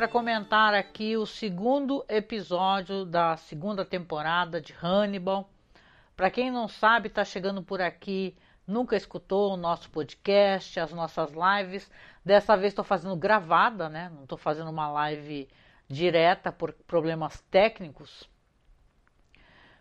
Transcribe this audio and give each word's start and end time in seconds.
Para 0.00 0.08
comentar 0.08 0.72
aqui 0.72 1.14
o 1.18 1.26
segundo 1.26 2.02
episódio 2.08 3.04
da 3.04 3.36
segunda 3.36 3.84
temporada 3.84 4.58
de 4.58 4.74
Hannibal. 4.82 5.50
Para 6.16 6.30
quem 6.30 6.50
não 6.50 6.66
sabe, 6.66 7.08
está 7.08 7.22
chegando 7.22 7.62
por 7.62 7.82
aqui, 7.82 8.34
nunca 8.66 8.96
escutou 8.96 9.52
o 9.52 9.58
nosso 9.58 9.90
podcast, 9.90 10.80
as 10.80 10.90
nossas 10.94 11.32
lives. 11.32 11.90
Dessa 12.24 12.56
vez 12.56 12.72
estou 12.72 12.82
fazendo 12.82 13.14
gravada, 13.14 13.90
né? 13.90 14.10
Não 14.14 14.22
estou 14.22 14.38
fazendo 14.38 14.70
uma 14.70 14.90
live 14.90 15.46
direta 15.86 16.50
por 16.50 16.72
problemas 16.72 17.42
técnicos. 17.50 18.26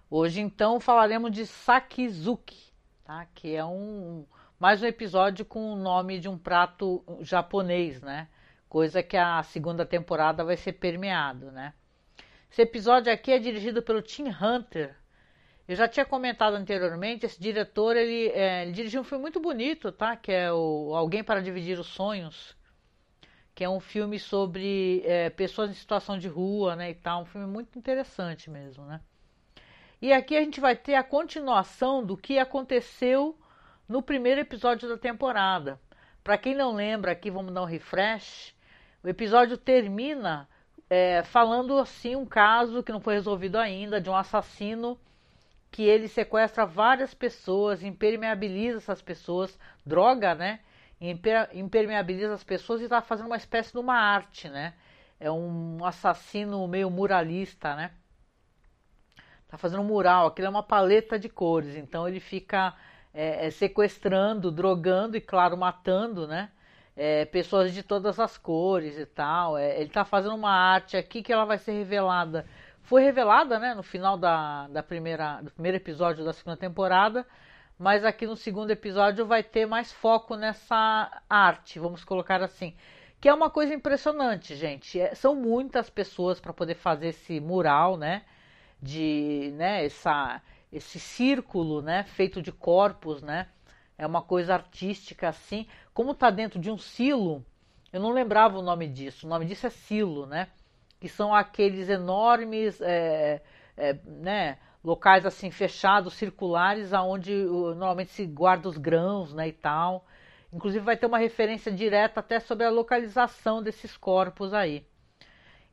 Hoje 0.09 0.41
então 0.41 0.81
falaremos 0.81 1.31
de 1.31 1.45
Sakizuki, 1.45 2.73
tá? 3.05 3.25
Que 3.33 3.55
é 3.55 3.63
um 3.63 4.25
mais 4.59 4.83
um 4.83 4.85
episódio 4.85 5.45
com 5.45 5.71
o 5.71 5.77
nome 5.77 6.19
de 6.19 6.27
um 6.27 6.37
prato 6.37 7.05
japonês, 7.21 8.01
né? 8.01 8.27
Coisa 8.69 9.01
que 9.01 9.17
a 9.17 9.41
segunda 9.41 9.83
temporada 9.83 10.43
vai 10.43 10.55
ser 10.55 10.73
permeado, 10.73 11.51
né? 11.51 11.73
Esse 12.51 12.61
episódio 12.61 13.11
aqui 13.11 13.31
é 13.31 13.39
dirigido 13.39 13.81
pelo 13.81 13.99
Tim 13.99 14.27
Hunter. 14.29 14.95
Eu 15.67 15.75
já 15.75 15.87
tinha 15.87 16.05
comentado 16.05 16.53
anteriormente, 16.53 17.25
esse 17.25 17.41
diretor 17.41 17.97
ele, 17.97 18.29
é, 18.29 18.61
ele 18.61 18.71
dirigiu 18.71 19.01
um 19.01 19.03
filme 19.03 19.23
muito 19.23 19.39
bonito, 19.39 19.91
tá? 19.91 20.15
Que 20.15 20.31
é 20.31 20.53
o 20.53 20.93
Alguém 20.95 21.23
para 21.23 21.41
Dividir 21.41 21.79
os 21.79 21.87
Sonhos, 21.87 22.55
que 23.55 23.63
é 23.63 23.69
um 23.69 23.79
filme 23.79 24.19
sobre 24.19 25.01
é, 25.03 25.31
pessoas 25.31 25.71
em 25.71 25.73
situação 25.73 26.19
de 26.19 26.27
rua, 26.27 26.75
né? 26.75 26.91
E 26.91 26.95
tal, 26.95 27.23
um 27.23 27.25
filme 27.25 27.47
muito 27.47 27.77
interessante 27.77 28.51
mesmo, 28.51 28.85
né? 28.85 29.01
E 30.01 30.13
aqui 30.13 30.37
a 30.37 30.41
gente 30.41 30.61
vai 30.61 30.75
ter 30.75 30.93
a 30.93 31.03
continuação 31.03 32.05
do 32.05 32.15
que 32.15 32.37
aconteceu 32.37 33.35
no 33.87 34.01
primeiro 34.01 34.41
episódio 34.41 34.87
da 34.87 34.97
temporada. 34.97 35.79
Para 36.23 36.37
quem 36.37 36.53
não 36.53 36.73
lembra, 36.73 37.11
aqui 37.11 37.31
vamos 37.31 37.53
dar 37.53 37.63
um 37.63 37.65
refresh. 37.65 38.53
O 39.03 39.07
episódio 39.07 39.57
termina 39.57 40.47
é, 40.89 41.23
falando 41.23 41.77
assim 41.77 42.15
um 42.15 42.25
caso 42.25 42.83
que 42.83 42.91
não 42.91 42.99
foi 42.99 43.13
resolvido 43.13 43.57
ainda 43.57 44.01
de 44.01 44.09
um 44.09 44.15
assassino 44.15 44.99
que 45.71 45.83
ele 45.83 46.07
sequestra 46.07 46.65
várias 46.65 47.13
pessoas, 47.13 47.83
impermeabiliza 47.83 48.77
essas 48.77 49.01
pessoas, 49.01 49.57
droga, 49.85 50.33
né? 50.33 50.59
Impermeabiliza 51.53 52.33
as 52.33 52.43
pessoas 52.43 52.81
e 52.81 52.85
está 52.85 53.01
fazendo 53.01 53.27
uma 53.27 53.37
espécie 53.37 53.71
de 53.71 53.77
uma 53.77 53.95
arte, 53.95 54.49
né? 54.49 54.73
É 55.19 55.31
um 55.31 55.85
assassino 55.85 56.67
meio 56.67 56.89
muralista, 56.89 57.75
né? 57.75 57.91
Tá 59.47 59.57
fazendo 59.57 59.81
um 59.81 59.85
mural, 59.85 60.27
aquilo 60.27 60.47
é 60.47 60.49
uma 60.49 60.63
paleta 60.63 61.17
de 61.17 61.29
cores, 61.29 61.75
então 61.75 62.07
ele 62.07 62.19
fica 62.19 62.75
é, 63.13 63.47
é, 63.47 63.51
sequestrando, 63.51 64.51
drogando 64.51 65.17
e, 65.17 65.21
claro, 65.21 65.55
matando, 65.57 66.27
né? 66.27 66.51
É, 67.01 67.23
pessoas 67.23 67.73
de 67.73 67.81
todas 67.81 68.19
as 68.19 68.37
cores 68.37 68.97
e 68.97 69.05
tal. 69.05 69.57
É, 69.57 69.77
ele 69.77 69.85
está 69.85 70.03
fazendo 70.03 70.35
uma 70.35 70.51
arte 70.51 70.97
aqui 70.97 71.23
que 71.23 71.31
ela 71.31 71.45
vai 71.45 71.57
ser 71.57 71.71
revelada. 71.71 72.45
Foi 72.83 73.01
revelada, 73.03 73.57
né, 73.57 73.73
no 73.73 73.83
final 73.83 74.17
da, 74.17 74.67
da 74.67 74.83
primeira, 74.83 75.41
do 75.41 75.51
primeiro 75.51 75.77
episódio 75.77 76.25
da 76.25 76.33
segunda 76.33 76.57
temporada, 76.57 77.25
mas 77.77 78.03
aqui 78.03 78.25
no 78.27 78.35
segundo 78.35 78.71
episódio 78.71 79.25
vai 79.25 79.43
ter 79.43 79.65
mais 79.65 79.93
foco 79.93 80.35
nessa 80.35 81.21
arte, 81.29 81.79
vamos 81.79 82.03
colocar 82.03 82.41
assim. 82.43 82.75
Que 83.21 83.29
é 83.29 83.33
uma 83.33 83.49
coisa 83.49 83.73
impressionante, 83.73 84.55
gente. 84.55 84.99
É, 84.99 85.15
são 85.15 85.35
muitas 85.35 85.89
pessoas 85.89 86.39
para 86.39 86.51
poder 86.51 86.75
fazer 86.75 87.09
esse 87.09 87.39
mural, 87.39 87.95
né? 87.95 88.23
De, 88.81 89.53
né, 89.55 89.85
essa, 89.85 90.41
esse 90.71 90.99
círculo, 90.99 91.81
né, 91.81 92.03
feito 92.03 92.41
de 92.41 92.51
corpos, 92.51 93.21
né? 93.21 93.47
É 93.99 94.07
uma 94.07 94.21
coisa 94.21 94.53
artística 94.53 95.27
assim. 95.27 95.67
Como 95.93 96.11
está 96.11 96.29
dentro 96.29 96.57
de 96.57 96.71
um 96.71 96.77
silo, 96.77 97.45
eu 97.91 97.99
não 97.99 98.11
lembrava 98.11 98.57
o 98.57 98.61
nome 98.61 98.87
disso. 98.87 99.27
O 99.27 99.29
nome 99.29 99.45
disso 99.45 99.67
é 99.67 99.69
silo, 99.69 100.25
né? 100.25 100.47
Que 101.01 101.09
são 101.09 101.35
aqueles 101.35 101.89
enormes, 101.89 102.79
é, 102.79 103.41
é, 103.75 103.93
né? 104.05 104.57
Locais 104.81 105.25
assim 105.25 105.51
fechados, 105.51 106.13
circulares, 106.13 106.93
aonde 106.93 107.33
normalmente 107.33 108.11
se 108.11 108.25
guarda 108.25 108.69
os 108.69 108.77
grãos, 108.77 109.33
né? 109.33 109.49
E 109.49 109.51
tal. 109.51 110.05
Inclusive 110.53 110.85
vai 110.85 110.95
ter 110.95 111.05
uma 111.05 111.17
referência 111.17 111.69
direta 111.69 112.21
até 112.21 112.39
sobre 112.39 112.65
a 112.65 112.69
localização 112.69 113.61
desses 113.61 113.97
corpos 113.97 114.53
aí. 114.53 114.87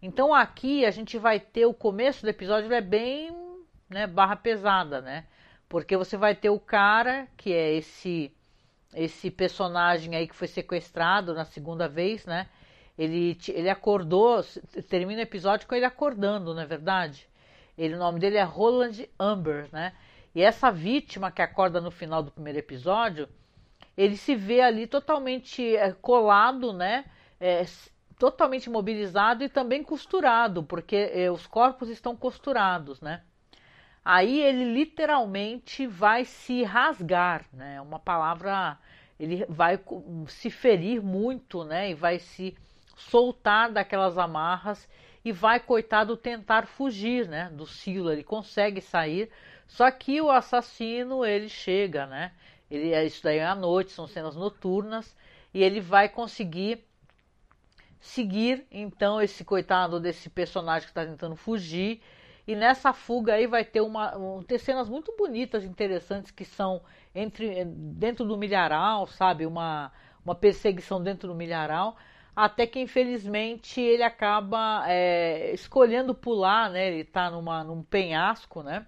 Então 0.02 0.34
aqui 0.34 0.84
a 0.84 0.90
gente 0.90 1.16
vai 1.16 1.38
ter 1.38 1.64
o 1.64 1.72
começo 1.72 2.22
do 2.22 2.28
episódio 2.28 2.72
é 2.72 2.80
bem 2.80 3.30
né, 3.88 4.04
barra 4.08 4.34
pesada, 4.34 5.00
né? 5.00 5.26
Porque 5.68 5.96
você 5.96 6.16
vai 6.16 6.34
ter 6.34 6.50
o 6.50 6.60
cara, 6.60 7.26
que 7.36 7.52
é 7.52 7.74
esse 7.74 8.32
esse 8.94 9.30
personagem 9.30 10.16
aí 10.16 10.26
que 10.26 10.34
foi 10.34 10.48
sequestrado 10.48 11.34
na 11.34 11.44
segunda 11.44 11.86
vez, 11.86 12.24
né? 12.24 12.48
Ele, 12.96 13.36
ele 13.48 13.68
acordou, 13.68 14.42
termina 14.88 15.20
o 15.20 15.22
episódio 15.22 15.68
com 15.68 15.74
ele 15.74 15.84
acordando, 15.84 16.54
não 16.54 16.62
é 16.62 16.66
verdade? 16.66 17.28
Ele, 17.76 17.94
o 17.94 17.98
nome 17.98 18.18
dele 18.18 18.38
é 18.38 18.42
Roland 18.42 19.06
Amber, 19.20 19.68
né? 19.70 19.92
E 20.34 20.40
essa 20.40 20.70
vítima 20.70 21.30
que 21.30 21.42
acorda 21.42 21.78
no 21.78 21.90
final 21.90 22.22
do 22.22 22.30
primeiro 22.30 22.58
episódio, 22.58 23.28
ele 23.96 24.16
se 24.16 24.34
vê 24.34 24.62
ali 24.62 24.86
totalmente 24.86 25.76
é, 25.76 25.92
colado, 25.92 26.72
né? 26.72 27.04
É, 27.38 27.66
totalmente 28.18 28.64
imobilizado 28.64 29.44
e 29.44 29.48
também 29.48 29.82
costurado, 29.82 30.62
porque 30.62 31.10
é, 31.12 31.30
os 31.30 31.46
corpos 31.46 31.90
estão 31.90 32.16
costurados, 32.16 33.02
né? 33.02 33.22
Aí 34.08 34.40
ele 34.40 34.72
literalmente 34.72 35.84
vai 35.84 36.24
se 36.24 36.62
rasgar, 36.62 37.44
né? 37.52 37.74
É 37.74 37.80
uma 37.80 37.98
palavra, 37.98 38.78
ele 39.18 39.44
vai 39.48 39.80
se 40.28 40.48
ferir 40.48 41.02
muito, 41.02 41.64
né? 41.64 41.90
E 41.90 41.94
vai 41.94 42.20
se 42.20 42.56
soltar 42.96 43.72
daquelas 43.72 44.16
amarras 44.16 44.88
e 45.24 45.32
vai, 45.32 45.58
coitado, 45.58 46.16
tentar 46.16 46.68
fugir, 46.68 47.26
né? 47.26 47.50
Do 47.52 47.66
silo, 47.66 48.12
ele 48.12 48.22
consegue 48.22 48.80
sair, 48.80 49.28
só 49.66 49.90
que 49.90 50.20
o 50.20 50.30
assassino, 50.30 51.24
ele 51.24 51.48
chega, 51.48 52.06
né? 52.06 52.30
Ele, 52.70 52.94
isso 53.04 53.24
daí 53.24 53.38
é 53.38 53.44
à 53.44 53.56
noite, 53.56 53.90
são 53.90 54.06
cenas 54.06 54.36
noturnas, 54.36 55.16
e 55.52 55.64
ele 55.64 55.80
vai 55.80 56.08
conseguir 56.08 56.86
seguir, 57.98 58.68
então, 58.70 59.20
esse 59.20 59.44
coitado 59.44 59.98
desse 59.98 60.30
personagem 60.30 60.82
que 60.82 60.92
está 60.92 61.04
tentando 61.04 61.34
fugir 61.34 62.00
e 62.46 62.54
nessa 62.54 62.92
fuga 62.92 63.34
aí 63.34 63.46
vai 63.46 63.64
ter 63.64 63.80
uma 63.80 64.16
um, 64.16 64.42
ter 64.42 64.58
cenas 64.58 64.88
muito 64.88 65.12
bonitas, 65.16 65.64
interessantes 65.64 66.30
que 66.30 66.44
são 66.44 66.80
entre 67.14 67.64
dentro 67.64 68.24
do 68.24 68.36
milharal, 68.36 69.06
sabe, 69.06 69.46
uma 69.46 69.92
uma 70.24 70.34
perseguição 70.34 71.02
dentro 71.02 71.28
do 71.28 71.34
milharal, 71.34 71.96
até 72.34 72.66
que 72.66 72.80
infelizmente 72.80 73.80
ele 73.80 74.02
acaba 74.02 74.84
é, 74.88 75.52
escolhendo 75.54 76.14
pular, 76.14 76.70
né? 76.70 76.88
Ele 76.88 77.02
está 77.02 77.30
numa 77.30 77.64
num 77.64 77.82
penhasco, 77.82 78.62
né? 78.62 78.86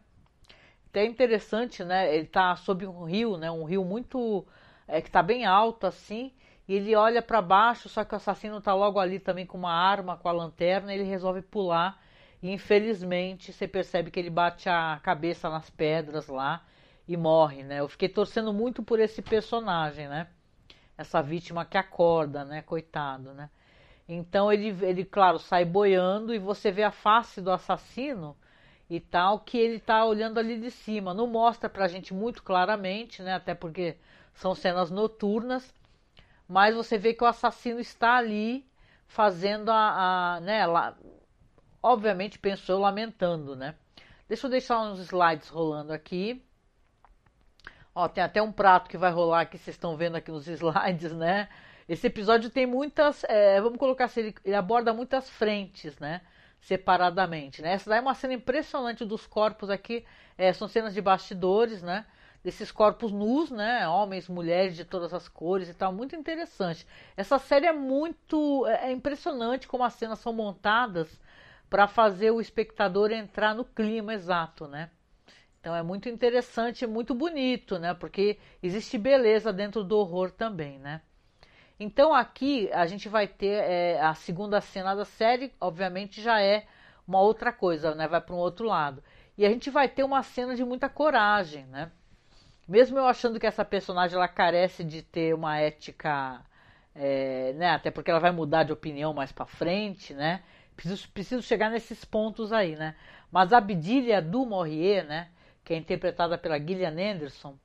Até 0.91 1.05
interessante, 1.05 1.85
né? 1.85 2.15
Ele 2.15 2.25
está 2.25 2.57
sob 2.57 2.87
um 2.87 3.05
rio, 3.05 3.37
né? 3.37 3.51
Um 3.51 3.65
rio 3.65 3.85
muito 3.85 4.47
é, 4.87 5.01
que 5.01 5.09
está 5.09 5.23
bem 5.23 5.47
alto 5.47 5.87
assim. 5.87 6.33
E 6.69 6.75
ele 6.75 6.95
olha 6.95 7.23
para 7.23 7.41
baixo, 7.43 7.89
só 7.89 8.05
que 8.05 8.15
o 8.15 8.17
assassino 8.17 8.59
está 8.59 8.75
logo 8.75 8.99
ali 9.01 9.19
também 9.19 9.47
com 9.47 9.57
uma 9.59 9.73
arma, 9.73 10.17
com 10.17 10.29
a 10.29 10.33
lanterna. 10.33 10.93
E 10.93 10.99
ele 10.99 11.09
resolve 11.09 11.43
pular 11.43 11.99
infelizmente 12.43 13.53
você 13.53 13.67
percebe 13.67 14.11
que 14.11 14.19
ele 14.19 14.31
bate 14.31 14.69
a 14.69 15.01
cabeça 15.03 15.49
nas 15.49 15.69
pedras 15.71 16.29
lá 16.29 16.65
e 17.07 17.17
morre, 17.17 17.63
né? 17.63 17.81
Eu 17.81 17.89
fiquei 17.89 18.09
torcendo 18.09 18.53
muito 18.53 18.83
por 18.83 19.01
esse 19.01 19.23
personagem, 19.23 20.09
né? 20.09 20.29
Essa 20.97 21.23
vítima 21.23 21.65
que 21.65 21.79
acorda, 21.79 22.45
né? 22.45 22.63
Coitado, 22.63 23.33
né? 23.33 23.51
Então 24.09 24.53
ele, 24.53 24.69
ele, 24.85 25.05
claro, 25.05 25.39
sai 25.39 25.65
boiando 25.65 26.35
e 26.35 26.39
você 26.39 26.71
vê 26.71 26.83
a 26.83 26.91
face 26.91 27.41
do 27.41 27.51
assassino 27.51 28.37
e 28.89 29.01
tal, 29.01 29.41
que 29.41 29.59
ele 29.59 29.79
tá 29.79 30.05
olhando 30.05 30.39
ali 30.39 30.59
de 30.59 30.71
cima. 30.71 31.13
Não 31.13 31.27
mostra 31.27 31.69
pra 31.69 31.89
gente 31.89 32.15
muito 32.15 32.43
claramente, 32.43 33.23
né? 33.23 33.35
Até 33.35 33.55
porque 33.55 33.97
são 34.35 34.55
cenas 34.55 34.91
noturnas, 34.91 35.75
mas 36.49 36.75
você 36.75 36.97
vê 36.97 37.13
que 37.13 37.25
o 37.25 37.27
assassino 37.27 37.81
está 37.81 38.17
ali 38.17 38.67
fazendo 39.07 39.71
a, 39.71 40.37
a 40.37 40.41
né, 40.41 40.67
lá, 40.67 40.97
obviamente 41.83 42.39
penso 42.39 42.71
eu 42.71 42.79
lamentando, 42.79 43.57
né? 43.57 43.75
Deixa 44.29 44.47
eu 44.47 44.51
deixar 44.51 44.81
uns 44.81 44.99
slides 45.01 45.49
rolando 45.49 45.93
aqui. 45.93 46.43
Ó, 47.95 48.07
tem 48.09 48.23
até 48.23 48.43
um 48.43 48.53
prato 48.53 48.89
que 48.89 48.99
vai 48.99 49.11
rolar 49.11 49.41
aqui, 49.41 49.59
vocês 49.59 49.75
estão 49.75 49.97
vendo 49.97 50.17
aqui 50.17 50.31
nos 50.31 50.47
slides, 50.49 51.13
né? 51.13 51.49
Esse 51.89 52.07
episódio 52.07 52.51
tem 52.51 52.67
muitas, 52.67 53.25
é, 53.25 53.61
vamos 53.61 53.79
colocar 53.79 54.05
assim, 54.05 54.21
ele, 54.21 54.35
ele, 54.45 54.55
aborda 54.55 54.93
muitas 54.93 55.31
frentes, 55.31 55.99
né? 55.99 56.21
Separadamente, 56.61 57.63
né? 57.63 57.73
Essa 57.73 57.89
daí 57.89 57.99
é 57.99 58.03
uma 58.03 58.15
cena 58.15 58.35
impressionante 58.35 59.05
dos 59.05 59.27
corpos 59.27 59.71
aqui, 59.71 60.05
é, 60.37 60.53
são 60.53 60.69
cenas 60.69 60.93
de 60.93 61.01
bastidores, 61.01 61.83
né? 61.83 62.05
Desses 62.45 62.71
corpos 62.71 63.11
nus, 63.11 63.51
né? 63.51 63.89
Homens, 63.89 64.29
mulheres 64.29 64.77
de 64.77 64.85
todas 64.85 65.15
as 65.15 65.27
cores 65.27 65.69
e 65.69 65.75
tal, 65.75 65.93
muito 65.93 66.15
interessante. 66.15 66.87
Essa 67.17 67.39
série 67.39 67.67
é 67.67 67.73
muito, 67.73 68.67
é, 68.67 68.91
é 68.91 68.93
impressionante 68.93 69.67
como 69.67 69.83
as 69.83 69.95
cenas 69.95 70.19
são 70.19 70.33
montadas 70.33 71.09
para 71.69 71.87
fazer 71.87 72.31
o 72.31 72.41
espectador 72.41 73.11
entrar 73.11 73.55
no 73.55 73.65
clima 73.65 74.15
exato, 74.15 74.67
né? 74.67 74.91
Então 75.61 75.75
é 75.75 75.83
muito 75.83 76.09
interessante, 76.09 76.87
muito 76.87 77.15
bonito, 77.15 77.79
né? 77.79 77.93
Porque 77.95 78.39
existe 78.63 78.97
beleza 78.97 79.53
dentro 79.53 79.85
do 79.85 79.99
horror 79.99 80.31
também, 80.31 80.79
né? 80.79 81.03
Então 81.79 82.15
aqui 82.15 82.71
a 82.73 82.87
gente 82.87 83.09
vai 83.09 83.27
ter 83.29 83.63
é, 83.65 84.01
a 84.01 84.15
segunda 84.15 84.61
cena 84.61 84.95
da 84.95 85.05
série, 85.05 85.53
obviamente 85.61 86.21
já 86.21 86.41
é 86.41 86.67
uma 87.07 87.21
outra 87.21 87.53
coisa, 87.53 87.95
né? 87.95 88.09
Vai 88.09 88.21
para 88.21 88.35
um 88.35 88.39
outro 88.39 88.67
lado. 88.67 89.03
E 89.37 89.47
a 89.47 89.49
gente 89.49 89.71
vai 89.71 89.89
ter 89.89 90.03
uma 90.03 90.23
cena 90.23 90.55
de 90.57 90.65
muita 90.65 90.89
coragem, 90.89 91.65
né? 91.67 91.91
Mesmo 92.67 92.99
eu 92.99 93.07
achando 93.07 93.41
que 93.41 93.47
essa 93.47 93.65
personagem 93.65 94.17
ela 94.17 94.29
carece 94.29 94.85
de 94.85 95.03
ter 95.03 95.35
uma 95.35 95.59
ética, 95.59 96.43
é, 96.95 97.53
né? 97.55 97.71
Até 97.71 97.91
porque 97.91 98.11
ela 98.11 98.21
vai 98.21 98.33
mudar 98.33 98.65
de 98.65 98.73
opinião 98.73 99.15
mais 99.15 99.33
para 99.33 99.47
frente, 99.47 100.13
né? 100.15 100.43
Preciso, 100.79 101.09
preciso 101.09 101.43
chegar 101.43 101.71
nesses 101.71 102.05
pontos 102.05 102.53
aí, 102.53 102.77
né? 102.77 102.95
Mas 103.33 103.53
a 103.53 103.59
Abdilia 103.59 104.23
du 104.23 104.47
Maurier, 104.47 105.05
né? 105.05 105.29
Que 105.65 105.75
é 105.75 105.77
interpretada 105.77 106.39
pela 106.39 106.57
Gillian 106.57 106.93
Anderson, 106.93 107.59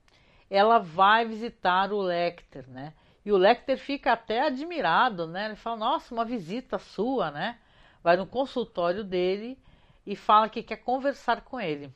ela 0.50 0.80
vai 0.80 1.24
visitar 1.24 1.94
o 1.94 2.02
Lecter, 2.02 2.68
né? 2.68 2.92
E 3.24 3.32
o 3.32 3.38
Lecter 3.38 3.78
fica 3.78 4.14
até 4.14 4.48
admirado, 4.48 5.28
né? 5.28 5.46
Ele 5.46 5.56
fala: 5.56 5.78
Nossa, 5.78 6.12
uma 6.12 6.26
visita 6.26 6.80
sua, 6.80 7.30
né? 7.30 7.60
Vai 8.02 8.18
no 8.18 8.26
consultório 8.26 9.04
dele 9.04 9.60
e 10.08 10.16
fala 10.16 10.50
que 10.50 10.64
quer 10.64 10.78
conversar 10.78 11.42
com 11.42 11.62
ele. 11.62 11.94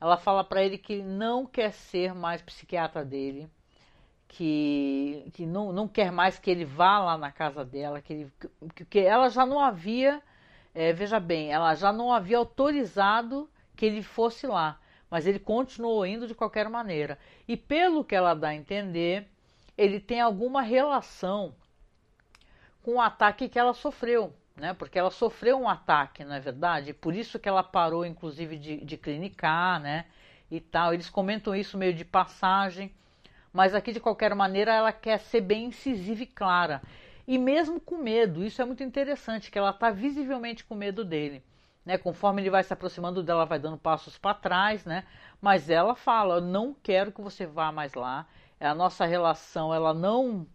Ela 0.00 0.16
fala 0.16 0.42
para 0.42 0.64
ele 0.64 0.78
que 0.78 1.02
não 1.02 1.44
quer 1.44 1.72
ser 1.74 2.14
mais 2.14 2.40
psiquiatra 2.40 3.04
dele, 3.04 3.50
que, 4.26 5.30
que 5.34 5.44
não, 5.44 5.74
não 5.74 5.86
quer 5.86 6.10
mais 6.10 6.38
que 6.38 6.50
ele 6.50 6.64
vá 6.64 7.00
lá 7.00 7.18
na 7.18 7.30
casa 7.30 7.66
dela, 7.66 8.00
que, 8.00 8.12
ele, 8.14 8.32
que 8.88 8.98
ela 8.98 9.28
já 9.28 9.44
não 9.44 9.60
havia, 9.60 10.22
é, 10.74 10.92
veja 10.92 11.20
bem, 11.20 11.52
ela 11.52 11.74
já 11.74 11.92
não 11.92 12.12
havia 12.12 12.38
autorizado 12.38 13.48
que 13.76 13.86
ele 13.86 14.02
fosse 14.02 14.46
lá, 14.46 14.80
mas 15.10 15.26
ele 15.26 15.38
continuou 15.38 16.04
indo 16.04 16.26
de 16.26 16.34
qualquer 16.34 16.68
maneira. 16.68 17.18
E 17.46 17.56
pelo 17.56 18.04
que 18.04 18.14
ela 18.14 18.34
dá 18.34 18.48
a 18.48 18.54
entender, 18.54 19.28
ele 19.76 20.00
tem 20.00 20.20
alguma 20.20 20.62
relação 20.62 21.54
com 22.82 22.94
o 22.94 23.00
ataque 23.00 23.48
que 23.48 23.58
ela 23.58 23.72
sofreu 23.72 24.34
né? 24.56 24.72
Porque 24.74 24.98
ela 24.98 25.10
sofreu 25.10 25.58
um 25.58 25.68
ataque, 25.68 26.24
não 26.24 26.34
é 26.34 26.40
verdade? 26.40 26.92
Por 26.92 27.14
isso 27.14 27.38
que 27.38 27.48
ela 27.48 27.62
parou, 27.62 28.06
inclusive, 28.06 28.56
de, 28.56 28.84
de 28.84 28.96
clinicar, 28.96 29.80
né? 29.80 30.06
E 30.50 30.60
tal. 30.60 30.94
Eles 30.94 31.10
comentam 31.10 31.54
isso 31.54 31.76
meio 31.76 31.94
de 31.94 32.04
passagem, 32.04 32.92
mas 33.52 33.74
aqui 33.74 33.92
de 33.92 34.00
qualquer 34.00 34.34
maneira 34.34 34.72
ela 34.72 34.92
quer 34.92 35.18
ser 35.18 35.40
bem 35.40 35.66
incisiva 35.66 36.22
e 36.22 36.26
clara. 36.26 36.82
E 37.26 37.38
mesmo 37.38 37.80
com 37.80 37.96
medo, 37.96 38.44
isso 38.44 38.60
é 38.60 38.64
muito 38.64 38.82
interessante, 38.82 39.50
que 39.50 39.58
ela 39.58 39.70
está 39.70 39.90
visivelmente 39.90 40.64
com 40.64 40.74
medo 40.74 41.04
dele. 41.04 41.42
Né, 41.84 41.98
conforme 41.98 42.40
ele 42.40 42.48
vai 42.48 42.62
se 42.62 42.72
aproximando 42.72 43.22
dela, 43.22 43.44
vai 43.44 43.58
dando 43.58 43.76
passos 43.76 44.16
para 44.16 44.34
trás, 44.34 44.86
né? 44.86 45.04
Mas 45.40 45.68
ela 45.68 45.94
fala: 45.94 46.36
"Eu 46.36 46.40
não 46.40 46.74
quero 46.82 47.12
que 47.12 47.20
você 47.20 47.46
vá 47.46 47.70
mais 47.70 47.92
lá. 47.92 48.26
A 48.58 48.74
nossa 48.74 49.04
relação, 49.04 49.74
ela 49.74 49.92
não, 49.92 50.46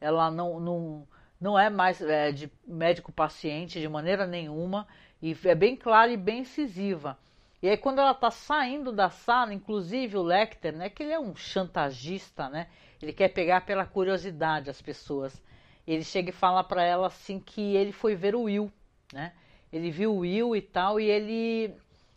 ela 0.00 0.28
não, 0.28 0.58
não, 0.58 1.08
não 1.40 1.58
é 1.58 1.70
mais 1.70 2.00
é, 2.00 2.32
de 2.32 2.50
médico-paciente 2.66 3.80
de 3.80 3.88
maneira 3.88 4.26
nenhuma, 4.26 4.86
e 5.20 5.36
é 5.44 5.54
bem 5.54 5.76
clara 5.76 6.10
e 6.10 6.16
bem 6.16 6.40
incisiva. 6.40 7.16
E 7.62 7.68
aí 7.68 7.76
quando 7.76 8.00
ela 8.00 8.10
está 8.10 8.30
saindo 8.30 8.90
da 8.90 9.08
sala, 9.08 9.54
inclusive 9.54 10.16
o 10.16 10.22
Lecter, 10.22 10.76
né, 10.76 10.88
que 10.88 11.04
ele 11.04 11.12
é 11.12 11.20
um 11.20 11.36
chantagista, 11.36 12.48
né, 12.48 12.66
ele 13.00 13.12
quer 13.12 13.28
pegar 13.28 13.60
pela 13.60 13.86
curiosidade 13.86 14.68
as 14.68 14.82
pessoas. 14.82 15.40
Ele 15.86 16.04
chega 16.04 16.30
e 16.30 16.32
fala 16.32 16.62
para 16.62 16.84
ela 16.84 17.08
assim 17.08 17.38
que 17.38 17.74
ele 17.76 17.92
foi 17.92 18.14
ver 18.14 18.34
o 18.34 18.42
Will, 18.42 18.72
né? 19.12 19.32
Ele 19.72 19.90
viu 19.90 20.14
o 20.14 20.18
Will 20.18 20.54
e 20.54 20.62
tal, 20.62 21.00
e 21.00 21.10
ele 21.10 21.74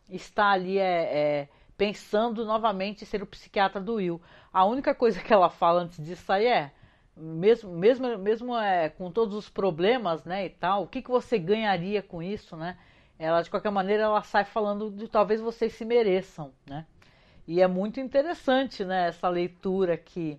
está 0.09 0.51
ali 0.51 0.77
é, 0.77 1.17
é, 1.17 1.49
pensando 1.77 2.45
novamente 2.45 3.03
em 3.03 3.05
ser 3.05 3.23
o 3.23 3.25
psiquiatra 3.25 3.81
do 3.81 3.95
Will. 3.95 4.21
A 4.53 4.65
única 4.65 4.93
coisa 4.93 5.21
que 5.21 5.33
ela 5.33 5.49
fala 5.49 5.81
antes 5.81 6.03
disso 6.03 6.31
aí 6.31 6.45
é: 6.45 6.71
mesmo 7.15 7.71
mesmo 7.71 8.17
mesmo 8.17 8.57
é, 8.57 8.89
com 8.89 9.09
todos 9.09 9.35
os 9.35 9.49
problemas 9.49 10.25
né 10.25 10.45
e 10.45 10.49
tal 10.49 10.83
o 10.83 10.87
que, 10.87 11.01
que 11.01 11.09
você 11.09 11.39
ganharia 11.39 12.01
com 12.01 12.21
isso 12.21 12.57
né 12.57 12.77
ela 13.17 13.41
de 13.41 13.49
qualquer 13.49 13.71
maneira 13.71 14.03
ela 14.03 14.21
sai 14.21 14.43
falando 14.43 14.91
de 14.91 15.07
talvez 15.07 15.39
vocês 15.39 15.73
se 15.73 15.85
mereçam 15.85 16.51
né 16.67 16.85
e 17.47 17.61
é 17.61 17.67
muito 17.67 18.01
interessante 18.01 18.83
né 18.83 19.07
essa 19.07 19.29
leitura 19.29 19.95
que 19.95 20.37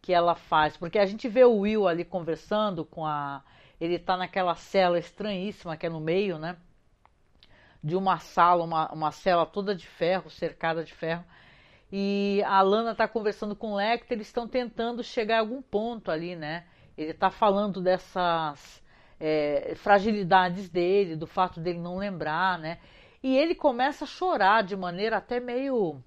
que 0.00 0.12
ela 0.12 0.34
faz 0.34 0.76
porque 0.76 0.98
a 0.98 1.06
gente 1.06 1.28
vê 1.28 1.44
o 1.44 1.58
Will 1.58 1.86
ali 1.86 2.04
conversando 2.04 2.84
com 2.84 3.04
a 3.06 3.42
ele 3.80 3.94
está 3.94 4.16
naquela 4.16 4.54
cela 4.54 4.98
estranhíssima 4.98 5.76
que 5.76 5.86
é 5.86 5.90
no 5.90 6.00
meio 6.00 6.38
né 6.38 6.56
de 7.82 7.96
uma 7.96 8.18
sala 8.18 8.64
uma, 8.64 8.92
uma 8.92 9.12
cela 9.12 9.46
toda 9.46 9.74
de 9.74 9.86
ferro 9.86 10.30
cercada 10.30 10.84
de 10.84 10.92
ferro 10.92 11.24
e 11.92 12.42
a 12.46 12.62
Lana 12.62 12.92
está 12.92 13.08
conversando 13.08 13.56
com 13.56 13.72
o 13.72 13.76
Lecter, 13.76 14.16
eles 14.16 14.28
estão 14.28 14.46
tentando 14.46 15.02
chegar 15.02 15.38
a 15.38 15.40
algum 15.40 15.60
ponto 15.60 16.10
ali, 16.10 16.36
né? 16.36 16.64
Ele 16.96 17.10
está 17.10 17.30
falando 17.30 17.80
dessas 17.80 18.80
é, 19.18 19.74
fragilidades 19.76 20.68
dele, 20.68 21.16
do 21.16 21.26
fato 21.26 21.58
dele 21.58 21.80
não 21.80 21.96
lembrar, 21.96 22.58
né? 22.58 22.78
E 23.22 23.36
ele 23.36 23.54
começa 23.54 24.04
a 24.04 24.08
chorar 24.08 24.62
de 24.62 24.76
maneira 24.76 25.16
até 25.16 25.40
meio, 25.40 26.02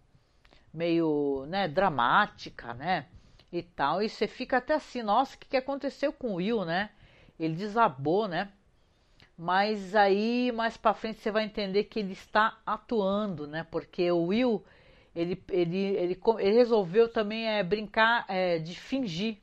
meio, 0.74 1.46
né, 1.48 1.68
dramática, 1.68 2.74
né? 2.74 3.08
E 3.54 3.62
tal. 3.62 4.02
E 4.02 4.10
você 4.10 4.28
fica 4.28 4.58
até 4.58 4.74
assim, 4.74 5.04
nossa, 5.04 5.36
o 5.36 5.40
que, 5.40 5.48
que 5.48 5.58
aconteceu 5.58 6.12
com 6.12 6.32
o 6.32 6.36
Will, 6.38 6.66
né? 6.66 6.90
Ele 7.40 7.56
desabou, 7.56 8.28
né? 8.28 8.52
Mas 9.38 9.96
aí 9.96 10.52
mais 10.52 10.76
para 10.76 10.96
frente 10.96 11.20
você 11.20 11.30
vai 11.30 11.46
entender 11.46 11.84
que 11.84 12.00
ele 12.00 12.14
está 12.14 12.58
atuando, 12.66 13.48
né? 13.48 13.66
Porque 13.70 14.12
o 14.12 14.26
Will 14.26 14.64
ele, 15.16 15.42
ele, 15.52 15.78
ele, 15.78 16.20
ele 16.40 16.56
resolveu 16.56 17.08
também 17.08 17.48
é, 17.48 17.62
brincar 17.62 18.26
é, 18.28 18.58
de 18.58 18.74
fingir 18.74 19.38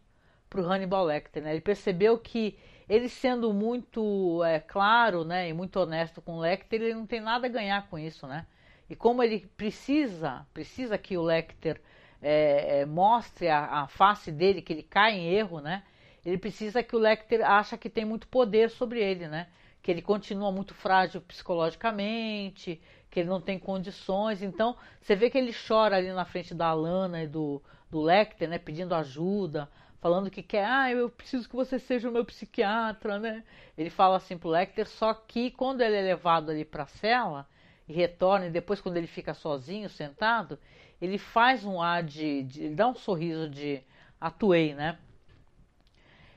para 0.48 0.60
o 0.60 0.64
Hannibal 0.64 1.04
Lecter. 1.04 1.42
Né? 1.42 1.52
Ele 1.52 1.60
percebeu 1.60 2.18
que 2.18 2.58
ele 2.88 3.08
sendo 3.08 3.52
muito 3.52 4.42
é, 4.42 4.58
claro 4.58 5.24
né, 5.24 5.48
e 5.48 5.52
muito 5.52 5.78
honesto 5.78 6.20
com 6.20 6.38
o 6.38 6.40
Lecter, 6.40 6.82
ele 6.82 6.94
não 6.94 7.06
tem 7.06 7.20
nada 7.20 7.46
a 7.46 7.50
ganhar 7.50 7.88
com 7.88 7.96
isso. 7.96 8.26
Né? 8.26 8.44
E 8.88 8.96
como 8.96 9.22
ele 9.22 9.48
precisa, 9.56 10.44
precisa 10.52 10.98
que 10.98 11.16
o 11.16 11.22
Lecter 11.22 11.80
é, 12.22 12.80
é, 12.80 12.86
mostre 12.86 13.48
a, 13.48 13.82
a, 13.82 13.86
face 13.88 14.30
dele, 14.30 14.62
que 14.62 14.72
ele 14.72 14.82
cai 14.82 15.14
em 15.14 15.32
erro, 15.32 15.60
né? 15.60 15.82
ele 16.24 16.36
precisa 16.36 16.82
que 16.82 16.94
o 16.94 16.98
Lecter 16.98 17.42
acha 17.44 17.78
que 17.78 17.88
tem 17.88 18.04
muito 18.04 18.28
poder 18.28 18.70
sobre 18.70 19.00
ele, 19.00 19.26
né? 19.26 19.46
que 19.82 19.90
ele 19.90 20.02
continua 20.02 20.52
muito 20.52 20.74
frágil 20.74 21.20
psicologicamente, 21.22 22.80
que 23.10 23.20
ele 23.20 23.28
não 23.28 23.40
tem 23.40 23.58
condições. 23.58 24.42
Então, 24.42 24.76
você 25.00 25.16
vê 25.16 25.30
que 25.30 25.38
ele 25.38 25.54
chora 25.66 25.96
ali 25.96 26.12
na 26.12 26.24
frente 26.24 26.54
da 26.54 26.66
Alana 26.66 27.22
e 27.22 27.26
do, 27.26 27.62
do 27.90 28.00
Lecter, 28.00 28.48
né, 28.48 28.58
pedindo 28.58 28.94
ajuda, 28.94 29.68
falando 30.00 30.30
que 30.30 30.42
quer, 30.42 30.64
ah, 30.64 30.90
eu 30.90 31.10
preciso 31.10 31.48
que 31.48 31.56
você 31.56 31.78
seja 31.78 32.08
o 32.08 32.12
meu 32.12 32.24
psiquiatra, 32.24 33.18
né? 33.18 33.44
Ele 33.76 33.90
fala 33.90 34.16
assim 34.16 34.38
pro 34.38 34.48
Lecter, 34.48 34.86
só 34.88 35.12
que 35.12 35.50
quando 35.50 35.80
ele 35.82 35.96
é 35.96 36.02
levado 36.02 36.50
ali 36.50 36.64
para 36.64 36.84
a 36.84 36.86
cela 36.86 37.46
e 37.88 37.92
retorna, 37.92 38.46
e 38.46 38.50
depois 38.50 38.80
quando 38.80 38.96
ele 38.96 39.06
fica 39.06 39.34
sozinho, 39.34 39.90
sentado, 39.90 40.58
ele 41.00 41.18
faz 41.18 41.64
um 41.64 41.80
ar 41.80 42.02
de, 42.02 42.42
de 42.44 42.68
dá 42.70 42.88
um 42.88 42.94
sorriso 42.94 43.48
de 43.48 43.82
atuei, 44.20 44.74
né? 44.74 44.98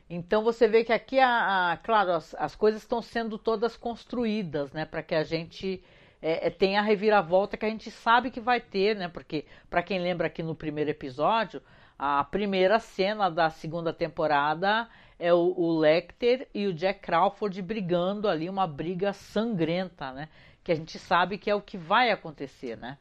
Então 0.09 0.43
você 0.43 0.67
vê 0.67 0.83
que 0.83 0.93
aqui, 0.93 1.19
a, 1.19 1.71
a 1.71 1.77
claro, 1.77 2.11
as, 2.11 2.35
as 2.35 2.55
coisas 2.55 2.81
estão 2.81 3.01
sendo 3.01 3.37
todas 3.37 3.75
construídas, 3.75 4.71
né, 4.71 4.85
para 4.85 5.01
que 5.01 5.15
a 5.15 5.23
gente 5.23 5.83
é, 6.23 6.47
é, 6.47 6.49
tem 6.49 6.77
a 6.77 6.81
reviravolta 6.81 7.57
que 7.57 7.65
a 7.65 7.69
gente 7.69 7.91
sabe 7.91 8.31
que 8.31 8.39
vai 8.39 8.61
ter, 8.61 8.95
né? 8.95 9.09
Porque, 9.09 9.45
para 9.69 9.83
quem 9.83 9.99
lembra 9.99 10.27
aqui 10.27 10.41
no 10.41 10.55
primeiro 10.55 10.89
episódio, 10.89 11.61
a 11.99 12.23
primeira 12.23 12.79
cena 12.79 13.29
da 13.29 13.49
segunda 13.49 13.91
temporada 13.91 14.87
é 15.19 15.33
o, 15.33 15.53
o 15.57 15.77
Lecter 15.77 16.47
e 16.53 16.65
o 16.65 16.73
Jack 16.73 17.01
Crawford 17.01 17.61
brigando 17.61 18.29
ali, 18.29 18.49
uma 18.49 18.65
briga 18.65 19.11
sangrenta, 19.11 20.13
né? 20.13 20.29
Que 20.63 20.71
a 20.71 20.75
gente 20.75 20.97
sabe 20.97 21.37
que 21.37 21.49
é 21.49 21.55
o 21.55 21.61
que 21.61 21.77
vai 21.77 22.09
acontecer, 22.09 22.77
né? 22.77 22.97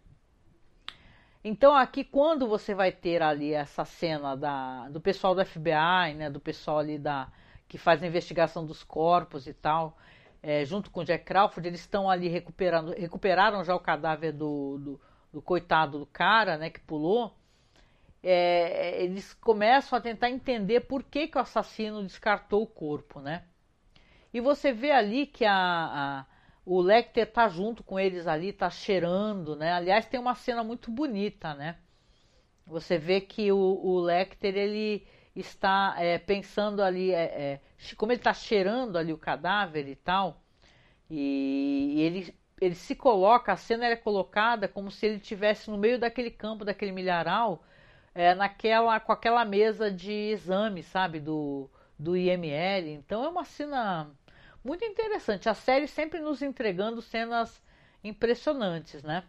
Então 1.44 1.74
aqui 1.74 2.04
quando 2.04 2.46
você 2.46 2.74
vai 2.74 2.92
ter 2.92 3.20
ali 3.22 3.52
essa 3.52 3.84
cena 3.84 4.36
da, 4.36 4.88
do 4.88 5.00
pessoal 5.00 5.34
do 5.34 5.44
FBI, 5.44 6.14
né, 6.16 6.30
do 6.30 6.38
pessoal 6.40 6.78
ali 6.78 6.98
da 6.98 7.28
que 7.66 7.78
faz 7.78 8.02
a 8.02 8.06
investigação 8.06 8.66
dos 8.66 8.84
corpos 8.84 9.46
e 9.46 9.54
tal, 9.54 9.96
é, 10.42 10.64
junto 10.64 10.90
com 10.90 11.04
Jack 11.04 11.24
Crawford, 11.24 11.66
eles 11.66 11.80
estão 11.80 12.10
ali 12.10 12.28
recuperando, 12.28 12.92
recuperaram 12.92 13.64
já 13.64 13.74
o 13.74 13.80
cadáver 13.80 14.32
do, 14.32 14.78
do, 14.78 15.00
do 15.32 15.42
coitado 15.42 15.98
do 15.98 16.06
cara, 16.06 16.58
né, 16.58 16.68
que 16.68 16.80
pulou. 16.80 17.34
É, 18.22 19.02
eles 19.02 19.32
começam 19.34 19.98
a 19.98 20.02
tentar 20.02 20.30
entender 20.30 20.80
por 20.80 21.02
que, 21.02 21.26
que 21.26 21.38
o 21.38 21.40
assassino 21.40 22.02
descartou 22.02 22.62
o 22.62 22.66
corpo, 22.66 23.20
né? 23.20 23.44
E 24.34 24.40
você 24.40 24.72
vê 24.72 24.92
ali 24.92 25.26
que 25.26 25.44
a, 25.44 25.54
a 25.54 26.26
o 26.64 26.80
Lecter 26.80 27.30
tá 27.30 27.48
junto 27.48 27.82
com 27.82 27.98
eles 27.98 28.26
ali, 28.26 28.52
tá 28.52 28.70
cheirando, 28.70 29.56
né? 29.56 29.72
Aliás, 29.72 30.06
tem 30.06 30.18
uma 30.20 30.34
cena 30.34 30.62
muito 30.62 30.90
bonita, 30.90 31.54
né? 31.54 31.76
Você 32.66 32.98
vê 32.98 33.20
que 33.20 33.50
o, 33.50 33.58
o 33.58 34.00
Lecter 34.00 34.56
ele 34.56 35.06
está 35.34 35.94
é, 35.98 36.18
pensando 36.18 36.82
ali, 36.82 37.12
é, 37.12 37.24
é, 37.24 37.60
como 37.96 38.12
ele 38.12 38.20
está 38.20 38.32
cheirando 38.32 38.96
ali 38.96 39.12
o 39.12 39.18
cadáver 39.18 39.88
e 39.88 39.96
tal, 39.96 40.40
e, 41.10 41.94
e, 41.96 42.00
ele, 42.02 42.34
ele 42.60 42.74
se 42.74 42.94
coloca, 42.94 43.52
a 43.52 43.56
cena 43.56 43.86
é 43.86 43.96
colocada 43.96 44.68
como 44.68 44.90
se 44.90 45.06
ele 45.06 45.16
estivesse 45.16 45.70
no 45.70 45.78
meio 45.78 45.98
daquele 45.98 46.30
campo, 46.30 46.64
daquele 46.64 46.92
milharal, 46.92 47.64
é, 48.14 48.34
naquela, 48.34 49.00
com 49.00 49.12
aquela 49.12 49.44
mesa 49.44 49.90
de 49.90 50.12
exame, 50.12 50.82
sabe, 50.82 51.18
do, 51.20 51.68
do 51.98 52.16
IML. 52.16 52.90
Então 52.90 53.24
é 53.24 53.28
uma 53.28 53.44
cena 53.44 54.10
muito 54.64 54.84
interessante. 54.84 55.48
A 55.48 55.54
série 55.54 55.86
sempre 55.86 56.20
nos 56.20 56.42
entregando 56.42 57.02
cenas 57.02 57.60
impressionantes, 58.02 59.02
né? 59.02 59.24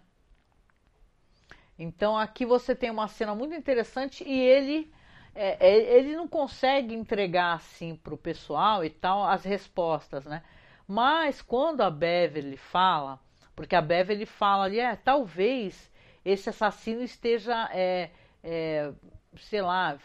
Então 1.77 2.17
aqui 2.17 2.45
você 2.45 2.75
tem 2.75 2.89
uma 2.91 3.07
cena 3.07 3.33
muito 3.33 3.55
interessante 3.55 4.23
e 4.23 4.39
ele 4.39 4.93
é, 5.33 5.67
é 5.67 5.97
ele 5.97 6.15
não 6.15 6.27
consegue 6.27 6.93
entregar 6.93 7.53
assim 7.53 7.95
para 7.95 8.13
o 8.13 8.17
pessoal 8.17 8.85
e 8.85 8.89
tal 8.89 9.23
as 9.23 9.43
respostas, 9.43 10.25
né? 10.25 10.43
Mas 10.87 11.41
quando 11.41 11.81
a 11.81 11.89
Beverly 11.89 12.57
fala, 12.57 13.19
porque 13.55 13.75
a 13.75 13.81
Beverly 13.81 14.25
fala 14.25 14.65
ali, 14.65 14.79
é, 14.79 14.95
talvez 14.95 15.91
esse 16.23 16.49
assassino 16.49 17.01
esteja, 17.01 17.69
é, 17.71 18.11
é, 18.43 18.91
sei 19.37 19.61
lá, 19.61 19.97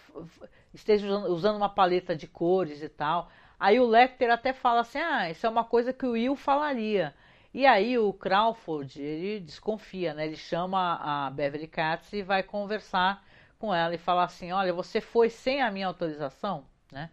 esteja 0.73 1.07
usando, 1.07 1.27
usando 1.33 1.57
uma 1.57 1.69
paleta 1.69 2.17
de 2.17 2.27
cores 2.27 2.83
e 2.83 2.89
tal. 2.89 3.31
Aí 3.59 3.81
o 3.81 3.87
Lecter 3.87 4.31
até 4.31 4.53
fala 4.53 4.81
assim, 4.81 4.99
ah, 4.99 5.31
isso 5.31 5.47
é 5.47 5.51
uma 5.51 5.65
coisa 5.65 5.93
que 5.93 6.07
o 6.07 6.13
Will 6.13 6.37
falaria. 6.37 7.15
E 7.53 7.67
aí 7.67 7.99
o 7.99 8.13
Crawford, 8.13 9.01
ele 9.01 9.41
desconfia, 9.41 10.15
né? 10.15 10.27
Ele 10.27 10.37
chama 10.37 10.99
a 11.03 11.31
Beverly 11.31 11.67
Katz 11.67 12.13
e 12.13 12.23
vai 12.23 12.43
conversar 12.43 13.25
com 13.59 13.75
ela 13.75 13.95
e 13.95 13.99
falar 13.99 14.25
assim, 14.25 14.53
olha, 14.53 14.73
você 14.73 15.01
foi 15.01 15.29
sem 15.29 15.61
a 15.61 15.71
minha 15.71 15.87
autorização, 15.87 16.65
né? 16.93 17.11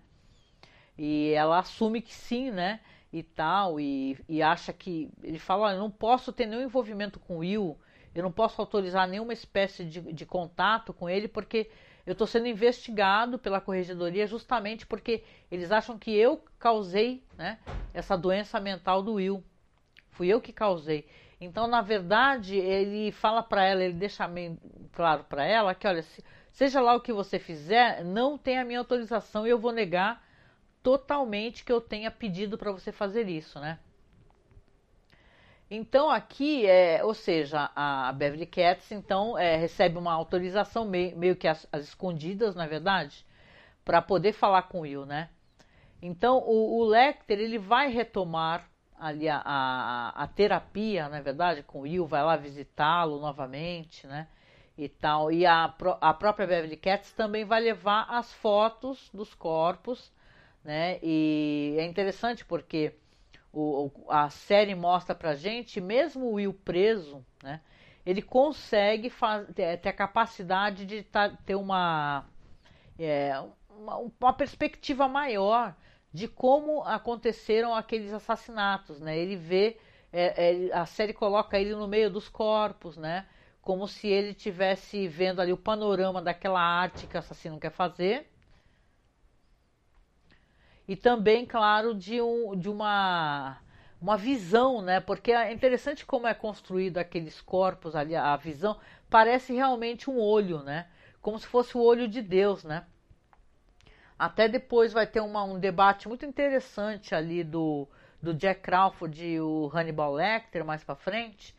E 0.97 1.31
ela 1.31 1.59
assume 1.59 2.01
que 2.01 2.13
sim, 2.13 2.51
né? 2.51 2.79
E 3.11 3.23
tal, 3.23 3.79
e, 3.79 4.17
e 4.27 4.41
acha 4.41 4.71
que. 4.73 5.09
Ele 5.23 5.39
fala, 5.39 5.67
olha, 5.67 5.75
eu 5.75 5.79
não 5.79 5.91
posso 5.91 6.31
ter 6.33 6.45
nenhum 6.45 6.63
envolvimento 6.63 7.19
com 7.19 7.37
o 7.37 7.39
Will, 7.39 7.77
eu 8.13 8.23
não 8.23 8.31
posso 8.31 8.61
autorizar 8.61 9.07
nenhuma 9.07 9.33
espécie 9.33 9.83
de, 9.83 10.01
de 10.01 10.25
contato 10.25 10.93
com 10.93 11.09
ele, 11.09 11.27
porque 11.27 11.69
eu 12.05 12.11
estou 12.11 12.27
sendo 12.27 12.47
investigado 12.47 13.39
pela 13.39 13.59
corregedoria 13.59 14.27
justamente 14.27 14.85
porque 14.85 15.23
eles 15.49 15.71
acham 15.71 15.97
que 15.97 16.15
eu 16.15 16.43
causei 16.59 17.23
né, 17.37 17.57
essa 17.93 18.17
doença 18.17 18.59
mental 18.59 19.01
do 19.01 19.13
Will. 19.13 19.43
Fui 20.11 20.27
eu 20.27 20.39
que 20.39 20.53
causei. 20.53 21.07
Então, 21.41 21.67
na 21.67 21.81
verdade, 21.81 22.55
ele 22.55 23.11
fala 23.11 23.43
para 23.43 23.65
ela, 23.65 23.83
ele 23.83 23.93
deixa 23.93 24.27
bem 24.27 24.57
claro 24.93 25.25
para 25.25 25.43
ela 25.43 25.75
que, 25.75 25.87
olha, 25.87 26.01
se, 26.01 26.23
seja 26.51 26.79
lá 26.79 26.95
o 26.95 27.01
que 27.01 27.11
você 27.11 27.37
fizer, 27.37 28.03
não 28.03 28.37
tem 28.37 28.57
a 28.57 28.65
minha 28.65 28.79
autorização 28.79 29.45
e 29.45 29.49
eu 29.49 29.59
vou 29.59 29.71
negar 29.71 30.23
totalmente 30.81 31.65
que 31.65 31.71
eu 31.71 31.81
tenha 31.81 32.11
pedido 32.11 32.57
para 32.57 32.71
você 32.71 32.91
fazer 32.91 33.27
isso, 33.27 33.59
né? 33.59 33.79
Então 35.75 36.09
aqui, 36.09 36.65
é, 36.65 37.03
ou 37.03 37.13
seja, 37.13 37.69
a 37.75 38.09
Beverly 38.13 38.45
Cats 38.45 38.93
então 38.93 39.37
é, 39.37 39.57
recebe 39.57 39.97
uma 39.97 40.13
autorização 40.13 40.85
meio, 40.85 41.17
meio 41.17 41.35
que 41.35 41.49
as, 41.49 41.67
as, 41.69 41.83
escondidas, 41.83 42.55
na 42.55 42.63
é 42.63 42.67
verdade, 42.67 43.25
para 43.83 44.01
poder 44.01 44.31
falar 44.31 44.63
com 44.63 44.79
o 44.79 44.81
Will, 44.81 45.05
né? 45.05 45.29
Então 46.01 46.37
o, 46.37 46.79
o 46.79 46.85
Lecter 46.85 47.39
ele 47.39 47.57
vai 47.57 47.89
retomar 47.89 48.69
ali 48.97 49.27
a, 49.27 49.41
a, 49.43 50.23
a 50.23 50.27
terapia, 50.27 51.09
na 51.09 51.17
é 51.17 51.21
verdade, 51.21 51.61
com 51.61 51.79
o 51.79 51.81
Will, 51.81 52.07
vai 52.07 52.23
lá 52.23 52.37
visitá-lo 52.37 53.19
novamente, 53.19 54.07
né? 54.07 54.29
E 54.77 54.87
tal. 54.87 55.29
E 55.29 55.45
a, 55.45 55.73
a 55.99 56.13
própria 56.13 56.47
Beverly 56.47 56.77
Cats 56.77 57.11
também 57.11 57.43
vai 57.43 57.59
levar 57.59 58.07
as 58.09 58.31
fotos 58.33 59.09
dos 59.13 59.33
corpos, 59.33 60.09
né? 60.63 60.99
E 61.03 61.75
é 61.77 61.85
interessante 61.85 62.45
porque 62.45 62.93
o, 63.55 63.91
a 64.09 64.29
série 64.29 64.75
mostra 64.75 65.15
pra 65.15 65.33
gente, 65.33 65.79
mesmo 65.79 66.25
o 66.25 66.33
Will 66.33 66.53
preso, 66.53 67.25
né? 67.41 67.61
Ele 68.05 68.21
consegue 68.21 69.11
ter, 69.55 69.77
ter 69.77 69.89
a 69.89 69.93
capacidade 69.93 70.85
de 70.85 71.01
tá, 71.03 71.29
ter 71.29 71.55
uma, 71.55 72.25
é, 72.99 73.33
uma, 73.69 73.97
uma 73.97 74.33
perspectiva 74.33 75.07
maior 75.07 75.75
de 76.13 76.27
como 76.27 76.83
aconteceram 76.83 77.73
aqueles 77.73 78.13
assassinatos, 78.13 78.99
né? 78.99 79.17
Ele 79.17 79.35
vê, 79.35 79.77
é, 80.11 80.67
é, 80.67 80.73
a 80.73 80.85
série 80.85 81.13
coloca 81.13 81.57
ele 81.57 81.73
no 81.73 81.87
meio 81.87 82.11
dos 82.11 82.29
corpos, 82.29 82.97
né? 82.97 83.25
Como 83.61 83.87
se 83.87 84.07
ele 84.07 84.33
tivesse 84.33 85.07
vendo 85.07 85.41
ali 85.41 85.51
o 85.51 85.57
panorama 85.57 86.21
daquela 86.21 86.61
arte 86.61 87.07
que 87.07 87.15
o 87.15 87.19
assassino 87.19 87.59
quer 87.59 87.71
fazer. 87.71 88.29
E 90.87 90.95
também, 90.95 91.45
claro, 91.45 91.93
de, 91.95 92.21
um, 92.21 92.55
de 92.55 92.69
uma 92.69 93.57
uma 94.01 94.17
visão, 94.17 94.81
né? 94.81 94.99
Porque 94.99 95.31
é 95.31 95.51
interessante 95.51 96.05
como 96.05 96.27
é 96.27 96.33
construído 96.33 96.97
aqueles 96.97 97.41
corpos 97.41 97.95
ali, 97.95 98.15
a 98.15 98.35
visão 98.35 98.77
parece 99.09 99.53
realmente 99.53 100.09
um 100.09 100.19
olho, 100.19 100.61
né? 100.63 100.87
Como 101.21 101.39
se 101.39 101.47
fosse 101.47 101.75
o 101.77 101.81
olho 101.81 102.07
de 102.07 102.21
Deus, 102.21 102.63
né? 102.63 102.85
Até 104.17 104.47
depois 104.47 104.93
vai 104.93 105.07
ter 105.07 105.19
uma, 105.21 105.43
um 105.43 105.59
debate 105.59 106.07
muito 106.07 106.25
interessante 106.25 107.13
ali 107.15 107.43
do, 107.43 107.87
do 108.21 108.33
Jack 108.33 108.61
Crawford 108.61 109.25
e 109.25 109.41
o 109.41 109.69
Hannibal 109.73 110.13
Lecter 110.13 110.63
mais 110.63 110.83
para 110.83 110.95
frente, 110.95 111.55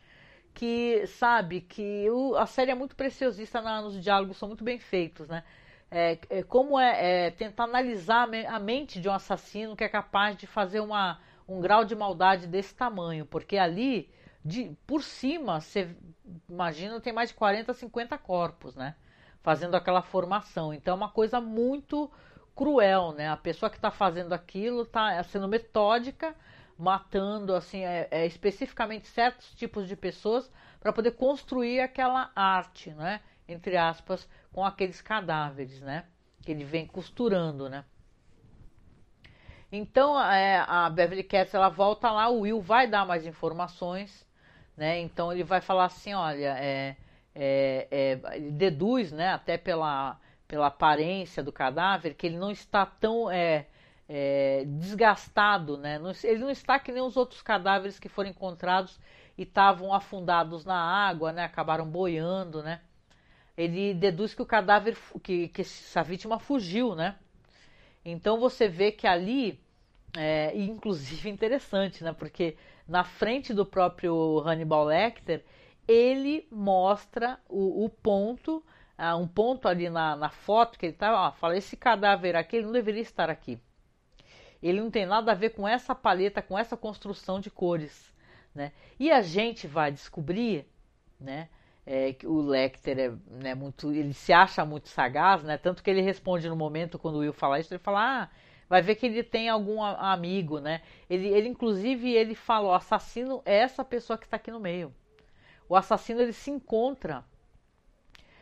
que 0.53 1.05
sabe 1.07 1.61
que 1.61 2.09
o, 2.09 2.35
a 2.35 2.45
série 2.47 2.71
é 2.71 2.75
muito 2.75 2.95
preciosista 2.95 3.61
na, 3.61 3.81
nos 3.81 4.01
diálogos, 4.01 4.37
são 4.37 4.47
muito 4.47 4.63
bem 4.63 4.79
feitos, 4.79 5.27
né? 5.27 5.43
É, 5.89 6.19
é 6.29 6.43
como 6.43 6.77
é, 6.77 7.27
é, 7.27 7.31
tentar 7.31 7.63
analisar 7.63 8.27
a 8.47 8.59
mente 8.59 8.99
de 8.99 9.07
um 9.07 9.13
assassino 9.13 9.75
que 9.75 9.83
é 9.83 9.89
capaz 9.89 10.35
de 10.35 10.45
fazer 10.45 10.81
uma, 10.81 11.19
um 11.47 11.61
grau 11.61 11.85
de 11.85 11.95
maldade 11.95 12.45
desse 12.45 12.75
tamanho, 12.75 13.25
porque 13.25 13.57
ali, 13.57 14.09
de, 14.43 14.75
por 14.85 15.01
cima, 15.01 15.61
você 15.61 15.95
imagina, 16.49 16.99
tem 16.99 17.13
mais 17.13 17.29
de 17.29 17.35
40, 17.35 17.73
50 17.73 18.17
corpos, 18.17 18.75
né? 18.75 18.95
Fazendo 19.41 19.75
aquela 19.75 20.01
formação. 20.01 20.73
Então 20.73 20.93
é 20.93 20.97
uma 20.97 21.09
coisa 21.09 21.39
muito 21.39 22.11
cruel, 22.53 23.13
né? 23.13 23.29
A 23.29 23.37
pessoa 23.37 23.69
que 23.69 23.77
está 23.77 23.91
fazendo 23.91 24.33
aquilo 24.33 24.81
está 24.81 25.23
sendo 25.23 25.47
metódica, 25.47 26.35
matando 26.77 27.55
assim 27.55 27.85
é, 27.85 28.07
é, 28.11 28.25
especificamente 28.25 29.07
certos 29.07 29.53
tipos 29.55 29.87
de 29.87 29.95
pessoas 29.95 30.51
para 30.79 30.91
poder 30.91 31.11
construir 31.11 31.79
aquela 31.79 32.29
arte, 32.35 32.91
né? 32.91 33.21
Entre 33.47 33.77
aspas, 33.77 34.27
com 34.57 34.65
aqueles 34.65 35.03
cadáveres, 35.03 35.79
né? 35.81 36.05
Que 36.41 36.51
ele 36.51 36.63
vem 36.63 36.87
costurando, 36.87 37.69
né? 37.69 37.85
Então 39.71 40.19
é, 40.19 40.65
a 40.67 40.89
Beverly 40.89 41.23
Cats 41.23 41.53
ela 41.53 41.69
volta 41.69 42.11
lá, 42.11 42.27
o 42.27 42.39
Will 42.39 42.59
vai 42.59 42.87
dar 42.87 43.05
mais 43.05 43.23
informações, 43.23 44.27
né? 44.75 44.99
Então 44.99 45.31
ele 45.31 45.43
vai 45.43 45.61
falar 45.61 45.85
assim, 45.85 46.11
olha, 46.15 46.57
é, 46.57 46.97
é, 47.35 47.87
é, 47.91 48.35
ele 48.35 48.49
deduz, 48.49 49.11
né? 49.11 49.31
Até 49.31 49.59
pela 49.59 50.19
pela 50.47 50.67
aparência 50.67 51.43
do 51.43 51.51
cadáver, 51.51 52.15
que 52.15 52.25
ele 52.25 52.37
não 52.37 52.49
está 52.49 52.83
tão 52.83 53.29
é, 53.29 53.67
é, 54.09 54.63
desgastado, 54.65 55.77
né? 55.77 55.99
Não, 55.99 56.11
ele 56.23 56.39
não 56.39 56.49
está 56.49 56.79
que 56.79 56.91
nem 56.91 57.03
os 57.03 57.15
outros 57.15 57.43
cadáveres 57.43 57.99
que 57.99 58.09
foram 58.09 58.31
encontrados 58.31 58.99
e 59.37 59.43
estavam 59.43 59.93
afundados 59.93 60.65
na 60.65 60.81
água, 60.81 61.31
né? 61.31 61.43
Acabaram 61.43 61.87
boiando, 61.87 62.63
né? 62.63 62.81
Ele 63.57 63.93
deduz 63.93 64.33
que 64.33 64.41
o 64.41 64.45
cadáver, 64.45 64.95
que, 65.23 65.47
que 65.47 65.61
essa 65.61 66.03
vítima 66.03 66.39
fugiu, 66.39 66.95
né? 66.95 67.15
Então 68.05 68.39
você 68.39 68.67
vê 68.67 68.91
que 68.91 69.07
ali, 69.07 69.59
é, 70.15 70.55
inclusive 70.55 71.27
interessante, 71.29 72.03
né? 72.03 72.13
Porque 72.13 72.55
na 72.87 73.03
frente 73.03 73.53
do 73.53 73.65
próprio 73.65 74.39
Hannibal 74.45 74.85
Lecter, 74.85 75.43
ele 75.87 76.47
mostra 76.51 77.39
o, 77.49 77.85
o 77.85 77.89
ponto 77.89 78.63
ah, 78.97 79.15
um 79.15 79.27
ponto 79.27 79.67
ali 79.67 79.89
na, 79.89 80.15
na 80.15 80.29
foto 80.29 80.79
que 80.79 80.87
ele 80.87 80.93
estava, 80.93 81.31
fala, 81.33 81.55
esse 81.55 81.77
cadáver 81.77 82.35
aqui 82.35 82.55
ele 82.55 82.65
não 82.65 82.73
deveria 82.73 83.01
estar 83.01 83.29
aqui. 83.29 83.59
Ele 84.61 84.81
não 84.81 84.89
tem 84.89 85.05
nada 85.05 85.31
a 85.31 85.35
ver 85.35 85.51
com 85.51 85.67
essa 85.67 85.93
paleta, 85.93 86.41
com 86.41 86.57
essa 86.57 86.75
construção 86.75 87.39
de 87.39 87.51
cores, 87.51 88.11
né? 88.55 88.71
E 88.99 89.11
a 89.11 89.21
gente 89.21 89.67
vai 89.67 89.91
descobrir, 89.91 90.65
né? 91.19 91.47
É, 91.89 92.11
que 92.11 92.27
o 92.27 92.41
Lecter 92.41 92.99
é 92.99 93.13
né, 93.41 93.55
muito, 93.55 93.93
ele 93.93 94.13
se 94.13 94.33
acha 94.33 94.65
muito 94.65 94.89
sagaz, 94.89 95.41
né? 95.41 95.57
Tanto 95.57 95.81
que 95.81 95.89
ele 95.89 96.01
responde 96.01 96.49
no 96.49 96.55
momento 96.55 96.99
quando 96.99 97.15
o 97.15 97.19
Will 97.19 97.31
fala 97.31 97.61
isso, 97.61 97.73
ele 97.73 97.79
fala, 97.79 98.23
ah, 98.23 98.29
vai 98.67 98.81
ver 98.81 98.95
que 98.95 99.05
ele 99.05 99.23
tem 99.23 99.47
algum 99.47 99.81
amigo, 99.81 100.59
né? 100.59 100.81
Ele, 101.09 101.29
ele 101.29 101.47
inclusive 101.47 102.11
ele 102.11 102.35
fala, 102.35 102.67
o 102.67 102.73
assassino 102.73 103.41
é 103.45 103.55
essa 103.55 103.85
pessoa 103.85 104.17
que 104.17 104.25
está 104.25 104.35
aqui 104.35 104.51
no 104.51 104.59
meio. 104.59 104.93
O 105.69 105.77
assassino 105.77 106.19
ele 106.19 106.33
se 106.33 106.51
encontra 106.51 107.23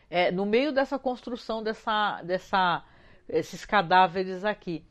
é, 0.10 0.32
no 0.32 0.46
meio 0.46 0.72
dessa 0.72 0.98
construção 0.98 1.62
dessa, 1.62 2.24
dessa, 2.24 2.84
esses 3.30 3.64
cadáveres 3.64 4.44
aqui. 4.44 4.84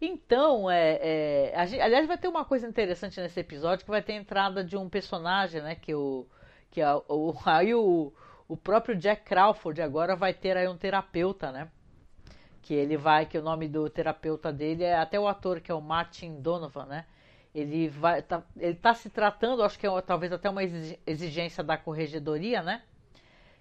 Então, 0.00 0.70
é, 0.70 1.50
é 1.52 1.66
gente, 1.66 1.82
aliás, 1.82 2.06
vai 2.06 2.16
ter 2.16 2.28
uma 2.28 2.46
coisa 2.46 2.66
interessante 2.66 3.20
nesse 3.20 3.38
episódio 3.38 3.84
que 3.84 3.90
vai 3.90 4.00
ter 4.00 4.14
a 4.14 4.16
entrada 4.16 4.64
de 4.64 4.74
um 4.74 4.88
personagem, 4.88 5.60
né? 5.60 5.74
Que 5.74 5.94
o 5.94 6.26
que 6.70 6.80
a, 6.80 6.96
o, 6.96 7.34
aí 7.44 7.74
o, 7.74 8.12
o 8.48 8.56
próprio 8.56 8.96
Jack 8.96 9.24
Crawford 9.24 9.80
agora 9.82 10.16
vai 10.16 10.32
ter 10.32 10.56
aí 10.56 10.68
um 10.68 10.76
terapeuta, 10.76 11.50
né? 11.50 11.68
Que 12.62 12.74
ele 12.74 12.96
vai, 12.96 13.26
que 13.26 13.38
o 13.38 13.42
nome 13.42 13.68
do 13.68 13.88
terapeuta 13.88 14.52
dele 14.52 14.84
é 14.84 14.96
até 14.96 15.18
o 15.18 15.26
ator 15.26 15.60
que 15.60 15.70
é 15.70 15.74
o 15.74 15.80
Martin 15.80 16.40
Donovan, 16.40 16.86
né? 16.86 17.06
Ele 17.54 17.88
vai, 17.88 18.22
tá, 18.22 18.42
ele 18.56 18.76
tá 18.76 18.94
se 18.94 19.10
tratando, 19.10 19.62
acho 19.62 19.78
que 19.78 19.86
é 19.86 20.00
talvez 20.02 20.32
até 20.32 20.48
uma 20.48 20.62
exigência 20.62 21.64
da 21.64 21.76
corregedoria, 21.76 22.62
né? 22.62 22.82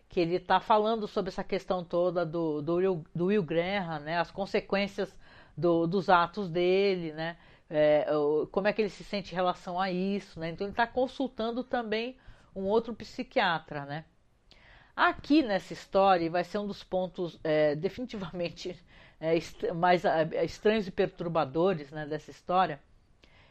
que 0.09 0.19
ele 0.19 0.35
está 0.35 0.59
falando 0.59 1.07
sobre 1.07 1.29
essa 1.29 1.43
questão 1.43 1.83
toda 1.83 2.25
do, 2.25 2.61
do, 2.63 2.75
Will, 2.75 3.05
do 3.13 3.25
Will 3.27 3.43
Graham, 3.43 3.99
né, 3.99 4.17
as 4.17 4.31
consequências 4.31 5.15
do, 5.55 5.85
dos 5.85 6.09
atos 6.09 6.49
dele, 6.49 7.13
né? 7.13 7.37
É, 7.69 8.07
como 8.51 8.67
é 8.67 8.73
que 8.73 8.81
ele 8.81 8.89
se 8.89 9.03
sente 9.03 9.31
em 9.31 9.35
relação 9.35 9.79
a 9.79 9.91
isso, 9.91 10.39
né? 10.39 10.49
Então 10.49 10.65
ele 10.65 10.71
está 10.71 10.87
consultando 10.87 11.63
também 11.63 12.17
um 12.55 12.63
outro 12.63 12.93
psiquiatra, 12.93 13.85
né? 13.85 14.05
Aqui 14.95 15.41
nessa 15.41 15.73
história 15.73 16.29
vai 16.29 16.43
ser 16.43 16.57
um 16.57 16.67
dos 16.67 16.83
pontos 16.83 17.39
é, 17.43 17.73
definitivamente 17.77 18.77
é, 19.19 19.35
est 19.35 19.71
mais 19.73 20.03
é, 20.05 20.43
estranhos 20.43 20.87
e 20.87 20.91
perturbadores 20.91 21.91
né, 21.91 22.05
dessa 22.05 22.31
história, 22.31 22.81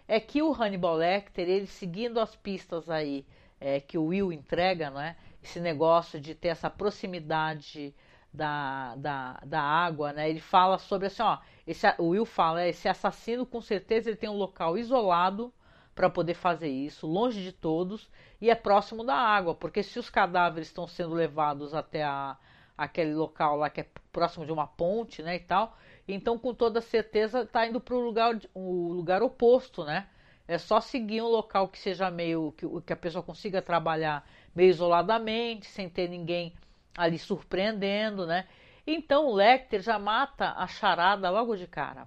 é 0.06 0.18
que 0.18 0.42
o 0.42 0.52
Hannibal 0.52 0.96
Lecter, 0.96 1.48
ele 1.48 1.66
seguindo 1.66 2.18
as 2.18 2.34
pistas 2.34 2.88
aí 2.88 3.26
é, 3.60 3.80
que 3.80 3.98
o 3.98 4.06
Will 4.06 4.32
entrega, 4.32 4.90
não 4.90 5.00
é? 5.00 5.16
esse 5.42 5.60
negócio 5.60 6.20
de 6.20 6.34
ter 6.34 6.48
essa 6.48 6.68
proximidade 6.68 7.94
da, 8.32 8.94
da, 8.96 9.40
da 9.44 9.60
água, 9.60 10.12
né? 10.12 10.28
Ele 10.28 10.40
fala 10.40 10.78
sobre 10.78 11.06
assim, 11.06 11.22
ó, 11.22 11.38
esse, 11.66 11.86
o 11.98 12.08
Will 12.08 12.26
fala, 12.26 12.62
é, 12.62 12.68
esse 12.68 12.88
assassino 12.88 13.46
com 13.46 13.60
certeza 13.60 14.10
ele 14.10 14.16
tem 14.16 14.28
um 14.28 14.36
local 14.36 14.76
isolado 14.76 15.52
para 15.98 16.08
poder 16.08 16.34
fazer 16.34 16.68
isso, 16.68 17.08
longe 17.08 17.42
de 17.42 17.50
todos 17.50 18.08
e 18.40 18.48
é 18.48 18.54
próximo 18.54 19.02
da 19.02 19.16
água, 19.16 19.52
porque 19.52 19.82
se 19.82 19.98
os 19.98 20.08
cadáveres 20.08 20.68
estão 20.68 20.86
sendo 20.86 21.12
levados 21.12 21.74
até 21.74 22.04
a, 22.04 22.36
aquele 22.76 23.12
local 23.14 23.56
lá 23.56 23.68
que 23.68 23.80
é 23.80 23.86
próximo 24.12 24.46
de 24.46 24.52
uma 24.52 24.64
ponte, 24.64 25.24
né, 25.24 25.34
e 25.34 25.40
tal, 25.40 25.76
então 26.06 26.38
com 26.38 26.54
toda 26.54 26.80
certeza 26.80 27.40
está 27.40 27.66
indo 27.66 27.80
para 27.80 27.96
o 27.96 27.98
lugar, 27.98 28.38
o 28.54 28.92
lugar 28.92 29.24
oposto, 29.24 29.84
né? 29.84 30.06
É 30.46 30.56
só 30.56 30.80
seguir 30.80 31.20
um 31.20 31.26
local 31.26 31.66
que 31.66 31.78
seja 31.80 32.08
meio 32.12 32.52
que, 32.52 32.64
que 32.82 32.92
a 32.92 32.96
pessoa 32.96 33.22
consiga 33.22 33.60
trabalhar 33.60 34.24
meio 34.54 34.70
isoladamente, 34.70 35.66
sem 35.66 35.88
ter 35.90 36.08
ninguém 36.08 36.54
ali 36.96 37.18
surpreendendo, 37.18 38.24
né? 38.24 38.46
Então 38.86 39.26
o 39.26 39.34
Lecter 39.34 39.82
já 39.82 39.98
mata 39.98 40.52
a 40.56 40.68
charada 40.68 41.28
logo 41.28 41.56
de 41.56 41.66
cara. 41.66 42.06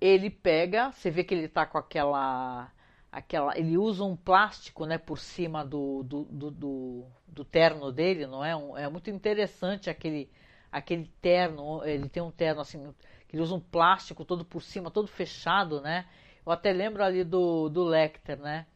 Ele 0.00 0.30
pega, 0.30 0.92
você 0.92 1.10
vê 1.10 1.24
que 1.24 1.34
ele 1.34 1.48
tá 1.48 1.66
com 1.66 1.78
aquela 1.78 2.70
aquela 3.10 3.58
ele 3.58 3.78
usa 3.78 4.04
um 4.04 4.14
plástico 4.14 4.84
né 4.84 4.98
por 4.98 5.18
cima 5.18 5.64
do, 5.64 6.02
do, 6.02 6.24
do, 6.24 6.50
do, 6.50 7.06
do 7.26 7.44
terno 7.44 7.90
dele 7.90 8.26
não 8.26 8.44
é? 8.44 8.54
Um, 8.54 8.76
é 8.76 8.88
muito 8.90 9.08
interessante 9.08 9.88
aquele 9.88 10.30
aquele 10.70 11.10
terno 11.22 11.82
ele 11.84 12.08
tem 12.10 12.22
um 12.22 12.30
terno 12.30 12.60
assim 12.60 12.94
que 13.26 13.34
ele 13.36 13.42
usa 13.42 13.54
um 13.54 13.60
plástico 13.60 14.24
todo 14.24 14.44
por 14.44 14.62
cima 14.62 14.90
todo 14.90 15.08
fechado 15.08 15.80
né? 15.80 16.06
Eu 16.44 16.52
até 16.52 16.72
lembro 16.72 17.02
ali 17.02 17.24
do, 17.24 17.68
do 17.70 17.84
Lecter 17.84 18.38
né? 18.38 18.66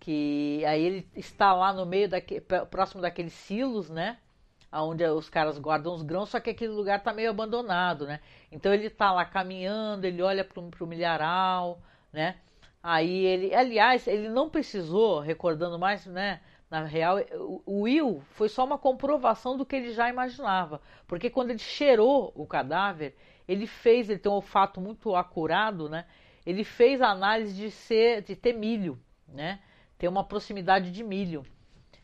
Que 0.00 0.64
aí 0.66 0.82
ele 0.82 1.08
está 1.14 1.52
lá 1.54 1.72
no 1.72 1.86
meio 1.86 2.08
daquele, 2.08 2.40
próximo 2.40 3.00
daqueles 3.00 3.32
silos, 3.32 3.88
né? 3.90 4.18
Onde 4.72 5.04
os 5.04 5.30
caras 5.30 5.58
guardam 5.58 5.94
os 5.94 6.02
grãos, 6.02 6.28
só 6.28 6.40
que 6.40 6.50
aquele 6.50 6.72
lugar 6.72 6.98
está 6.98 7.12
meio 7.12 7.30
abandonado, 7.30 8.06
né? 8.06 8.20
Então 8.52 8.72
ele 8.72 8.86
está 8.88 9.12
lá 9.12 9.24
caminhando, 9.24 10.04
ele 10.04 10.22
olha 10.22 10.44
para 10.44 10.60
o 10.60 10.86
milharal, 10.86 11.80
né? 12.12 12.36
Aí 12.82 13.24
ele, 13.24 13.54
aliás, 13.54 14.06
ele 14.06 14.28
não 14.28 14.50
precisou, 14.50 15.20
recordando 15.20 15.78
mais, 15.78 16.06
né? 16.06 16.40
Na 16.70 16.84
real, 16.84 17.16
o 17.64 17.82
Will 17.82 18.22
foi 18.32 18.48
só 18.48 18.64
uma 18.64 18.76
comprovação 18.76 19.56
do 19.56 19.64
que 19.64 19.74
ele 19.74 19.92
já 19.94 20.08
imaginava, 20.10 20.82
porque 21.06 21.30
quando 21.30 21.50
ele 21.50 21.58
cheirou 21.58 22.30
o 22.34 22.46
cadáver, 22.46 23.16
ele 23.48 23.66
fez, 23.66 24.10
ele 24.10 24.18
tem 24.18 24.30
um 24.30 24.34
olfato 24.34 24.80
muito 24.80 25.16
acurado, 25.16 25.88
né? 25.88 26.04
Ele 26.44 26.64
fez 26.64 27.00
a 27.00 27.08
análise 27.08 27.54
de 27.54 27.70
ser, 27.70 28.22
de 28.22 28.36
ter 28.36 28.52
milho, 28.52 28.98
né? 29.26 29.60
tem 29.98 30.08
uma 30.08 30.24
proximidade 30.24 30.92
de 30.92 31.02
milho. 31.02 31.44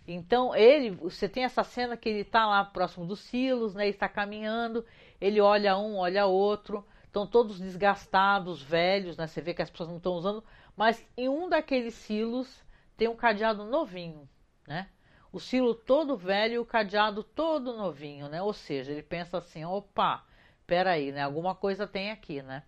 Então 0.07 0.55
ele, 0.55 0.91
você 0.91 1.29
tem 1.29 1.45
essa 1.45 1.65
cena 1.65 1.97
que 1.97 2.09
ele 2.09 2.21
está 2.21 2.47
lá 2.47 2.65
próximo 2.65 3.07
dos 3.07 3.21
silos, 3.21 3.75
né? 3.75 3.89
Está 3.89 4.09
caminhando, 4.09 4.85
ele 5.21 5.41
olha 5.41 5.77
um, 5.79 5.97
olha 5.97 6.27
outro, 6.27 6.87
estão 7.05 7.27
todos 7.27 7.59
desgastados, 7.59 8.63
velhos, 8.63 9.17
né? 9.17 9.27
Você 9.27 9.41
vê 9.41 9.55
que 9.55 9.63
as 9.63 9.71
pessoas 9.71 9.89
não 9.89 9.97
estão 9.97 10.13
usando, 10.13 10.45
mas 10.77 11.05
em 11.17 11.29
um 11.29 11.49
daqueles 11.49 11.95
silos 11.95 12.65
tem 12.97 13.09
um 13.09 13.17
cadeado 13.17 13.65
novinho, 13.65 14.29
né? 14.67 14.89
O 15.33 15.41
silo 15.41 15.75
todo 15.75 16.17
velho 16.17 16.55
e 16.55 16.59
o 16.59 16.67
cadeado 16.67 17.23
todo 17.25 17.77
novinho, 17.77 18.29
né? 18.29 18.43
Ou 18.43 18.53
seja, 18.53 18.93
ele 18.93 19.03
pensa 19.03 19.39
assim, 19.39 19.65
opa, 19.65 20.25
peraí, 20.67 21.13
né? 21.13 21.23
Alguma 21.23 21.55
coisa 21.55 21.87
tem 21.87 22.11
aqui, 22.11 22.43
né? 22.43 22.63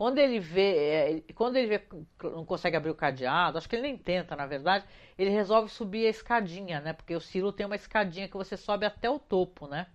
Quando 0.00 0.16
ele 0.16 0.40
vê, 0.40 1.20
é, 1.28 1.32
quando 1.34 1.58
ele 1.58 1.66
vê 1.66 1.82
não 2.22 2.42
consegue 2.46 2.74
abrir 2.74 2.88
o 2.88 2.94
cadeado, 2.94 3.58
acho 3.58 3.68
que 3.68 3.76
ele 3.76 3.82
nem 3.82 3.98
tenta, 3.98 4.34
na 4.34 4.46
verdade, 4.46 4.86
ele 5.18 5.28
resolve 5.28 5.68
subir 5.68 6.06
a 6.06 6.08
escadinha, 6.08 6.80
né? 6.80 6.94
Porque 6.94 7.14
o 7.14 7.20
silo 7.20 7.52
tem 7.52 7.66
uma 7.66 7.76
escadinha 7.76 8.26
que 8.26 8.34
você 8.34 8.56
sobe 8.56 8.86
até 8.86 9.10
o 9.10 9.18
topo, 9.18 9.66
né? 9.66 9.88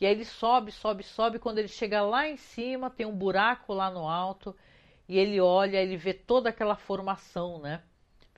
E 0.00 0.06
aí 0.06 0.12
ele 0.12 0.24
sobe, 0.24 0.72
sobe, 0.72 1.02
sobe. 1.02 1.38
Quando 1.38 1.58
ele 1.58 1.68
chega 1.68 2.00
lá 2.00 2.26
em 2.26 2.38
cima, 2.38 2.88
tem 2.88 3.04
um 3.04 3.14
buraco 3.14 3.74
lá 3.74 3.90
no 3.90 4.08
alto. 4.08 4.56
E 5.06 5.18
ele 5.18 5.38
olha, 5.38 5.76
ele 5.76 5.98
vê 5.98 6.14
toda 6.14 6.48
aquela 6.48 6.74
formação, 6.74 7.60
né? 7.60 7.82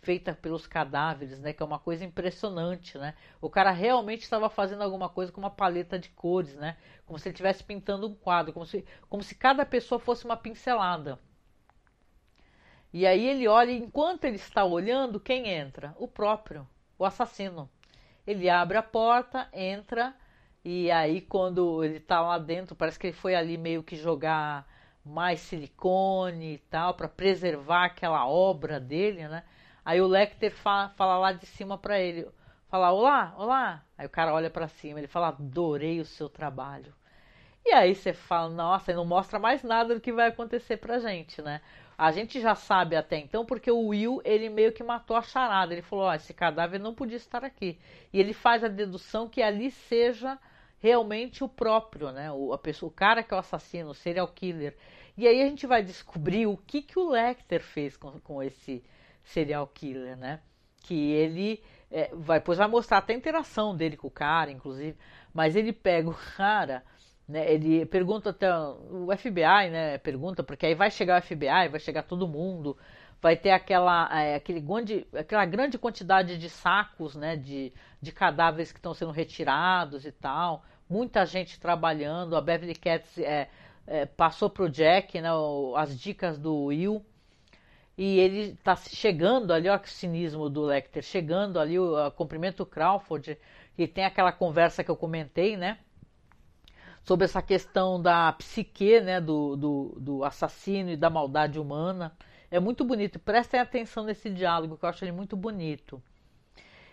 Feita 0.03 0.35
pelos 0.35 0.67
cadáveres, 0.67 1.39
né? 1.39 1.53
Que 1.53 1.63
é 1.63 1.67
uma 1.67 1.79
coisa 1.79 2.05
impressionante, 2.05 2.99
né? 2.99 3.15
O 3.41 3.49
cara 3.49 3.71
realmente 3.71 4.23
estava 4.23 4.51
fazendo 4.51 4.83
alguma 4.83 5.09
coisa 5.09 5.31
com 5.31 5.41
uma 5.41 5.51
paleta 5.51 5.99
de 5.99 6.11
cores, 6.11 6.55
né? 6.57 6.77
Como 7.07 7.19
se 7.19 7.29
ele 7.29 7.35
estivesse 7.35 7.63
pintando 7.63 8.09
um 8.09 8.15
quadro, 8.15 8.53
como 8.53 8.67
se, 8.67 8.85
como 9.09 9.23
se 9.23 9.35
cada 9.35 9.65
pessoa 9.65 10.01
fosse 10.01 10.25
uma 10.25 10.37
pincelada. 10.37 11.19
E 12.93 13.07
aí 13.07 13.27
ele 13.27 13.49
olha, 13.49 13.71
e 13.71 13.79
enquanto 13.79 14.25
ele 14.25 14.37
está 14.37 14.65
olhando, 14.65 15.21
quem 15.21 15.49
entra? 15.49 15.95
O 15.97 16.09
próprio, 16.09 16.69
o 16.99 17.05
assassino. 17.05 17.71
Ele 18.27 18.51
abre 18.51 18.77
a 18.77 18.83
porta, 18.83 19.49
entra, 19.53 20.15
e 20.65 20.91
aí 20.91 21.21
quando 21.21 21.83
ele 21.85 21.99
está 21.99 22.21
lá 22.21 22.39
dentro, 22.39 22.75
parece 22.77 22.99
que 22.99 23.07
ele 23.07 23.17
foi 23.17 23.35
ali 23.35 23.57
meio 23.57 23.83
que 23.83 23.97
jogar 23.97 24.67
mais 25.05 25.41
silicone 25.41 26.55
e 26.55 26.59
tal, 26.59 26.95
para 26.95 27.09
preservar 27.09 27.87
aquela 27.87 28.27
obra 28.27 28.79
dele, 28.79 29.27
né? 29.29 29.45
Aí 29.85 30.01
o 30.01 30.07
Lecter 30.07 30.53
fala, 30.53 30.89
fala 30.91 31.19
lá 31.19 31.33
de 31.33 31.47
cima 31.47 31.77
para 31.77 31.99
ele, 31.99 32.29
fala 32.69 32.93
olá, 32.93 33.35
olá. 33.37 33.85
Aí 33.99 34.07
o 34.07 34.11
cara 34.11 34.33
olha 34.33 34.51
para 34.51 34.69
cima, 34.69 35.01
ele 35.01 35.09
fala 35.09 35.29
adorei 35.29 36.01
o 36.01 36.05
seu 36.05 36.29
trabalho. 36.29 36.95
E 37.65 37.73
aí 37.73 37.95
você 37.95 38.13
fala, 38.13 38.49
nossa, 38.49 38.93
não 38.93 39.05
mostra 39.05 39.39
mais 39.39 39.63
nada 39.63 39.95
do 39.95 40.01
que 40.01 40.13
vai 40.13 40.29
acontecer 40.29 40.77
pra 40.79 40.99
gente, 40.99 41.41
né? 41.41 41.61
A 41.97 42.11
gente 42.11 42.41
já 42.41 42.55
sabe 42.55 42.97
até 42.97 43.17
então 43.19 43.45
porque 43.45 43.71
o 43.71 43.89
Will, 43.89 44.21
ele 44.25 44.49
meio 44.49 44.73
que 44.73 44.83
matou 44.83 45.17
a 45.17 45.23
charada. 45.23 45.73
Ele 45.73 45.83
falou, 45.83 46.07
ó, 46.07 46.11
oh, 46.11 46.15
esse 46.15 46.35
cadáver 46.35 46.81
não 46.81 46.95
podia 46.95 47.17
estar 47.17 47.45
aqui. 47.45 47.79
E 48.13 48.19
ele 48.19 48.33
faz 48.33 48.65
a 48.65 48.69
dedução 48.69 49.29
que 49.29 49.41
ali 49.41 49.71
seja 49.71 50.39
realmente 50.81 51.45
o 51.45 51.49
próprio, 51.49 52.11
né? 52.11 52.33
O, 52.33 52.53
a 52.53 52.59
pessoa, 52.59 52.91
o 52.91 52.95
cara 52.95 53.23
que 53.23 53.33
é 53.33 53.37
o 53.37 53.41
assassino, 53.41 53.91
o 53.91 53.95
serial 53.95 54.27
killer. 54.27 54.77
E 55.17 55.29
aí 55.29 55.43
a 55.43 55.47
gente 55.47 55.67
vai 55.67 55.83
descobrir 55.83 56.47
o 56.47 56.57
que, 56.57 56.83
que 56.83 56.99
o 56.99 57.11
Lecter 57.11 57.63
fez 57.63 57.97
com, 57.97 58.19
com 58.21 58.43
esse 58.43 58.83
serial 59.25 59.67
killer, 59.67 60.17
né? 60.17 60.41
Que 60.83 61.13
ele 61.13 61.63
é, 61.93 62.11
vai, 62.15 62.39
depois 62.41 62.59
vai 62.59 62.67
mostrar 62.67 62.99
até 62.99 63.13
a 63.13 63.17
interação 63.17 63.77
dele 63.77 63.97
com 63.97 64.09
o 64.09 64.11
cara, 64.11 64.51
inclusive, 64.51 64.97
mas 65.33 65.55
ele 65.55 65.73
pega 65.73 66.09
o 66.09 66.17
cara, 66.37 66.83
né? 67.29 67.53
Ele 67.53 67.85
pergunta 67.87 68.31
até 68.31 68.51
o 68.57 69.09
FBI, 69.17 69.71
né? 69.71 69.99
Pergunta 69.99 70.43
porque 70.43 70.67
aí 70.67 70.75
vai 70.75 70.91
chegar 70.91 71.21
o 71.21 71.23
FBI, 71.23 71.69
vai 71.71 71.79
chegar 71.79 72.03
todo 72.03 72.27
mundo, 72.27 72.77
vai 73.21 73.37
ter 73.37 73.51
aquela, 73.51 74.09
é, 74.19 74.35
aquele 74.35 74.61
grande, 74.61 75.07
aquela 75.15 75.45
grande 75.45 75.79
quantidade 75.79 76.39
de 76.39 76.49
sacos, 76.49 77.15
né? 77.15 77.37
De, 77.37 77.73
de 78.01 78.11
cadáveres 78.11 78.73
que 78.73 78.79
estão 78.79 78.95
sendo 78.95 79.13
retirados 79.13 80.07
e 80.07 80.13
tal, 80.13 80.65
muita 80.89 81.27
gente 81.27 81.61
trabalhando. 81.61 82.37
A 82.37 82.41
Beverly 82.41 82.75
Cats 82.75 83.19
é, 83.19 83.49
é, 83.87 84.07
passou 84.07 84.49
pro 84.49 84.71
Jack, 84.71 85.21
né? 85.21 85.29
As 85.77 85.99
dicas 85.99 86.39
do 86.39 86.65
Will 86.65 87.05
e 87.97 88.19
ele 88.19 88.53
está 88.53 88.75
chegando 88.77 89.53
ali, 89.53 89.69
olha 89.69 89.79
que 89.79 89.91
cinismo 89.91 90.49
do 90.49 90.63
Lecter, 90.63 91.03
chegando 91.03 91.61
ali, 91.61 91.79
o 91.79 92.11
cumprimento 92.13 92.65
Crawford, 92.65 93.39
e 93.77 93.87
tem 93.87 94.05
aquela 94.05 94.33
conversa 94.33 94.83
que 94.83 94.91
eu 94.91 94.97
comentei, 94.97 95.57
né? 95.57 95.79
Sobre 97.05 97.25
essa 97.25 97.43
questão 97.43 98.01
da 98.01 98.33
psique, 98.33 99.01
né? 99.01 99.21
Do, 99.21 99.57
do, 99.57 99.97
do 100.01 100.25
assassino 100.25 100.91
e 100.91 100.97
da 100.97 101.11
maldade 101.11 101.59
humana. 101.59 102.17
É 102.51 102.61
muito 102.61 102.85
bonito, 102.85 103.19
prestem 103.19 103.61
atenção 103.61 104.05
nesse 104.05 104.31
diálogo, 104.31 104.77
que 104.77 104.85
eu 104.85 104.89
acho 104.89 105.05
ele 105.05 105.13
muito 105.13 105.37
bonito. 105.37 106.03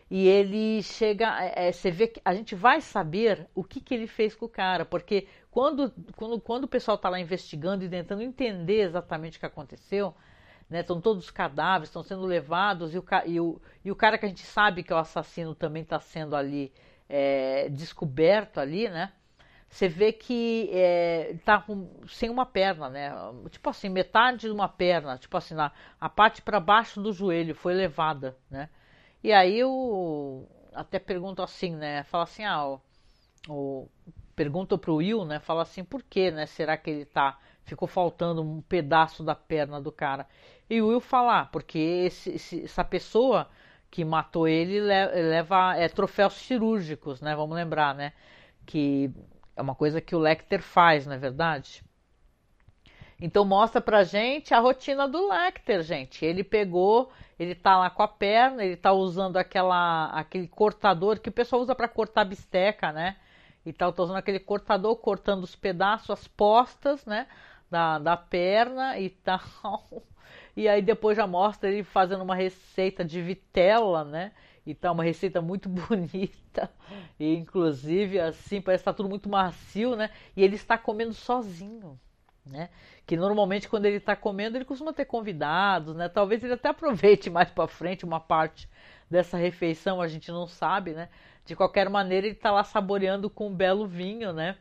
E 0.10 0.28
ele 0.28 0.82
chega, 0.82 1.38
é, 1.44 1.68
é 1.68 1.72
você 1.72 1.92
vê 1.92 2.08
que 2.08 2.22
a 2.26 2.34
gente 2.34 2.56
vai 2.56 2.82
saber 2.82 3.48
o 3.54 3.64
que, 3.64 3.80
que 3.80 3.94
ele 3.94 4.08
fez 4.08 4.36
com 4.36 4.46
o 4.46 4.50
cara, 4.50 4.84
porque 4.84 5.28
quando, 5.52 5.94
quando, 6.16 6.42
quando 6.42 6.64
o 6.64 6.68
pessoal 6.68 6.96
está 6.96 7.10
lá 7.10 7.20
investigando 7.20 7.86
e 7.86 7.90
tentando 7.90 8.24
entender 8.24 8.82
exatamente 8.82 9.38
o 9.38 9.40
que 9.40 9.46
aconteceu, 9.46 10.16
né? 10.70 10.82
Estão 10.82 11.02
todos 11.02 11.26
os 11.26 11.32
cadáveres, 11.32 11.90
estão 11.90 12.04
sendo 12.04 12.26
levados, 12.26 12.94
e 12.94 13.00
o, 13.00 13.06
e, 13.26 13.40
o, 13.40 13.62
e 13.84 13.92
o 13.92 13.96
cara 13.96 14.18
que 14.18 14.26
a 14.26 14.30
gente 14.30 14.46
sabe 14.46 14.84
que 14.84 14.94
é 14.94 14.96
o 14.96 15.00
assassino 15.00 15.56
também 15.56 15.84
está 15.84 16.00
sendo 16.00 16.36
ali 16.36 16.72
é, 17.08 17.68
descoberto 17.70 18.60
ali, 18.60 18.88
né? 18.90 19.12
Você 19.70 19.88
vê 19.88 20.12
que 20.12 20.70
é, 20.74 21.36
tá 21.46 21.60
com, 21.62 21.90
sem 22.08 22.30
uma 22.30 22.46
perna, 22.46 22.90
né? 22.90 23.12
Tipo 23.52 23.70
assim, 23.70 23.90
metade 23.90 24.42
de 24.42 24.52
uma 24.52 24.68
perna, 24.68 25.18
tipo 25.18 25.36
assim, 25.38 25.54
na, 25.54 25.72
a 26.00 26.10
parte 26.10 26.42
para 26.42 26.60
baixo 26.60 27.02
do 27.02 27.14
joelho 27.14 27.54
foi 27.54 27.74
levada, 27.74 28.36
né? 28.50 28.70
E 29.24 29.32
aí 29.32 29.60
eu 29.60 30.48
até 30.74 30.98
pergunto 30.98 31.42
assim, 31.42 31.76
né? 31.76 32.04
Fala 32.04 32.24
assim, 32.24 32.44
ah, 32.46 32.66
o, 32.68 32.82
o 33.48 33.90
pergunta 34.36 34.78
pro 34.78 34.96
Will, 34.96 35.26
né? 35.26 35.40
Fala 35.40 35.62
assim, 35.64 35.84
por 35.84 36.02
que, 36.02 36.32
né? 36.32 36.46
Será 36.46 36.78
que 36.78 36.90
ele 36.90 37.06
tá 37.06 37.38
ficou 37.66 37.88
faltando 37.88 38.42
um 38.42 38.62
pedaço 38.62 39.24
da 39.24 39.36
perna 39.36 39.80
do 39.80 39.92
cara? 39.92 40.28
E 40.70 40.82
o 40.82 40.88
Will 40.90 41.00
fala, 41.00 41.42
ah, 41.42 41.46
porque 41.46 41.80
esse, 41.80 42.32
esse, 42.32 42.64
essa 42.64 42.84
pessoa 42.84 43.50
que 43.90 44.06
matou 44.06 44.48
ele 44.48 44.80
leva 44.80 45.76
é, 45.76 45.88
troféus 45.90 46.34
cirúrgicos, 46.34 47.22
né? 47.22 47.36
Vamos 47.36 47.56
lembrar, 47.56 47.96
né? 47.96 48.14
Que 48.66 49.12
é 49.56 49.62
uma 49.62 49.76
coisa 49.76 50.00
que 50.00 50.16
o 50.16 50.20
Lecter 50.20 50.62
faz, 50.62 51.08
não 51.08 51.14
é 51.14 51.18
verdade? 51.18 51.84
Então 53.20 53.44
mostra 53.44 53.82
pra 53.82 54.04
gente 54.04 54.54
a 54.54 54.60
rotina 54.60 55.08
do 55.08 55.28
Lecter, 55.28 55.82
gente. 55.84 56.24
Ele 56.24 56.44
pegou, 56.44 57.12
ele 57.38 57.54
tá 57.54 57.78
lá 57.78 57.90
com 57.90 58.02
a 58.02 58.08
perna, 58.08 58.64
ele 58.64 58.78
tá 58.78 58.94
usando 58.94 59.38
aquela, 59.38 60.06
aquele 60.12 60.48
cortador 60.48 61.20
que 61.20 61.30
o 61.30 61.32
pessoal 61.32 61.62
usa 61.62 61.76
para 61.76 61.88
cortar 61.88 62.24
bisteca, 62.24 62.92
né? 62.94 63.18
E 63.66 63.74
tal, 63.74 63.92
tá 63.92 64.04
usando 64.04 64.18
aquele 64.18 64.40
cortador, 64.40 64.96
cortando 64.96 65.44
os 65.44 65.56
pedaços, 65.56 66.10
as 66.12 66.28
postas, 66.28 67.06
né? 67.06 67.28
Da, 67.70 68.00
da 68.00 68.16
perna 68.16 68.98
e 68.98 69.10
tal. 69.26 70.04
E 70.60 70.68
aí 70.68 70.82
depois 70.82 71.16
já 71.16 71.26
mostra 71.26 71.72
ele 71.72 71.86
fazendo 71.86 72.22
uma 72.22 72.36
receita 72.36 73.06
de 73.06 73.22
vitela, 73.22 74.04
né? 74.04 74.34
E 74.66 74.76
tá 74.76 74.92
uma 74.92 75.06
receita 75.06 75.42
muito 75.42 75.70
bonita. 75.72 76.70
E 77.18 77.34
inclusive, 77.34 78.20
assim, 78.20 78.60
parece 78.60 78.82
que 78.82 78.86
tá 78.86 78.94
tudo 78.94 79.08
muito 79.08 79.30
macio, 79.30 79.96
né? 79.96 80.10
E 80.36 80.44
ele 80.44 80.56
está 80.56 80.78
comendo 80.78 81.14
sozinho, 81.14 81.98
né? 82.46 82.70
Que 83.08 83.16
normalmente 83.16 83.70
quando 83.70 83.86
ele 83.86 83.96
está 83.96 84.18
comendo, 84.18 84.58
ele 84.58 84.66
costuma 84.66 84.92
ter 84.92 85.06
convidados, 85.06 85.96
né? 85.96 86.10
Talvez 86.10 86.44
ele 86.44 86.52
até 86.52 86.68
aproveite 86.76 87.30
mais 87.30 87.50
para 87.50 87.66
frente 87.66 88.04
uma 88.04 88.20
parte 88.20 88.68
dessa 89.10 89.38
refeição, 89.38 90.02
a 90.02 90.10
gente 90.10 90.30
não 90.30 90.46
sabe, 90.46 90.92
né? 90.92 91.08
De 91.46 91.56
qualquer 91.56 91.90
maneira, 91.90 92.28
ele 92.28 92.36
está 92.36 92.52
lá 92.52 92.66
saboreando 92.66 93.30
com 93.30 93.48
um 93.48 93.56
belo 93.56 93.88
vinho, 93.88 94.34
né? 94.34 94.58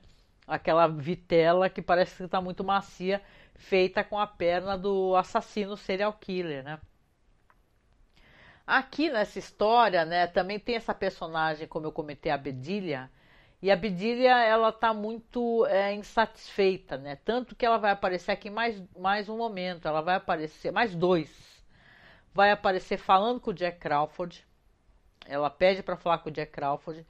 Aquela 0.46 0.86
vitela 0.86 1.68
que 1.68 1.82
parece 1.82 2.18
que 2.18 2.22
está 2.22 2.40
muito 2.40 2.62
macia 2.62 3.20
feita 3.58 4.02
com 4.04 4.18
a 4.18 4.26
perna 4.26 4.78
do 4.78 5.14
assassino 5.16 5.76
serial 5.76 6.12
killer, 6.14 6.64
né? 6.64 6.80
Aqui 8.66 9.10
nessa 9.10 9.38
história, 9.38 10.04
né, 10.04 10.26
também 10.26 10.58
tem 10.58 10.76
essa 10.76 10.94
personagem, 10.94 11.66
como 11.66 11.86
eu 11.86 11.92
comentei, 11.92 12.30
a 12.30 12.36
Bedilha, 12.36 13.10
e 13.60 13.70
a 13.70 13.76
Bedilha, 13.76 14.38
ela 14.44 14.70
tá 14.70 14.94
muito 14.94 15.66
é, 15.66 15.92
insatisfeita, 15.94 16.96
né? 16.96 17.16
Tanto 17.24 17.56
que 17.56 17.66
ela 17.66 17.78
vai 17.78 17.90
aparecer 17.90 18.30
aqui 18.30 18.50
mais, 18.50 18.80
mais 18.96 19.28
um 19.28 19.36
momento, 19.36 19.88
ela 19.88 20.00
vai 20.00 20.14
aparecer, 20.16 20.70
mais 20.70 20.94
dois. 20.94 21.64
Vai 22.32 22.50
aparecer 22.52 22.98
falando 22.98 23.40
com 23.40 23.50
o 23.50 23.54
Jack 23.54 23.78
Crawford, 23.80 24.46
ela 25.26 25.50
pede 25.50 25.82
para 25.82 25.96
falar 25.96 26.18
com 26.18 26.28
o 26.28 26.32
Jack 26.32 26.52
Crawford, 26.52 27.04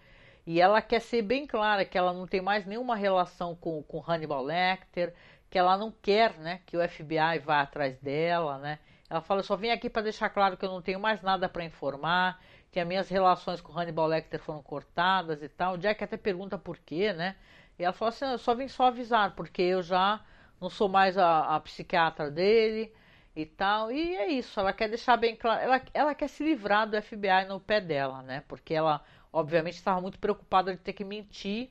e 0.46 0.60
ela 0.60 0.80
quer 0.80 1.00
ser 1.00 1.22
bem 1.22 1.46
clara 1.46 1.84
que 1.84 1.98
ela 1.98 2.12
não 2.14 2.26
tem 2.26 2.40
mais 2.40 2.64
nenhuma 2.64 2.96
relação 2.96 3.54
com, 3.54 3.82
com 3.82 4.02
Hannibal 4.06 4.42
Lecter, 4.42 5.14
que 5.50 5.58
ela 5.58 5.76
não 5.76 5.90
quer, 5.90 6.36
né, 6.38 6.60
que 6.66 6.76
o 6.76 6.88
FBI 6.88 7.38
vá 7.44 7.60
atrás 7.62 7.98
dela, 7.98 8.58
né? 8.58 8.78
Ela 9.08 9.20
fala, 9.22 9.42
só 9.42 9.56
vim 9.56 9.70
aqui 9.70 9.88
para 9.88 10.02
deixar 10.02 10.28
claro 10.28 10.56
que 10.56 10.64
eu 10.64 10.70
não 10.70 10.82
tenho 10.82 11.00
mais 11.00 11.22
nada 11.22 11.48
para 11.48 11.64
informar, 11.64 12.38
que 12.70 12.78
as 12.78 12.86
minhas 12.86 13.08
relações 13.08 13.60
com 13.60 13.72
Hannibal 13.72 14.06
Lecter 14.06 14.38
foram 14.40 14.62
cortadas 14.62 15.42
e 15.42 15.48
tal. 15.48 15.74
O 15.74 15.78
Jack 15.78 16.04
até 16.04 16.16
pergunta 16.16 16.58
por 16.58 16.76
quê, 16.78 17.12
né? 17.14 17.36
E 17.78 17.84
ela 17.84 17.92
fala 17.92 18.10
assim, 18.10 18.26
eu 18.26 18.38
só 18.38 18.54
vim 18.54 18.68
só 18.68 18.84
avisar, 18.84 19.34
porque 19.34 19.62
eu 19.62 19.82
já 19.82 20.20
não 20.60 20.68
sou 20.68 20.88
mais 20.88 21.16
a, 21.16 21.56
a 21.56 21.60
psiquiatra 21.60 22.30
dele 22.30 22.92
e 23.34 23.46
tal. 23.46 23.90
E 23.90 24.16
é 24.16 24.28
isso, 24.28 24.60
ela 24.60 24.72
quer 24.72 24.88
deixar 24.88 25.16
bem 25.16 25.36
claro, 25.36 25.62
ela, 25.62 25.80
ela 25.94 26.14
quer 26.14 26.28
se 26.28 26.44
livrar 26.44 26.88
do 26.88 27.00
FBI 27.00 27.46
no 27.48 27.60
pé 27.60 27.80
dela, 27.80 28.22
né? 28.22 28.42
Porque 28.48 28.74
ela, 28.74 29.02
obviamente, 29.32 29.74
estava 29.74 30.00
muito 30.00 30.18
preocupada 30.18 30.72
de 30.72 30.78
ter 30.78 30.92
que 30.92 31.04
mentir 31.04 31.70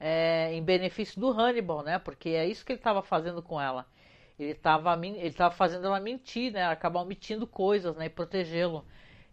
é, 0.00 0.52
em 0.54 0.62
benefício 0.62 1.20
do 1.20 1.30
Hannibal, 1.30 1.82
né? 1.82 1.98
Porque 1.98 2.30
é 2.30 2.46
isso 2.46 2.64
que 2.64 2.72
ele 2.72 2.80
estava 2.80 3.02
fazendo 3.02 3.42
com 3.42 3.60
ela. 3.60 3.86
Ele 4.38 4.52
estava 4.52 4.98
ele 5.06 5.32
tava 5.32 5.54
fazendo 5.54 5.86
ela 5.86 6.00
mentir, 6.00 6.52
né? 6.52 6.66
Acabar 6.66 7.02
omitindo 7.02 7.46
coisas, 7.46 7.94
né? 7.96 8.06
E 8.06 8.08
protegê-lo. 8.08 8.84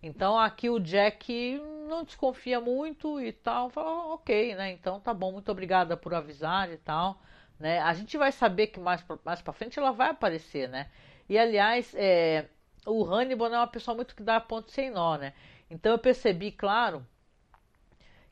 Então 0.04 0.38
aqui 0.38 0.70
o 0.70 0.80
Jack 0.80 1.60
não 1.88 2.04
desconfia 2.04 2.60
muito 2.60 3.20
e 3.22 3.32
tal. 3.32 3.70
Fala, 3.70 4.14
ok, 4.14 4.56
né? 4.56 4.72
Então 4.72 5.00
tá 5.00 5.14
bom, 5.14 5.32
muito 5.32 5.50
obrigada 5.52 5.96
por 5.96 6.14
avisar 6.14 6.70
e 6.72 6.78
tal. 6.78 7.22
Né? 7.60 7.80
A 7.80 7.94
gente 7.94 8.18
vai 8.18 8.32
saber 8.32 8.68
que 8.68 8.80
mais 8.80 9.02
pra, 9.02 9.18
mais 9.24 9.42
pra 9.42 9.54
frente 9.54 9.80
ela 9.80 9.92
vai 9.92 10.10
aparecer, 10.10 10.68
né? 10.70 10.90
E 11.30 11.38
aliás, 11.38 11.94
é, 11.96 12.46
o 12.86 13.04
Hannibal 13.06 13.54
é 13.54 13.58
uma 13.58 13.68
pessoa 13.68 13.96
muito 13.96 14.16
que 14.16 14.24
dá 14.24 14.40
ponto 14.40 14.72
sem 14.72 14.92
nó, 14.92 15.18
né? 15.18 15.34
Então 15.70 15.92
eu 15.92 16.00
percebi, 16.00 16.52
claro, 16.52 17.06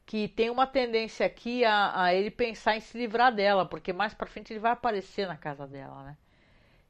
que 0.06 0.28
tem 0.28 0.50
uma 0.50 0.68
tendência 0.68 1.26
aqui 1.26 1.65
a, 1.65 2.04
a, 2.04 2.13
ele 2.13 2.30
pensar 2.30 2.78
em 2.78 2.80
se 2.80 2.98
livrar 2.98 3.34
dela, 3.34 3.65
porque 3.65 3.91
mais 3.91 4.13
para 4.13 4.28
frente 4.28 4.54
ele 4.54 4.60
vai 4.60 4.72
aparecer 4.72 5.28
na 5.28 5.36
casa 5.36 5.65
dela, 5.65 6.04
né? 6.04 6.18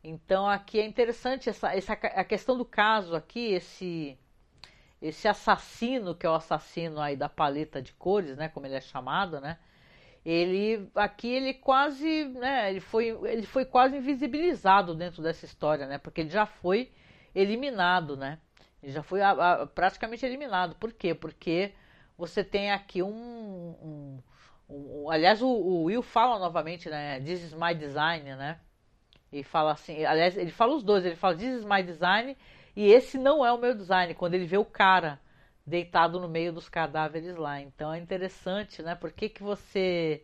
Então 0.03 0.47
aqui 0.47 0.79
é 0.79 0.85
interessante 0.85 1.49
essa, 1.49 1.73
essa 1.73 1.93
a 1.93 2.23
questão 2.23 2.57
do 2.57 2.65
caso 2.65 3.15
aqui, 3.15 3.53
esse 3.53 4.17
esse 5.01 5.27
assassino 5.27 6.15
que 6.15 6.25
é 6.25 6.29
o 6.29 6.33
assassino 6.33 6.99
aí 6.99 7.15
da 7.15 7.29
paleta 7.29 7.81
de 7.81 7.93
cores, 7.93 8.35
né, 8.37 8.49
como 8.49 8.65
ele 8.65 8.75
é 8.75 8.81
chamado, 8.81 9.39
né? 9.39 9.57
Ele 10.25 10.89
aqui 10.95 11.27
ele 11.29 11.53
quase, 11.53 12.25
né, 12.25 12.69
ele 12.71 12.79
foi 12.79 13.07
ele 13.23 13.45
foi 13.45 13.65
quase 13.65 13.97
invisibilizado 13.97 14.95
dentro 14.95 15.21
dessa 15.23 15.45
história, 15.45 15.87
né? 15.87 15.97
Porque 15.97 16.21
ele 16.21 16.29
já 16.29 16.45
foi 16.45 16.91
eliminado, 17.33 18.17
né? 18.17 18.39
Ele 18.81 18.91
já 18.91 19.03
foi 19.03 19.21
a, 19.21 19.31
a, 19.31 19.67
praticamente 19.67 20.25
eliminado. 20.25 20.75
Por 20.75 20.93
quê? 20.93 21.13
Porque 21.13 21.73
você 22.17 22.43
tem 22.43 22.71
aqui 22.71 23.03
um. 23.03 23.09
um, 23.09 24.19
um 24.69 25.09
aliás, 25.09 25.41
o, 25.41 25.47
o, 25.47 25.83
Will 25.83 26.01
fala 26.01 26.39
novamente, 26.39 26.89
né? 26.89 27.19
This 27.19 27.43
is 27.43 27.53
my 27.53 27.73
design, 27.73 28.23
né? 28.35 28.59
E 29.31 29.43
fala 29.43 29.73
assim, 29.73 30.05
aliás, 30.05 30.37
ele 30.37 30.51
fala 30.51 30.75
os 30.75 30.83
dois, 30.83 31.05
ele 31.05 31.15
fala 31.15 31.35
This 31.35 31.59
is 31.59 31.65
my 31.65 31.83
design 31.83 32.37
e 32.75 32.91
esse 32.91 33.17
não 33.17 33.45
é 33.45 33.51
o 33.51 33.57
meu 33.57 33.73
design, 33.73 34.13
quando 34.13 34.33
ele 34.33 34.45
vê 34.45 34.57
o 34.57 34.65
cara 34.65 35.19
deitado 35.65 36.19
no 36.19 36.27
meio 36.27 36.51
dos 36.51 36.67
cadáveres 36.67 37.35
lá. 37.37 37.61
Então 37.61 37.93
é 37.93 37.97
interessante, 37.99 38.81
né? 38.83 38.95
Por 38.95 39.11
que, 39.11 39.29
que 39.29 39.41
você. 39.41 40.23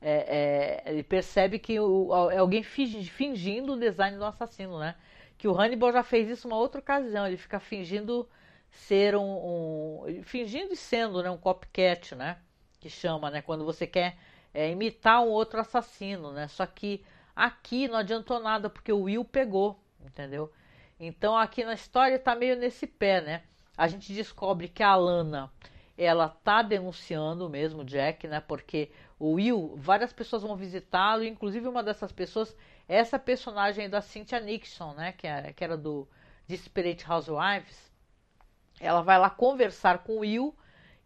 É, 0.00 0.82
é, 0.86 0.90
ele 0.90 1.04
percebe 1.04 1.60
que 1.60 1.78
o, 1.78 2.30
é 2.30 2.38
alguém 2.38 2.62
fingindo 2.64 3.74
o 3.74 3.78
design 3.78 4.18
do 4.18 4.24
assassino, 4.24 4.78
né? 4.80 4.96
Que 5.38 5.46
o 5.46 5.58
Hannibal 5.58 5.92
já 5.92 6.02
fez 6.02 6.28
isso 6.28 6.48
uma 6.48 6.56
outra 6.56 6.80
ocasião, 6.80 7.26
ele 7.26 7.36
fica 7.36 7.60
fingindo 7.60 8.28
ser 8.72 9.14
um, 9.14 9.22
um, 9.22 10.22
fingindo 10.24 10.72
e 10.72 10.76
sendo 10.76 11.22
né, 11.22 11.30
um 11.30 11.36
copycat, 11.36 12.14
né, 12.14 12.38
que 12.80 12.88
chama, 12.88 13.30
né, 13.30 13.42
quando 13.42 13.64
você 13.64 13.86
quer 13.86 14.16
é, 14.52 14.70
imitar 14.70 15.22
um 15.22 15.28
outro 15.28 15.60
assassino, 15.60 16.32
né, 16.32 16.48
só 16.48 16.66
que 16.66 17.04
aqui 17.36 17.86
não 17.86 17.98
adiantou 17.98 18.40
nada 18.40 18.70
porque 18.70 18.92
o 18.92 19.02
Will 19.02 19.24
pegou, 19.24 19.78
entendeu? 20.00 20.50
Então 20.98 21.36
aqui 21.36 21.64
na 21.64 21.74
história 21.74 22.18
tá 22.18 22.34
meio 22.34 22.56
nesse 22.56 22.86
pé, 22.86 23.20
né? 23.20 23.42
A 23.76 23.88
gente 23.88 24.12
descobre 24.12 24.68
que 24.68 24.82
a 24.82 24.94
Lana 24.94 25.50
ela 25.96 26.28
tá 26.28 26.62
denunciando 26.62 27.48
mesmo 27.48 27.82
o 27.82 27.84
Jack, 27.84 28.28
né? 28.28 28.40
Porque 28.40 28.90
o 29.18 29.32
Will, 29.32 29.74
várias 29.76 30.12
pessoas 30.12 30.42
vão 30.42 30.56
visitá-lo, 30.56 31.24
inclusive 31.24 31.66
uma 31.66 31.82
dessas 31.82 32.12
pessoas 32.12 32.56
essa 32.88 33.18
personagem 33.18 33.88
da 33.88 34.00
Cynthia 34.00 34.38
Nixon, 34.38 34.94
né? 34.94 35.12
Que, 35.12 35.26
é, 35.26 35.52
que 35.52 35.64
era 35.64 35.76
do 35.76 36.08
Desperate 36.46 37.10
Housewives 37.10 37.91
ela 38.82 39.00
vai 39.00 39.18
lá 39.18 39.30
conversar 39.30 39.98
com 39.98 40.14
o 40.14 40.18
Will 40.18 40.54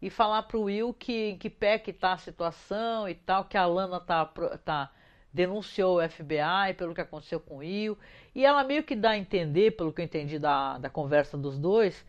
e 0.01 0.09
falar 0.09 0.43
pro 0.43 0.63
Will 0.63 0.93
que 0.93 1.29
em 1.29 1.37
que 1.37 1.49
pé 1.49 1.77
que 1.77 1.93
tá 1.93 2.13
a 2.13 2.17
situação 2.17 3.07
e 3.07 3.15
tal, 3.15 3.45
que 3.45 3.57
a 3.57 3.65
Lana 3.65 3.99
tá, 3.99 4.25
tá 4.65 4.91
denunciou 5.31 5.99
o 5.99 6.09
FBI 6.09 6.73
pelo 6.75 6.95
que 6.95 7.01
aconteceu 7.01 7.39
com 7.39 7.55
o 7.55 7.57
Will. 7.59 7.97
E 8.33 8.43
ela 8.43 8.63
meio 8.63 8.83
que 8.83 8.95
dá 8.95 9.11
a 9.11 9.17
entender, 9.17 9.71
pelo 9.71 9.93
que 9.93 10.01
eu 10.01 10.05
entendi 10.05 10.39
da, 10.39 10.77
da 10.79 10.89
conversa 10.89 11.37
dos 11.37 11.59
dois, 11.59 12.03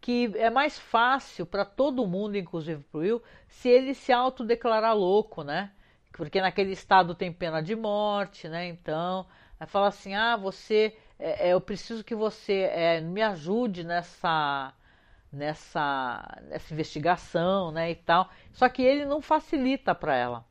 que 0.00 0.32
é 0.36 0.50
mais 0.50 0.78
fácil 0.78 1.46
para 1.46 1.64
todo 1.64 2.06
mundo, 2.06 2.36
inclusive 2.36 2.82
pro 2.90 3.00
Will, 3.00 3.22
se 3.46 3.68
ele 3.68 3.94
se 3.94 4.12
autodeclarar 4.12 4.96
louco, 4.96 5.44
né? 5.44 5.70
Porque 6.12 6.40
naquele 6.40 6.72
estado 6.72 7.14
tem 7.14 7.32
pena 7.32 7.62
de 7.62 7.76
morte, 7.76 8.48
né? 8.48 8.66
Então, 8.66 9.26
fala 9.66 9.88
assim: 9.88 10.14
ah, 10.14 10.36
você, 10.36 10.96
é, 11.18 11.48
é, 11.48 11.52
eu 11.52 11.60
preciso 11.60 12.04
que 12.04 12.14
você 12.14 12.68
é, 12.72 13.00
me 13.00 13.22
ajude 13.22 13.84
nessa 13.84 14.74
nessa, 15.32 16.40
nessa 16.48 16.72
investigação, 16.72 17.72
né, 17.72 17.90
e 17.90 17.94
tal. 17.96 18.28
Só 18.52 18.68
que 18.68 18.82
ele 18.82 19.04
não 19.04 19.22
facilita 19.22 19.94
para 19.94 20.14
ela. 20.14 20.44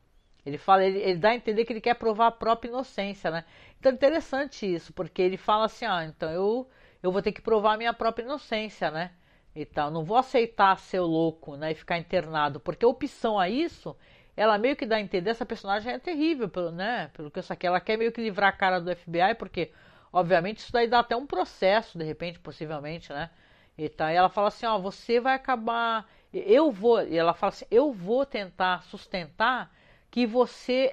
Ele 0.44 0.58
fala, 0.58 0.84
ele, 0.84 0.98
ele, 0.98 1.18
dá 1.18 1.30
a 1.30 1.34
entender 1.36 1.64
que 1.64 1.72
ele 1.72 1.80
quer 1.80 1.94
provar 1.94 2.26
a 2.28 2.32
própria 2.32 2.68
inocência, 2.68 3.30
né? 3.30 3.44
Então 3.78 3.92
é 3.92 3.94
interessante 3.94 4.66
isso, 4.66 4.92
porque 4.92 5.22
ele 5.22 5.36
fala 5.36 5.66
assim, 5.66 5.84
ah, 5.84 6.04
então 6.04 6.30
eu 6.30 6.68
eu 7.02 7.10
vou 7.10 7.20
ter 7.20 7.32
que 7.32 7.42
provar 7.42 7.74
a 7.74 7.76
minha 7.76 7.92
própria 7.92 8.24
inocência, 8.24 8.90
né? 8.90 9.10
E 9.54 9.66
tal, 9.66 9.90
não 9.90 10.04
vou 10.04 10.16
aceitar 10.16 10.78
ser 10.78 11.00
louco, 11.00 11.56
né, 11.56 11.72
e 11.72 11.74
ficar 11.74 11.98
internado, 11.98 12.58
porque 12.60 12.84
a 12.84 12.88
opção 12.88 13.38
a 13.38 13.48
isso, 13.48 13.96
ela 14.36 14.56
meio 14.56 14.76
que 14.76 14.86
dá 14.86 14.96
a 14.96 15.00
entender, 15.00 15.30
essa 15.30 15.44
personagem 15.44 15.92
é 15.92 15.98
terrível, 15.98 16.48
pelo, 16.48 16.70
né? 16.70 17.08
Pelo 17.12 17.30
que 17.30 17.38
eu 17.38 17.42
saquei, 17.42 17.68
ela 17.68 17.80
quer 17.80 17.98
meio 17.98 18.12
que 18.12 18.20
livrar 18.22 18.50
a 18.50 18.56
cara 18.56 18.80
do 18.80 18.94
FBI, 18.96 19.34
porque 19.38 19.72
obviamente 20.12 20.58
isso 20.58 20.72
daí 20.72 20.88
dá 20.88 21.00
até 21.00 21.16
um 21.16 21.26
processo, 21.26 21.98
de 21.98 22.04
repente, 22.04 22.38
possivelmente, 22.40 23.12
né? 23.12 23.30
E, 23.76 23.88
tá, 23.88 24.12
e 24.12 24.16
ela 24.16 24.28
fala 24.28 24.48
assim, 24.48 24.66
ó, 24.66 24.78
você 24.78 25.18
vai 25.20 25.34
acabar, 25.34 26.08
eu 26.32 26.70
vou, 26.70 27.02
e 27.02 27.16
ela 27.16 27.34
fala 27.34 27.50
assim, 27.50 27.64
eu 27.70 27.92
vou 27.92 28.26
tentar 28.26 28.82
sustentar 28.84 29.72
que 30.10 30.26
você 30.26 30.92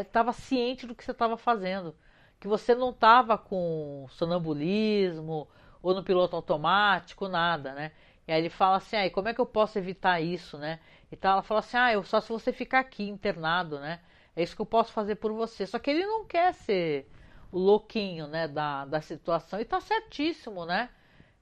estava 0.00 0.30
é, 0.30 0.32
é, 0.32 0.40
ciente 0.40 0.86
do 0.86 0.94
que 0.94 1.04
você 1.04 1.10
estava 1.10 1.36
fazendo, 1.36 1.94
que 2.40 2.48
você 2.48 2.74
não 2.74 2.90
estava 2.90 3.36
com 3.36 4.06
sonambulismo 4.10 5.46
ou 5.82 5.94
no 5.94 6.02
piloto 6.02 6.34
automático, 6.36 7.28
nada, 7.28 7.74
né? 7.74 7.92
E 8.26 8.32
aí 8.32 8.40
ele 8.40 8.48
fala 8.50 8.78
assim, 8.78 8.96
ah, 8.96 9.10
como 9.10 9.28
é 9.28 9.34
que 9.34 9.40
eu 9.40 9.46
posso 9.46 9.78
evitar 9.78 10.20
isso, 10.20 10.58
né? 10.58 10.80
Então 11.12 11.30
ela 11.30 11.42
fala 11.42 11.60
assim, 11.60 11.76
ah, 11.76 11.92
eu, 11.92 12.02
só 12.02 12.20
se 12.20 12.28
você 12.28 12.52
ficar 12.52 12.80
aqui 12.80 13.08
internado, 13.08 13.78
né? 13.78 14.00
É 14.34 14.42
isso 14.42 14.56
que 14.56 14.62
eu 14.62 14.66
posso 14.66 14.92
fazer 14.92 15.16
por 15.16 15.32
você. 15.32 15.66
Só 15.66 15.78
que 15.78 15.90
ele 15.90 16.04
não 16.06 16.24
quer 16.24 16.52
ser 16.54 17.08
o 17.52 17.58
louquinho, 17.58 18.26
né, 18.26 18.48
da, 18.48 18.84
da 18.84 19.00
situação. 19.00 19.60
E 19.60 19.64
tá 19.64 19.80
certíssimo, 19.80 20.66
né? 20.66 20.90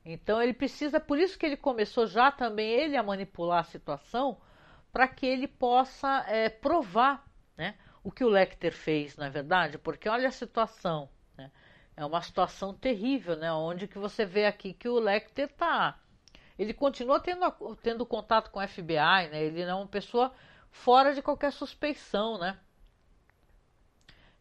Então 0.05 0.43
ele 0.43 0.53
precisa, 0.53 1.01
por 1.01 1.19
isso 1.19 1.39
que 1.39 1.47
ele 1.47 1.57
começou 1.57 2.07
já 2.07 2.31
também 2.31 2.71
ele 2.71 2.97
a 2.97 3.03
manipular 3.03 3.61
a 3.61 3.65
situação, 3.65 4.39
para 4.93 5.09
que 5.09 5.25
ele 5.27 5.49
possa 5.49 6.25
é, 6.29 6.49
provar, 6.49 7.27
né, 7.57 7.75
o 8.03 8.13
que 8.13 8.23
o 8.23 8.29
Lecter 8.29 8.73
fez, 8.73 9.17
na 9.17 9.27
é 9.27 9.31
verdade, 9.31 9.79
porque 9.79 10.09
olha 10.09 10.29
a 10.29 10.33
situação, 10.33 11.09
né? 11.37 11.51
É 11.97 12.05
uma 12.05 12.21
situação 12.21 12.75
terrível, 12.75 13.37
né? 13.37 13.53
Onde 13.53 13.89
que 13.89 13.99
você 13.99 14.27
vê 14.27 14.47
aqui 14.47 14.75
que 14.75 14.89
o 14.89 14.99
Lecter 14.99 15.49
tá, 15.49 15.99
ele 16.59 16.75
continua 16.75 17.19
tendo, 17.19 17.51
tendo 17.83 18.05
contato 18.05 18.51
com 18.51 18.61
o 18.61 18.69
FBI, 18.69 19.29
né? 19.31 19.43
Ele 19.43 19.63
é 19.63 19.75
uma 19.75 19.87
pessoa 19.87 20.33
fora 20.71 21.15
de 21.15 21.23
qualquer 21.23 21.53
suspeição, 21.53 22.39
né? 22.39 22.59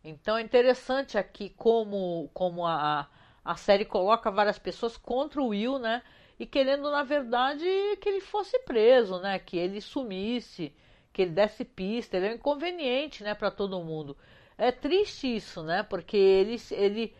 Então 0.03 0.37
é 0.37 0.41
interessante 0.41 1.17
aqui 1.17 1.49
como, 1.51 2.29
como 2.33 2.67
a 2.67 3.07
série 3.55 3.85
coloca 3.85 4.31
várias 4.31 4.57
pessoas 4.57 4.97
contra 4.97 5.41
o 5.41 5.47
Will, 5.47 5.77
né? 5.79 6.01
E 6.39 6.45
querendo, 6.45 6.89
na 6.89 7.03
verdade, 7.03 7.65
que 8.01 8.09
ele 8.09 8.21
fosse 8.21 8.57
preso, 8.59 9.19
né? 9.19 9.37
Que 9.39 9.57
ele 9.57 9.81
sumisse, 9.81 10.73
que 11.11 11.23
ele 11.23 11.31
desse 11.31 11.65
pista. 11.65 12.17
Ele 12.17 12.27
é 12.27 12.31
um 12.31 12.35
inconveniente, 12.35 13.23
né, 13.23 13.35
para 13.35 13.51
todo 13.51 13.83
mundo. 13.83 14.17
É 14.57 14.71
triste 14.71 15.35
isso, 15.35 15.61
né? 15.63 15.83
Porque 15.83 16.17
ele, 16.17 16.55
ele, 16.71 17.15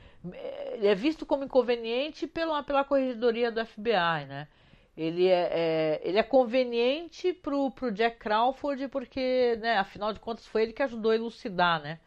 ele 0.74 0.88
é 0.88 0.96
visto 0.96 1.26
como 1.26 1.44
inconveniente 1.44 2.26
pela, 2.28 2.64
pela 2.64 2.84
corregedoria 2.84 3.52
do 3.52 3.66
FBI, 3.66 4.26
né? 4.28 4.48
Ele 4.96 5.28
é, 5.28 5.50
é, 5.52 6.02
ele 6.04 6.20
é 6.20 6.24
conveniente 6.24 7.34
pro, 7.34 7.72
pro 7.72 7.92
Jack 7.92 8.18
Crawford 8.18 8.88
porque, 8.90 9.58
né, 9.60 9.78
afinal 9.78 10.14
de 10.14 10.20
contas, 10.20 10.46
foi 10.46 10.64
ele 10.64 10.74
que 10.74 10.84
ajudou 10.84 11.12
a 11.12 11.16
elucidar, 11.16 11.82
né? 11.82 12.00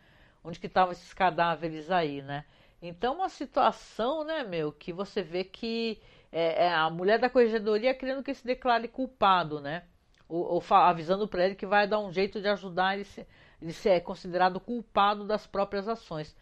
onde 0.47 0.61
que 0.61 0.67
estavam 0.67 0.93
esses 0.93 1.13
cadáveres 1.13 1.91
aí, 1.91 2.23
né? 2.23 2.45
Então, 2.89 3.15
uma 3.15 3.29
situação, 3.29 4.25
né, 4.25 4.45
meu, 4.45 4.73
que 4.73 4.93
você 4.93 5.23
vê 5.23 5.45
que 5.45 6.01
é, 6.33 6.67
é 6.67 6.73
a 6.73 6.91
mulher 6.91 7.19
da 7.19 7.31
corregedoria 7.31 7.95
querendo 7.95 8.23
que 8.23 8.31
ele 8.31 8.39
se 8.39 8.47
declare 8.47 8.89
culpado, 8.89 9.61
né? 9.61 9.85
Ou, 10.29 10.55
ou 10.55 10.77
avisando 10.77 11.29
para 11.29 11.45
ele 11.47 11.55
que 11.55 11.67
vai 11.67 11.87
dar 11.87 12.01
um 12.01 12.13
jeito 12.13 12.41
de 12.41 12.49
ajudar 12.49 12.95
ele, 12.95 13.05
se, 13.05 13.27
ele 13.63 13.73
ser 13.73 14.01
considerado 14.03 14.59
culpado 14.61 15.25
das 15.25 15.47
próprias 15.47 15.89
ações. 15.89 16.37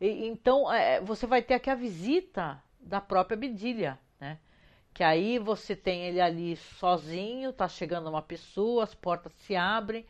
E, 0.00 0.26
então, 0.26 0.72
é, 0.72 1.00
você 1.00 1.26
vai 1.26 1.42
ter 1.42 1.54
aqui 1.54 1.70
a 1.70 1.74
visita 1.74 2.62
da 2.80 3.00
própria 3.00 3.36
Bedilha, 3.36 3.98
né? 4.20 4.38
Que 4.92 5.04
aí 5.04 5.38
você 5.38 5.76
tem 5.76 6.06
ele 6.06 6.20
ali 6.20 6.56
sozinho, 6.56 7.52
tá 7.52 7.68
chegando 7.68 8.08
uma 8.08 8.22
pessoa, 8.22 8.84
as 8.84 8.94
portas 8.94 9.32
se 9.34 9.54
abrem, 9.54 10.04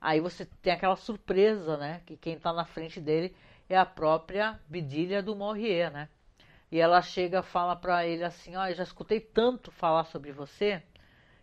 Aí 0.00 0.20
você 0.20 0.46
tem 0.62 0.72
aquela 0.72 0.96
surpresa, 0.96 1.76
né? 1.76 2.02
Que 2.06 2.16
quem 2.16 2.34
está 2.34 2.52
na 2.52 2.64
frente 2.64 3.00
dele 3.00 3.34
é 3.68 3.76
a 3.76 3.86
própria 3.86 4.60
Bidilha 4.68 5.22
do 5.22 5.36
Morrier, 5.36 5.90
né? 5.90 6.08
E 6.70 6.78
ela 6.78 7.00
chega 7.00 7.42
fala 7.42 7.74
para 7.76 8.06
ele 8.06 8.24
assim: 8.24 8.56
Ó, 8.56 8.62
oh, 8.62 8.66
eu 8.66 8.74
já 8.74 8.82
escutei 8.82 9.20
tanto 9.20 9.70
falar 9.70 10.04
sobre 10.04 10.32
você 10.32 10.82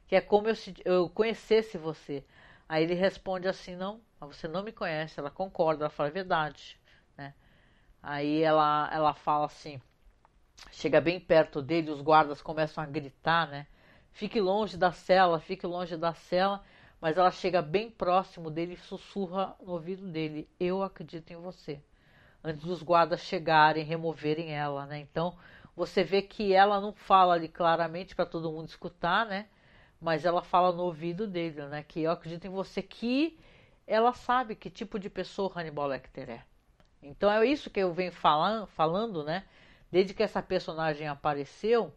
que 0.07 0.15
é 0.15 0.21
como 0.21 0.47
eu, 0.47 0.55
eu 0.83 1.09
conhecesse 1.09 1.77
você. 1.77 2.23
Aí 2.69 2.83
ele 2.83 2.93
responde 2.93 3.47
assim: 3.47 3.75
Não, 3.75 4.01
você 4.19 4.47
não 4.47 4.63
me 4.63 4.71
conhece. 4.71 5.19
Ela 5.19 5.31
concorda, 5.31 5.85
ela 5.85 5.89
fala: 5.89 6.09
É 6.09 6.11
verdade, 6.11 6.79
né? 7.17 7.33
Aí 8.01 8.41
ela, 8.41 8.89
ela 8.91 9.13
fala 9.13 9.45
assim: 9.45 9.81
Chega 10.71 11.01
bem 11.01 11.19
perto 11.19 11.61
dele, 11.61 11.91
os 11.91 12.01
guardas 12.01 12.41
começam 12.41 12.83
a 12.83 12.87
gritar, 12.87 13.47
né? 13.47 13.67
Fique 14.11 14.39
longe 14.39 14.77
da 14.77 14.91
cela, 14.91 15.39
fique 15.39 15.65
longe 15.67 15.97
da 15.97 16.13
cela 16.13 16.63
mas 17.05 17.17
ela 17.17 17.29
chega 17.29 17.61
bem 17.61 17.89
próximo 17.91 18.49
dele 18.49 18.73
e 18.73 18.77
sussurra 18.77 19.55
no 19.61 19.73
ouvido 19.73 20.07
dele: 20.07 20.49
Eu 20.59 20.81
acredito 20.81 21.31
em 21.31 21.35
você. 21.35 21.79
Antes 22.47 22.63
dos 22.63 22.83
guardas 22.83 23.21
chegarem, 23.21 23.83
removerem 23.83 24.53
ela, 24.53 24.85
né? 24.85 24.99
Então 24.99 25.35
você 25.75 26.03
vê 26.03 26.21
que 26.21 26.53
ela 26.53 26.79
não 26.79 26.93
fala 26.93 27.33
ali 27.33 27.47
claramente 27.47 28.15
para 28.15 28.25
todo 28.25 28.51
mundo 28.51 28.67
escutar, 28.67 29.25
né? 29.25 29.47
Mas 29.99 30.25
ela 30.25 30.43
fala 30.43 30.71
no 30.71 30.83
ouvido 30.83 31.25
dele, 31.25 31.65
né? 31.65 31.83
Que 31.83 32.01
eu 32.03 32.11
acredito 32.11 32.45
em 32.45 32.51
você, 32.51 32.83
que 32.83 33.39
ela 33.87 34.13
sabe 34.13 34.55
que 34.55 34.69
tipo 34.69 34.99
de 34.99 35.09
pessoa 35.09 35.51
Hannibal 35.55 35.87
Lecter 35.87 36.29
é. 36.29 36.43
Então 37.01 37.31
é 37.31 37.43
isso 37.47 37.69
que 37.69 37.79
eu 37.79 37.91
venho 37.91 38.11
falando, 38.11 38.67
falando, 38.67 39.23
né? 39.23 39.43
Desde 39.91 40.13
que 40.13 40.21
essa 40.21 40.41
personagem 40.41 41.07
apareceu, 41.07 41.91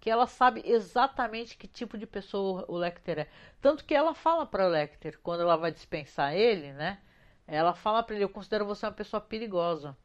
que 0.00 0.10
ela 0.10 0.26
sabe 0.26 0.62
exatamente 0.64 1.56
que 1.56 1.68
tipo 1.68 1.98
de 1.98 2.06
pessoa 2.06 2.64
o 2.66 2.76
Lecter 2.78 3.20
é. 3.20 3.28
Tanto 3.60 3.84
que 3.84 3.94
ela 3.94 4.14
fala 4.14 4.46
para 4.46 4.66
o 4.66 4.70
Lecter, 4.70 5.18
quando 5.22 5.42
ela 5.42 5.56
vai 5.56 5.70
dispensar 5.70 6.34
ele, 6.34 6.72
né? 6.72 6.98
Ela 7.46 7.74
fala 7.74 8.02
para 8.02 8.14
ele: 8.14 8.24
Eu 8.24 8.28
considero 8.28 8.66
você 8.66 8.86
uma 8.86 8.92
pessoa 8.92 9.20
perigosa. 9.20 9.96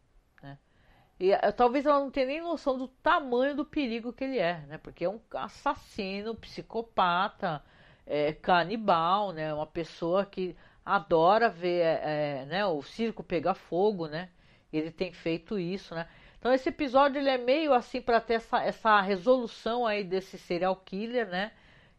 Né? 0.42 0.58
E 1.20 1.32
eh, 1.32 1.52
talvez 1.52 1.86
ela 1.86 2.00
não 2.00 2.12
tenha 2.12 2.28
nem 2.28 2.42
noção 2.42 2.78
do 2.78 2.88
tamanho 2.88 3.56
do 3.56 3.66
perigo 3.66 4.14
que 4.14 4.24
ele 4.24 4.40
é, 4.40 4.60
né? 4.68 4.78
Porque 4.78 5.06
é 5.06 5.10
um 5.10 5.20
assassino, 5.34 6.36
psicopata, 6.36 7.64
é, 8.06 8.34
canibal, 8.34 9.32
né? 9.34 9.54
Uma 9.54 9.68
pessoa 9.68 10.26
que 10.26 10.56
adora 10.88 11.50
ver 11.50 11.82
é, 11.82 12.46
né, 12.46 12.66
o 12.66 12.82
circo 12.82 13.22
pegar 13.22 13.54
fogo, 13.56 14.08
né? 14.08 14.30
Ele 14.72 14.90
tem 14.92 15.12
feito 15.12 15.60
isso, 15.60 15.94
né? 15.94 16.08
Então 16.40 16.54
esse 16.54 16.70
episódio 16.70 17.20
ele 17.20 17.30
é 17.30 17.38
meio 17.38 17.74
assim 17.74 18.02
para 18.02 18.22
ter 18.22 18.36
essa, 18.36 18.64
essa 18.64 19.02
resolução 19.02 19.86
aí 19.86 20.04
desse 20.04 20.38
serial 20.38 20.76
killer, 20.78 21.28
né? 21.28 21.52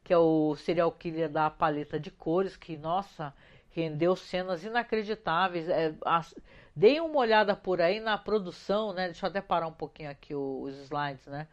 Que 0.03 0.13
é 0.13 0.19
o 0.19 0.57
serial 0.57 0.91
killer 0.93 1.29
da 1.29 1.51
paleta 1.51 2.01
de 2.01 2.11
cores, 2.11 2.57
que 2.57 2.77
nossa, 2.79 3.35
rendeu 3.79 4.17
cenas 4.17 4.65
inacreditáveis. 4.65 5.69
É, 5.69 5.95
as, 6.05 6.35
deem 6.75 7.01
uma 7.01 7.19
olhada 7.19 7.55
por 7.57 7.81
aí 7.81 8.01
na 8.01 8.19
produção, 8.19 8.93
né? 8.93 9.07
Deixa 9.07 9.27
eu 9.27 9.31
até 9.31 9.41
parar 9.41 9.67
um 9.69 9.73
pouquinho 9.73 10.11
aqui 10.11 10.35
os, 10.35 10.75
os 10.75 10.85
slides, 10.85 11.27
né? 11.27 11.47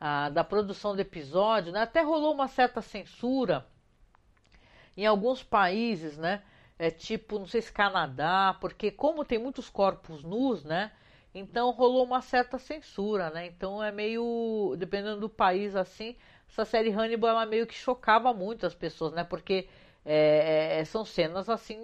Ah, 0.00 0.28
da 0.30 0.42
produção 0.42 0.94
do 0.94 1.00
episódio, 1.00 1.72
né? 1.72 1.82
Até 1.82 2.02
rolou 2.02 2.32
uma 2.32 2.48
certa 2.48 2.82
censura 2.82 3.66
em 4.96 5.06
alguns 5.06 5.42
países, 5.42 6.18
né? 6.18 6.42
É 6.78 6.90
tipo, 6.90 7.38
não 7.38 7.46
sei 7.46 7.60
se 7.62 7.72
Canadá, 7.72 8.56
porque 8.60 8.90
como 8.90 9.24
tem 9.24 9.38
muitos 9.38 9.68
corpos 9.68 10.22
nus, 10.24 10.64
né? 10.64 10.90
Então 11.34 11.70
rolou 11.70 12.04
uma 12.04 12.22
certa 12.22 12.58
censura, 12.58 13.30
né? 13.30 13.46
Então 13.46 13.82
é 13.82 13.92
meio, 13.92 14.74
dependendo 14.78 15.20
do 15.20 15.28
país 15.28 15.76
assim, 15.76 16.16
essa 16.48 16.64
série 16.64 16.90
Hannibal 16.90 17.30
ela 17.30 17.46
meio 17.46 17.66
que 17.66 17.74
chocava 17.74 18.32
muito 18.34 18.66
as 18.66 18.74
pessoas, 18.74 19.12
né? 19.12 19.22
Porque 19.24 19.68
é, 20.04 20.76
é, 20.76 20.80
é 20.80 20.84
são 20.84 21.04
cenas 21.04 21.48
assim 21.48 21.78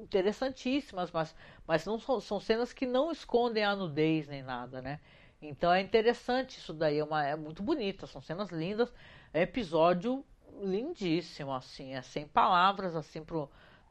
interessantíssimas, 0.00 1.10
mas, 1.10 1.34
mas 1.66 1.84
não 1.84 1.98
são, 1.98 2.20
são 2.20 2.40
cenas 2.40 2.72
que 2.72 2.86
não 2.86 3.10
escondem 3.10 3.64
a 3.64 3.74
nudez 3.74 4.28
nem 4.28 4.42
nada, 4.42 4.80
né? 4.80 5.00
Então 5.40 5.72
é 5.72 5.80
interessante 5.80 6.58
isso 6.58 6.72
daí, 6.72 6.98
é, 6.98 7.04
uma, 7.04 7.24
é 7.24 7.36
muito 7.36 7.62
bonita, 7.62 8.06
são 8.06 8.20
cenas 8.20 8.50
lindas, 8.50 8.92
é 9.32 9.42
episódio 9.42 10.24
lindíssimo, 10.60 11.52
assim, 11.52 11.94
é 11.94 12.02
sem 12.02 12.26
palavras 12.26 12.96
assim 12.96 13.22
pro 13.22 13.48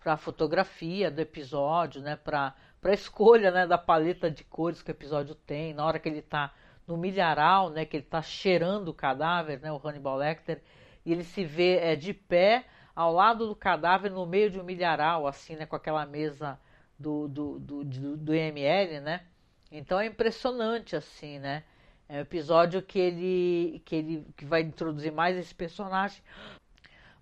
para 0.08 0.14
a 0.14 0.18
fotografia 0.18 1.12
do 1.12 1.20
episódio, 1.20 2.02
né, 2.02 2.16
para 2.16 2.56
a 2.82 2.94
escolha 2.94 3.52
né, 3.52 3.68
da 3.68 3.78
paleta 3.78 4.32
de 4.32 4.44
cores 4.44 4.82
que 4.82 4.90
o 4.90 4.94
episódio 4.94 5.36
tem, 5.36 5.74
na 5.74 5.86
hora 5.86 6.00
que 6.00 6.08
ele 6.08 6.20
está 6.20 6.54
no 6.88 6.96
milharal, 6.96 7.70
né, 7.70 7.84
que 7.84 7.98
ele 7.98 8.06
está 8.06 8.22
cheirando 8.22 8.88
o 8.88 8.94
cadáver, 8.94 9.60
né, 9.60 9.70
o 9.70 9.82
Hannibal 9.84 10.16
Lecter, 10.16 10.62
e 11.06 11.12
ele 11.12 11.24
se 11.24 11.44
vê 11.44 11.78
é, 11.80 11.96
de 11.96 12.14
pé 12.14 12.66
ao 12.98 13.14
lado 13.14 13.46
do 13.46 13.56
cadáver 13.56 14.10
no 14.10 14.26
meio 14.26 14.50
de 14.50 14.60
um 14.60 14.64
milharal, 14.64 15.28
assim, 15.28 15.56
né, 15.56 15.68
com 15.68 15.76
aquela 15.76 16.04
mesa 16.04 16.60
do, 16.98 17.28
do, 17.28 17.60
do, 17.60 17.84
do, 17.84 18.18
do 18.18 18.34
ML, 18.34 19.00
né? 19.02 19.24
Então 19.72 20.00
é 20.00 20.08
impressionante, 20.08 20.96
assim, 20.96 21.38
né? 21.38 21.64
É 22.10 22.18
um 22.18 22.22
episódio 22.22 22.82
que 22.82 22.98
ele, 22.98 23.84
que 23.86 23.96
ele 23.96 24.28
que 24.36 24.46
vai 24.46 24.62
introduzir 24.62 25.12
mais 25.12 25.38
esse 25.38 25.54
personagem. 25.54 26.24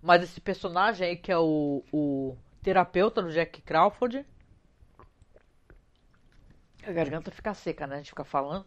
Mas 0.00 0.22
esse 0.22 0.40
personagem 0.40 1.08
aí 1.08 1.16
que 1.16 1.30
é 1.30 1.36
o, 1.36 1.84
o 1.92 2.34
terapeuta 2.62 3.20
do 3.20 3.30
Jack 3.30 3.60
Crawford. 3.60 4.24
A 6.86 6.92
garganta 6.92 7.30
fica 7.30 7.52
seca, 7.52 7.86
né? 7.86 7.96
A 7.96 7.98
gente 7.98 8.10
fica 8.10 8.24
falando. 8.24 8.64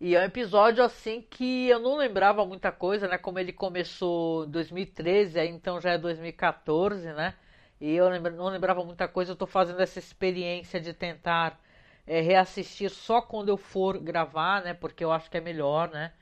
E 0.00 0.14
é 0.16 0.20
um 0.20 0.24
episódio 0.24 0.82
assim 0.82 1.20
que 1.22 1.68
eu 1.68 1.78
não 1.78 1.96
lembrava 1.96 2.44
muita 2.46 2.72
coisa, 2.72 3.06
né? 3.06 3.18
Como 3.18 3.38
ele 3.38 3.52
começou 3.52 4.44
em 4.46 4.50
2013, 4.50 5.38
aí 5.38 5.48
então 5.48 5.80
já 5.80 5.90
é 5.92 5.98
2014, 5.98 7.12
né? 7.12 7.34
E 7.80 7.94
eu 7.94 8.08
não 8.32 8.48
lembrava 8.48 8.84
muita 8.84 9.06
coisa. 9.08 9.32
Eu 9.32 9.36
tô 9.36 9.46
fazendo 9.46 9.80
essa 9.80 9.98
experiência 9.98 10.80
de 10.80 10.92
tentar 10.94 11.60
é, 12.06 12.20
reassistir 12.20 12.90
só 12.90 13.20
quando 13.22 13.50
eu 13.50 13.56
for 13.58 13.98
gravar, 13.98 14.62
né? 14.62 14.74
Porque 14.74 15.04
eu 15.04 15.12
acho 15.12 15.30
que 15.30 15.36
é 15.36 15.40
melhor, 15.40 15.90
né? 15.90 16.12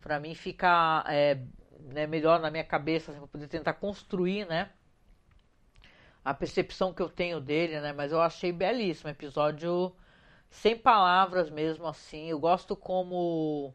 Pra 0.00 0.20
mim 0.20 0.34
ficar 0.34 1.04
é, 1.08 1.38
né, 1.80 2.06
melhor 2.06 2.40
na 2.40 2.50
minha 2.50 2.64
cabeça, 2.64 3.10
assim, 3.12 3.20
pra 3.20 3.28
poder 3.28 3.48
tentar 3.48 3.74
construir, 3.74 4.46
né? 4.46 4.70
a 6.24 6.34
percepção 6.34 6.92
que 6.92 7.02
eu 7.02 7.08
tenho 7.08 7.40
dele, 7.40 7.80
né? 7.80 7.92
Mas 7.92 8.12
eu 8.12 8.20
achei 8.20 8.52
belíssimo, 8.52 9.10
episódio 9.10 9.94
sem 10.50 10.76
palavras 10.76 11.50
mesmo 11.50 11.86
assim. 11.86 12.26
Eu 12.26 12.38
gosto 12.38 12.76
como 12.76 13.74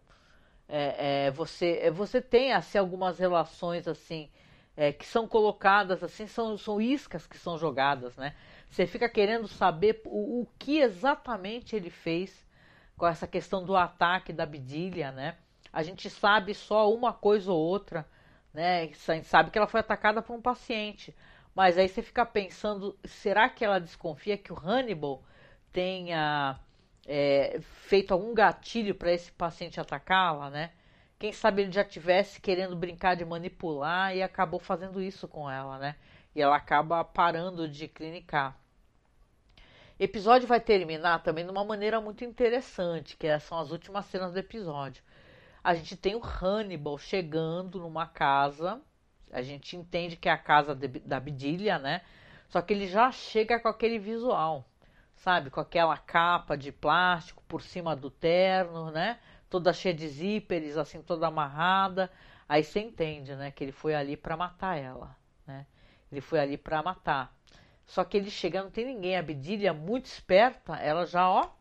é, 0.67 1.27
é, 1.27 1.31
você 1.31 1.79
é, 1.81 1.91
você 1.91 2.21
tem 2.21 2.53
assim 2.53 2.77
algumas 2.77 3.19
relações 3.19 3.87
assim 3.87 4.29
é, 4.75 4.91
que 4.91 5.05
são 5.05 5.27
colocadas 5.27 6.03
assim 6.03 6.27
são, 6.27 6.57
são 6.57 6.81
iscas 6.81 7.27
que 7.27 7.37
são 7.37 7.57
jogadas, 7.57 8.15
né? 8.17 8.35
Você 8.69 8.87
fica 8.87 9.07
querendo 9.07 9.47
saber 9.47 10.01
o, 10.05 10.41
o 10.41 10.47
que 10.57 10.79
exatamente 10.79 11.75
ele 11.75 11.89
fez 11.89 12.45
com 12.97 13.07
essa 13.07 13.27
questão 13.27 13.63
do 13.63 13.75
ataque 13.75 14.33
da 14.33 14.45
Bidilha, 14.45 15.11
né? 15.11 15.37
A 15.71 15.83
gente 15.83 16.09
sabe 16.09 16.53
só 16.53 16.91
uma 16.93 17.13
coisa 17.13 17.51
ou 17.51 17.59
outra, 17.59 18.07
né? 18.53 18.83
A 18.83 19.13
gente 19.13 19.27
sabe 19.27 19.51
que 19.51 19.57
ela 19.57 19.67
foi 19.67 19.79
atacada 19.79 20.21
por 20.21 20.35
um 20.35 20.41
paciente, 20.41 21.15
mas 21.55 21.77
aí 21.77 21.87
você 21.87 22.01
fica 22.01 22.25
pensando, 22.25 22.97
será 23.03 23.49
que 23.49 23.63
ela 23.65 23.79
desconfia 23.79 24.37
que 24.37 24.53
o 24.53 24.59
Hannibal 24.59 25.23
tenha 25.71 26.59
é, 27.05 27.59
feito 27.61 28.13
algum 28.13 28.33
gatilho 28.33 28.95
para 28.95 29.11
esse 29.11 29.31
paciente 29.31 29.79
atacá-la, 29.79 30.49
né? 30.49 30.71
Quem 31.19 31.31
sabe 31.31 31.61
ele 31.61 31.71
já 31.71 31.83
tivesse 31.83 32.41
querendo 32.41 32.75
brincar 32.75 33.15
de 33.15 33.23
manipular 33.23 34.15
e 34.15 34.21
acabou 34.21 34.59
fazendo 34.59 35.01
isso 35.01 35.27
com 35.27 35.49
ela, 35.49 35.77
né? 35.77 35.95
E 36.35 36.41
ela 36.41 36.55
acaba 36.55 37.03
parando 37.03 37.67
de 37.67 37.87
clinicar. 37.87 38.57
O 39.99 40.03
episódio 40.03 40.47
vai 40.47 40.59
terminar 40.59 41.21
também 41.23 41.45
de 41.45 41.51
uma 41.51 41.63
maneira 41.63 42.01
muito 42.01 42.25
interessante, 42.25 43.15
que 43.15 43.39
são 43.39 43.59
as 43.59 43.71
últimas 43.71 44.05
cenas 44.07 44.33
do 44.33 44.39
episódio. 44.39 45.03
A 45.63 45.73
gente 45.75 45.95
tem 45.95 46.15
o 46.15 46.21
Hannibal 46.21 46.97
chegando 46.97 47.79
numa 47.79 48.05
casa, 48.05 48.81
a 49.31 49.41
gente 49.41 49.77
entende 49.77 50.17
que 50.17 50.27
é 50.27 50.31
a 50.31 50.37
casa 50.37 50.75
de, 50.75 50.87
da 50.87 51.19
Bidilha, 51.19 51.79
né? 51.79 52.01
Só 52.49 52.61
que 52.61 52.73
ele 52.73 52.87
já 52.87 53.11
chega 53.11 53.59
com 53.59 53.67
aquele 53.67 53.97
visual 53.97 54.65
sabe? 55.23 55.49
Com 55.49 55.61
aquela 55.61 55.97
capa 55.97 56.57
de 56.57 56.69
plástico 56.69 57.41
por 57.47 57.61
cima 57.61 57.95
do 57.95 58.11
terno, 58.11 58.91
né? 58.91 59.19
Toda 59.49 59.71
cheia 59.71 59.93
de 59.95 60.05
zíperes, 60.07 60.75
assim, 60.75 61.01
toda 61.01 61.27
amarrada. 61.27 62.11
Aí 62.47 62.61
você 62.61 62.81
entende, 62.81 63.33
né? 63.33 63.49
Que 63.49 63.63
ele 63.63 63.71
foi 63.71 63.95
ali 63.95 64.17
para 64.17 64.35
matar 64.35 64.77
ela, 64.77 65.15
né? 65.47 65.65
Ele 66.11 66.19
foi 66.19 66.39
ali 66.39 66.57
para 66.57 66.83
matar. 66.83 67.33
Só 67.85 68.03
que 68.03 68.17
ele 68.17 68.29
chega, 68.29 68.63
não 68.63 68.69
tem 68.69 68.85
ninguém. 68.85 69.15
A 69.17 69.21
Bedilha, 69.21 69.73
muito 69.73 70.05
esperta, 70.07 70.75
ela 70.75 71.05
já, 71.05 71.29
ó, 71.29 71.51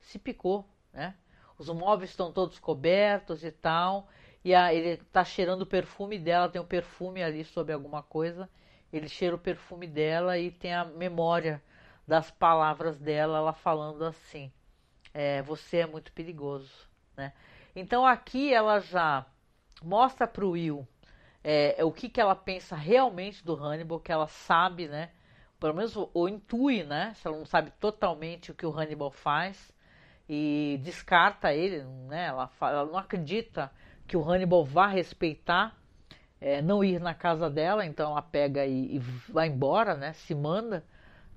se 0.00 0.18
picou, 0.18 0.68
né? 0.92 1.14
Os 1.56 1.68
móveis 1.68 2.10
estão 2.10 2.32
todos 2.32 2.58
cobertos 2.58 3.44
e 3.44 3.52
tal. 3.52 4.08
E 4.44 4.52
a, 4.52 4.74
ele 4.74 4.96
tá 5.12 5.24
cheirando 5.24 5.62
o 5.62 5.66
perfume 5.66 6.18
dela, 6.18 6.48
tem 6.48 6.60
um 6.60 6.66
perfume 6.66 7.22
ali 7.22 7.44
sobre 7.44 7.72
alguma 7.72 8.02
coisa. 8.02 8.50
Ele 8.92 9.08
cheira 9.08 9.36
o 9.36 9.38
perfume 9.38 9.86
dela 9.86 10.36
e 10.38 10.50
tem 10.50 10.74
a 10.74 10.84
memória 10.84 11.62
das 12.06 12.30
palavras 12.30 12.98
dela, 12.98 13.38
ela 13.38 13.52
falando 13.52 14.04
assim: 14.04 14.52
é, 15.12 15.42
você 15.42 15.78
é 15.78 15.86
muito 15.86 16.12
perigoso, 16.12 16.88
né? 17.16 17.32
Então 17.74 18.06
aqui 18.06 18.52
ela 18.52 18.80
já 18.80 19.24
mostra 19.82 20.26
para 20.26 20.44
o 20.44 20.50
Will 20.50 20.86
é, 21.44 21.76
o 21.84 21.90
que, 21.90 22.08
que 22.08 22.20
ela 22.20 22.36
pensa 22.36 22.76
realmente 22.76 23.44
do 23.44 23.54
Hannibal, 23.54 23.98
que 23.98 24.12
ela 24.12 24.28
sabe, 24.28 24.86
né? 24.86 25.10
Pelo 25.58 25.74
menos 25.74 25.96
ou 25.96 26.28
intui, 26.28 26.84
né? 26.84 27.14
Se 27.14 27.26
ela 27.26 27.36
não 27.36 27.44
sabe 27.44 27.70
totalmente 27.80 28.50
o 28.50 28.54
que 28.54 28.66
o 28.66 28.70
Hannibal 28.70 29.10
faz 29.10 29.72
e 30.28 30.80
descarta 30.82 31.52
ele, 31.52 31.82
né? 32.08 32.26
Ela, 32.26 32.46
fala, 32.48 32.78
ela 32.78 32.86
não 32.86 32.98
acredita 32.98 33.72
que 34.06 34.16
o 34.16 34.22
Hannibal 34.22 34.64
vá 34.64 34.86
respeitar, 34.86 35.76
é, 36.40 36.62
não 36.62 36.82
ir 36.82 37.00
na 37.00 37.14
casa 37.14 37.50
dela, 37.50 37.84
então 37.84 38.10
ela 38.12 38.22
pega 38.22 38.64
e, 38.64 38.96
e 38.96 38.98
vai 38.98 39.48
embora, 39.48 39.94
né? 39.96 40.12
Se 40.12 40.34
manda. 40.34 40.84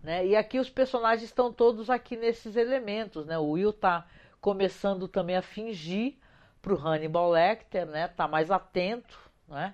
Né? 0.05 0.27
E 0.27 0.35
aqui 0.35 0.59
os 0.59 0.69
personagens 0.69 1.23
estão 1.23 1.51
todos 1.51 1.89
aqui 1.89 2.15
nesses 2.15 2.55
elementos. 2.55 3.25
Né? 3.25 3.39
O 3.39 3.49
Will 3.49 3.71
está 3.71 4.05
começando 4.39 5.07
também 5.07 5.35
a 5.35 5.41
fingir 5.41 6.13
para 6.61 6.71
o 6.71 6.77
Hannibal 6.77 7.31
Lecter, 7.31 7.87
né? 7.87 8.07
Tá 8.07 8.27
mais 8.27 8.51
atento, 8.51 9.17
né? 9.47 9.73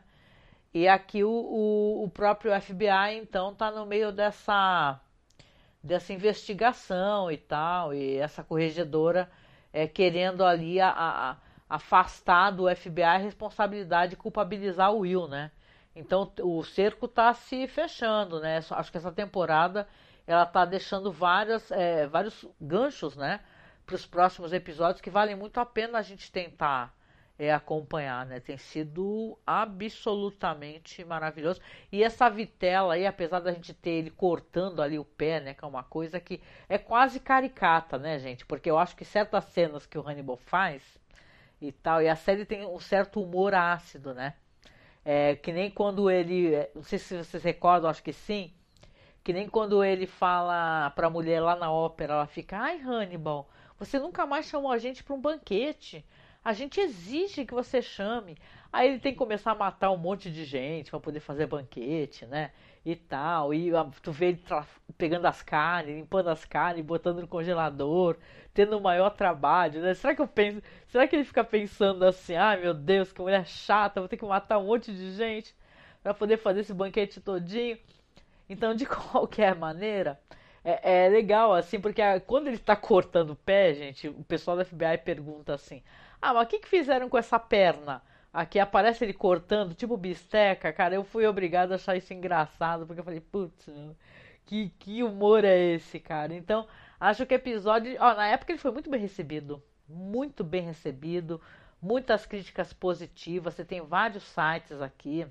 E 0.73 0.87
aqui 0.87 1.21
o, 1.21 1.29
o, 1.29 2.03
o 2.05 2.09
próprio 2.09 2.53
FBI 2.61 3.17
então 3.21 3.51
está 3.51 3.69
no 3.69 3.85
meio 3.85 4.13
dessa 4.13 4.97
dessa 5.83 6.13
investigação 6.13 7.29
e 7.29 7.35
tal, 7.37 7.93
e 7.93 8.15
essa 8.17 8.43
corregedora 8.43 9.29
é, 9.73 9.87
querendo 9.87 10.45
ali 10.45 10.79
a, 10.79 10.91
a, 10.91 11.37
afastar 11.67 12.51
do 12.51 12.73
FBI 12.73 13.03
a 13.03 13.17
responsabilidade 13.17 14.11
de 14.11 14.15
culpabilizar 14.15 14.93
o 14.93 14.99
Will, 14.99 15.27
né? 15.27 15.51
Então 15.93 16.31
o 16.41 16.63
cerco 16.63 17.05
está 17.05 17.33
se 17.33 17.67
fechando, 17.67 18.39
né? 18.39 18.59
Acho 18.69 18.91
que 18.91 18.97
essa 18.97 19.11
temporada 19.11 19.85
ela 20.31 20.43
está 20.43 20.65
deixando 20.65 21.11
várias, 21.11 21.71
é, 21.71 22.07
vários 22.07 22.45
ganchos, 22.59 23.15
né, 23.15 23.41
para 23.85 23.95
os 23.95 24.05
próximos 24.05 24.53
episódios 24.53 25.01
que 25.01 25.09
valem 25.09 25.35
muito 25.35 25.59
a 25.59 25.65
pena 25.65 25.97
a 25.97 26.01
gente 26.01 26.31
tentar 26.31 26.95
é, 27.41 27.51
acompanhar, 27.51 28.23
né? 28.25 28.39
Tem 28.39 28.55
sido 28.55 29.35
absolutamente 29.47 31.03
maravilhoso. 31.03 31.59
E 31.91 32.03
essa 32.03 32.29
vitela 32.29 32.93
aí, 32.93 33.07
apesar 33.07 33.39
da 33.39 33.51
gente 33.51 33.73
ter 33.73 33.89
ele 33.89 34.11
cortando 34.11 34.79
ali 34.79 34.99
o 34.99 35.03
pé, 35.03 35.39
né? 35.39 35.55
Que 35.55 35.65
é 35.65 35.67
uma 35.67 35.83
coisa 35.83 36.19
que 36.19 36.39
é 36.69 36.77
quase 36.77 37.19
caricata, 37.19 37.97
né, 37.97 38.19
gente? 38.19 38.45
Porque 38.45 38.69
eu 38.69 38.77
acho 38.77 38.95
que 38.95 39.03
certas 39.03 39.45
cenas 39.45 39.87
que 39.87 39.97
o 39.97 40.07
Hannibal 40.07 40.37
faz 40.37 40.83
e 41.59 41.71
tal, 41.71 42.01
e 42.01 42.07
a 42.07 42.15
série 42.15 42.45
tem 42.45 42.63
um 42.65 42.79
certo 42.79 43.21
humor 43.21 43.55
ácido, 43.55 44.13
né? 44.13 44.35
É, 45.03 45.35
que 45.35 45.51
nem 45.51 45.71
quando 45.71 46.11
ele. 46.11 46.53
É, 46.53 46.71
não 46.75 46.83
sei 46.83 46.99
se 46.99 47.17
vocês 47.17 47.43
recordam, 47.43 47.89
acho 47.89 48.03
que 48.03 48.13
sim 48.13 48.53
que 49.23 49.33
nem 49.33 49.47
quando 49.47 49.83
ele 49.83 50.07
fala 50.07 50.89
pra 50.91 51.09
mulher 51.09 51.41
lá 51.41 51.55
na 51.55 51.71
ópera, 51.71 52.13
ela 52.13 52.27
fica: 52.27 52.57
Ai, 52.57 52.79
Hannibal, 52.79 53.49
você 53.77 53.99
nunca 53.99 54.25
mais 54.25 54.47
chamou 54.47 54.71
a 54.71 54.77
gente 54.77 55.03
para 55.03 55.15
um 55.15 55.21
banquete. 55.21 56.05
A 56.43 56.53
gente 56.53 56.79
exige 56.79 57.45
que 57.45 57.53
você 57.53 57.81
chame. 57.81 58.35
Aí 58.73 58.87
ele 58.89 58.99
tem 58.99 59.11
que 59.11 59.17
começar 59.17 59.51
a 59.51 59.55
matar 59.55 59.91
um 59.91 59.97
monte 59.97 60.31
de 60.31 60.43
gente 60.43 60.89
para 60.89 60.99
poder 60.99 61.19
fazer 61.19 61.45
banquete, 61.45 62.25
né? 62.25 62.51
E 62.83 62.95
tal. 62.95 63.53
E 63.53 63.71
tu 64.01 64.11
vê 64.11 64.29
ele 64.29 64.43
pegando 64.97 65.25
as 65.27 65.43
carnes, 65.43 65.95
limpando 65.95 66.29
as 66.29 66.43
carnes, 66.45 66.83
botando 66.83 67.21
no 67.21 67.27
congelador, 67.27 68.17
tendo 68.53 68.77
o 68.77 68.81
maior 68.81 69.11
trabalho, 69.11 69.81
né? 69.81 69.93
Será 69.93 70.15
que 70.15 70.21
eu 70.21 70.27
penso. 70.27 70.63
Será 70.87 71.07
que 71.07 71.15
ele 71.15 71.25
fica 71.25 71.43
pensando 71.43 72.03
assim, 72.05 72.35
ai 72.35 72.59
meu 72.59 72.73
Deus, 72.73 73.11
que 73.11 73.21
mulher 73.21 73.45
chata, 73.45 73.99
vou 73.99 74.09
ter 74.09 74.17
que 74.17 74.25
matar 74.25 74.57
um 74.57 74.65
monte 74.65 74.91
de 74.91 75.11
gente 75.11 75.55
para 76.01 76.13
poder 76.13 76.37
fazer 76.37 76.61
esse 76.61 76.73
banquete 76.73 77.21
todinho? 77.21 77.77
Então, 78.51 78.75
de 78.75 78.85
qualquer 78.87 79.55
maneira, 79.55 80.19
é, 80.63 81.05
é 81.05 81.09
legal, 81.09 81.53
assim, 81.53 81.79
porque 81.79 82.01
a, 82.01 82.19
quando 82.19 82.47
ele 82.47 82.57
está 82.57 82.75
cortando 82.75 83.31
o 83.31 83.35
pé, 83.35 83.73
gente, 83.73 84.07
o 84.09 84.23
pessoal 84.23 84.57
da 84.57 84.65
FBI 84.65 84.97
pergunta 85.03 85.53
assim: 85.53 85.81
Ah, 86.21 86.33
mas 86.33 86.45
o 86.45 86.49
que, 86.49 86.59
que 86.59 86.67
fizeram 86.67 87.09
com 87.09 87.17
essa 87.17 87.39
perna? 87.39 88.01
Aqui 88.33 88.59
aparece 88.59 89.03
ele 89.03 89.13
cortando, 89.13 89.73
tipo 89.73 89.97
bisteca, 89.97 90.71
cara. 90.71 90.95
Eu 90.95 91.03
fui 91.03 91.25
obrigado 91.27 91.73
a 91.73 91.75
achar 91.75 91.97
isso 91.97 92.13
engraçado, 92.13 92.85
porque 92.85 93.01
eu 93.01 93.03
falei, 93.03 93.19
putz, 93.19 93.69
que, 94.45 94.69
que 94.79 95.03
humor 95.03 95.43
é 95.43 95.57
esse, 95.73 95.99
cara? 95.99 96.33
Então, 96.33 96.67
acho 96.99 97.25
que 97.25 97.33
o 97.33 97.35
episódio. 97.35 97.95
Ó, 97.99 98.13
na 98.15 98.27
época 98.27 98.51
ele 98.53 98.59
foi 98.59 98.71
muito 98.71 98.89
bem 98.89 99.01
recebido. 99.01 99.61
Muito 99.87 100.43
bem 100.43 100.63
recebido. 100.63 101.41
Muitas 101.81 102.25
críticas 102.25 102.73
positivas. 102.73 103.53
Você 103.53 103.65
tem 103.65 103.81
vários 103.81 104.23
sites 104.23 104.81
aqui 104.81 105.27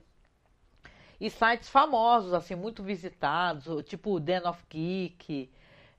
e 1.21 1.29
sites 1.29 1.69
famosos, 1.69 2.33
assim, 2.33 2.55
muito 2.55 2.83
visitados, 2.83 3.85
tipo 3.85 4.13
o 4.15 4.21
Den 4.21 4.47
of 4.47 4.65
Geek, 4.71 5.51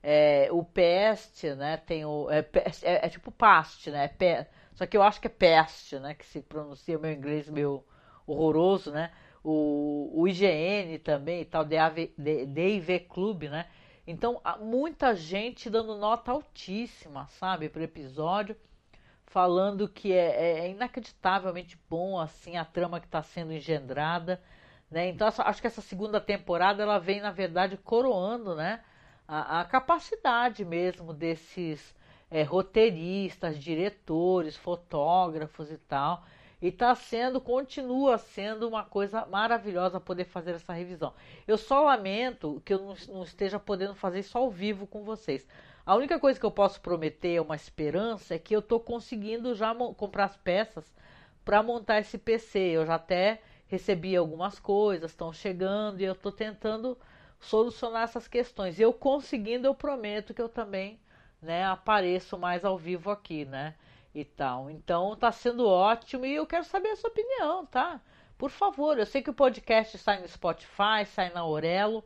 é, 0.02 0.48
o 0.50 0.64
Pest, 0.64 1.44
né? 1.54 1.76
Tem 1.76 2.04
o. 2.04 2.28
É, 2.30 2.40
é, 2.82 3.06
é 3.06 3.08
tipo 3.08 3.30
Past, 3.30 3.90
né? 3.90 4.10
É 4.20 4.46
só 4.74 4.86
que 4.86 4.96
eu 4.96 5.02
acho 5.02 5.20
que 5.20 5.28
é 5.28 5.30
Pest, 5.30 5.92
né? 5.94 6.14
Que 6.14 6.26
se 6.26 6.40
pronuncia 6.40 6.98
meu 6.98 7.12
inglês 7.12 7.48
meu 7.48 7.86
horroroso, 8.26 8.90
né? 8.90 9.12
O, 9.44 10.10
o 10.12 10.28
IGN 10.28 10.98
também 10.98 11.42
e 11.42 11.44
tal, 11.44 11.64
DAV, 11.64 12.12
DIV 12.18 13.00
Club, 13.08 13.44
né? 13.44 13.66
Então, 14.06 14.40
muita 14.60 15.14
gente 15.14 15.70
dando 15.70 15.96
nota 15.96 16.32
altíssima, 16.32 17.28
sabe, 17.28 17.68
pro 17.68 17.82
episódio, 17.82 18.56
falando 19.26 19.88
que 19.88 20.12
é, 20.12 20.64
é 20.64 20.70
inacreditavelmente 20.70 21.78
bom, 21.88 22.18
assim, 22.18 22.56
a 22.56 22.64
trama 22.64 22.98
que 22.98 23.06
está 23.06 23.22
sendo 23.22 23.52
engendrada. 23.52 24.42
Né? 24.92 25.08
Então 25.08 25.26
acho 25.26 25.60
que 25.60 25.66
essa 25.66 25.80
segunda 25.80 26.20
temporada 26.20 26.82
ela 26.82 26.98
vem 26.98 27.18
na 27.18 27.30
verdade 27.30 27.78
coroando, 27.78 28.54
né, 28.54 28.80
a, 29.26 29.60
a 29.60 29.64
capacidade 29.64 30.66
mesmo 30.66 31.14
desses 31.14 31.94
é, 32.30 32.42
roteiristas, 32.42 33.58
diretores, 33.58 34.54
fotógrafos 34.54 35.72
e 35.72 35.78
tal. 35.78 36.22
E 36.60 36.68
está 36.68 36.94
sendo, 36.94 37.40
continua 37.40 38.18
sendo 38.18 38.68
uma 38.68 38.84
coisa 38.84 39.26
maravilhosa 39.26 39.98
poder 39.98 40.24
fazer 40.24 40.52
essa 40.52 40.74
revisão. 40.74 41.14
Eu 41.48 41.56
só 41.56 41.82
lamento 41.84 42.62
que 42.64 42.74
eu 42.74 42.78
não, 42.78 42.94
não 43.08 43.22
esteja 43.24 43.58
podendo 43.58 43.94
fazer 43.94 44.20
isso 44.20 44.36
ao 44.36 44.50
vivo 44.50 44.86
com 44.86 45.02
vocês. 45.02 45.48
A 45.86 45.96
única 45.96 46.20
coisa 46.20 46.38
que 46.38 46.46
eu 46.46 46.50
posso 46.50 46.80
prometer, 46.80 47.40
uma 47.40 47.56
esperança, 47.56 48.34
é 48.34 48.38
que 48.38 48.54
eu 48.54 48.60
estou 48.60 48.78
conseguindo 48.78 49.54
já 49.54 49.74
comprar 49.74 50.26
as 50.26 50.36
peças 50.36 50.84
para 51.44 51.62
montar 51.62 51.98
esse 51.98 52.18
PC. 52.18 52.58
Eu 52.58 52.86
já 52.86 52.94
até 52.94 53.40
recebi 53.72 54.14
algumas 54.14 54.58
coisas, 54.58 55.12
estão 55.12 55.32
chegando 55.32 55.98
e 55.98 56.04
eu 56.04 56.12
estou 56.12 56.30
tentando 56.30 56.98
solucionar 57.40 58.02
essas 58.02 58.28
questões. 58.28 58.78
Eu 58.78 58.92
conseguindo, 58.92 59.66
eu 59.66 59.74
prometo 59.74 60.34
que 60.34 60.42
eu 60.42 60.48
também 60.48 61.00
né, 61.40 61.64
apareço 61.64 62.36
mais 62.36 62.66
ao 62.66 62.76
vivo 62.76 63.10
aqui, 63.10 63.46
né? 63.46 63.74
E 64.14 64.26
tal. 64.26 64.68
Então 64.68 65.16
tá 65.16 65.32
sendo 65.32 65.66
ótimo 65.66 66.26
e 66.26 66.34
eu 66.34 66.46
quero 66.46 66.64
saber 66.64 66.90
a 66.90 66.96
sua 66.96 67.08
opinião, 67.08 67.64
tá? 67.64 67.98
Por 68.36 68.50
favor, 68.50 68.98
eu 68.98 69.06
sei 69.06 69.22
que 69.22 69.30
o 69.30 69.34
podcast 69.34 69.96
sai 69.96 70.20
no 70.20 70.28
Spotify, 70.28 71.06
sai 71.06 71.32
na 71.32 71.40
Aurelo, 71.40 72.04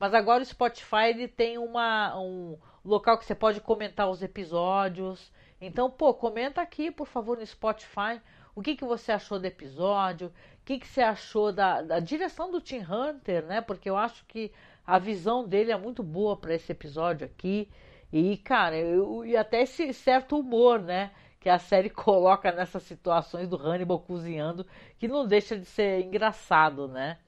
mas 0.00 0.12
agora 0.12 0.42
o 0.42 0.46
Spotify 0.46 1.10
ele 1.10 1.28
tem 1.28 1.56
uma, 1.56 2.18
um 2.18 2.58
local 2.84 3.16
que 3.16 3.24
você 3.24 3.34
pode 3.34 3.60
comentar 3.60 4.10
os 4.10 4.22
episódios. 4.24 5.30
Então, 5.60 5.88
pô, 5.88 6.12
comenta 6.12 6.60
aqui, 6.60 6.90
por 6.90 7.06
favor, 7.06 7.38
no 7.38 7.46
Spotify 7.46 8.20
o 8.56 8.62
que, 8.62 8.74
que 8.74 8.86
você 8.86 9.12
achou 9.12 9.38
do 9.38 9.44
episódio, 9.44 10.32
que, 10.66 10.80
que 10.80 10.88
você 10.88 11.00
achou 11.00 11.52
da, 11.52 11.80
da 11.80 12.00
direção 12.00 12.50
do 12.50 12.60
Tim 12.60 12.80
Hunter, 12.80 13.46
né? 13.46 13.60
Porque 13.60 13.88
eu 13.88 13.96
acho 13.96 14.24
que 14.26 14.52
a 14.84 14.98
visão 14.98 15.46
dele 15.46 15.70
é 15.70 15.76
muito 15.76 16.02
boa 16.02 16.36
para 16.36 16.54
esse 16.54 16.72
episódio 16.72 17.24
aqui. 17.24 17.70
E, 18.12 18.36
cara, 18.38 18.76
eu, 18.76 19.24
e 19.24 19.36
até 19.36 19.62
esse 19.62 19.92
certo 19.92 20.36
humor, 20.36 20.82
né? 20.82 21.12
Que 21.38 21.48
a 21.48 21.60
série 21.60 21.88
coloca 21.88 22.50
nessas 22.50 22.82
situações 22.82 23.48
do 23.48 23.56
Hannibal 23.56 24.00
cozinhando, 24.00 24.66
que 24.98 25.06
não 25.06 25.24
deixa 25.24 25.56
de 25.56 25.66
ser 25.66 26.04
engraçado, 26.04 26.88
né? 26.88 27.18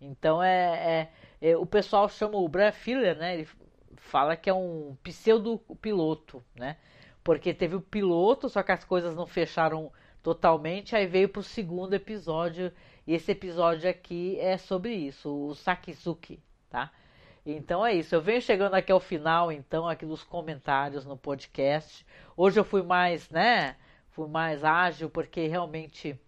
Então 0.00 0.42
é, 0.42 1.10
é, 1.42 1.50
é 1.50 1.56
o 1.56 1.66
pessoal 1.66 2.08
chama 2.08 2.38
o 2.38 2.48
Brad 2.48 2.72
Filler, 2.72 3.18
né? 3.18 3.34
Ele 3.34 3.48
fala 3.96 4.36
que 4.36 4.48
é 4.48 4.54
um 4.54 4.96
pseudo 5.02 5.58
piloto, 5.82 6.42
né? 6.54 6.78
Porque 7.22 7.52
teve 7.52 7.76
o 7.76 7.80
piloto, 7.80 8.48
só 8.48 8.62
que 8.62 8.72
as 8.72 8.84
coisas 8.84 9.14
não 9.14 9.26
fecharam 9.26 9.92
totalmente, 10.26 10.96
aí 10.96 11.06
veio 11.06 11.28
pro 11.28 11.40
segundo 11.40 11.94
episódio, 11.94 12.72
e 13.06 13.14
esse 13.14 13.30
episódio 13.30 13.88
aqui 13.88 14.36
é 14.40 14.58
sobre 14.58 14.92
isso, 14.92 15.32
o 15.32 15.54
Sakizuki, 15.54 16.42
tá? 16.68 16.90
Então 17.46 17.86
é 17.86 17.94
isso. 17.94 18.12
Eu 18.12 18.20
venho 18.20 18.42
chegando 18.42 18.74
aqui 18.74 18.90
ao 18.90 18.98
final, 18.98 19.52
então, 19.52 19.88
aqui 19.88 20.04
dos 20.04 20.24
comentários 20.24 21.06
no 21.06 21.16
podcast. 21.16 22.04
Hoje 22.36 22.58
eu 22.58 22.64
fui 22.64 22.82
mais, 22.82 23.30
né? 23.30 23.76
Fui 24.10 24.26
mais 24.26 24.64
ágil, 24.64 25.08
porque 25.08 25.46
realmente 25.46 26.18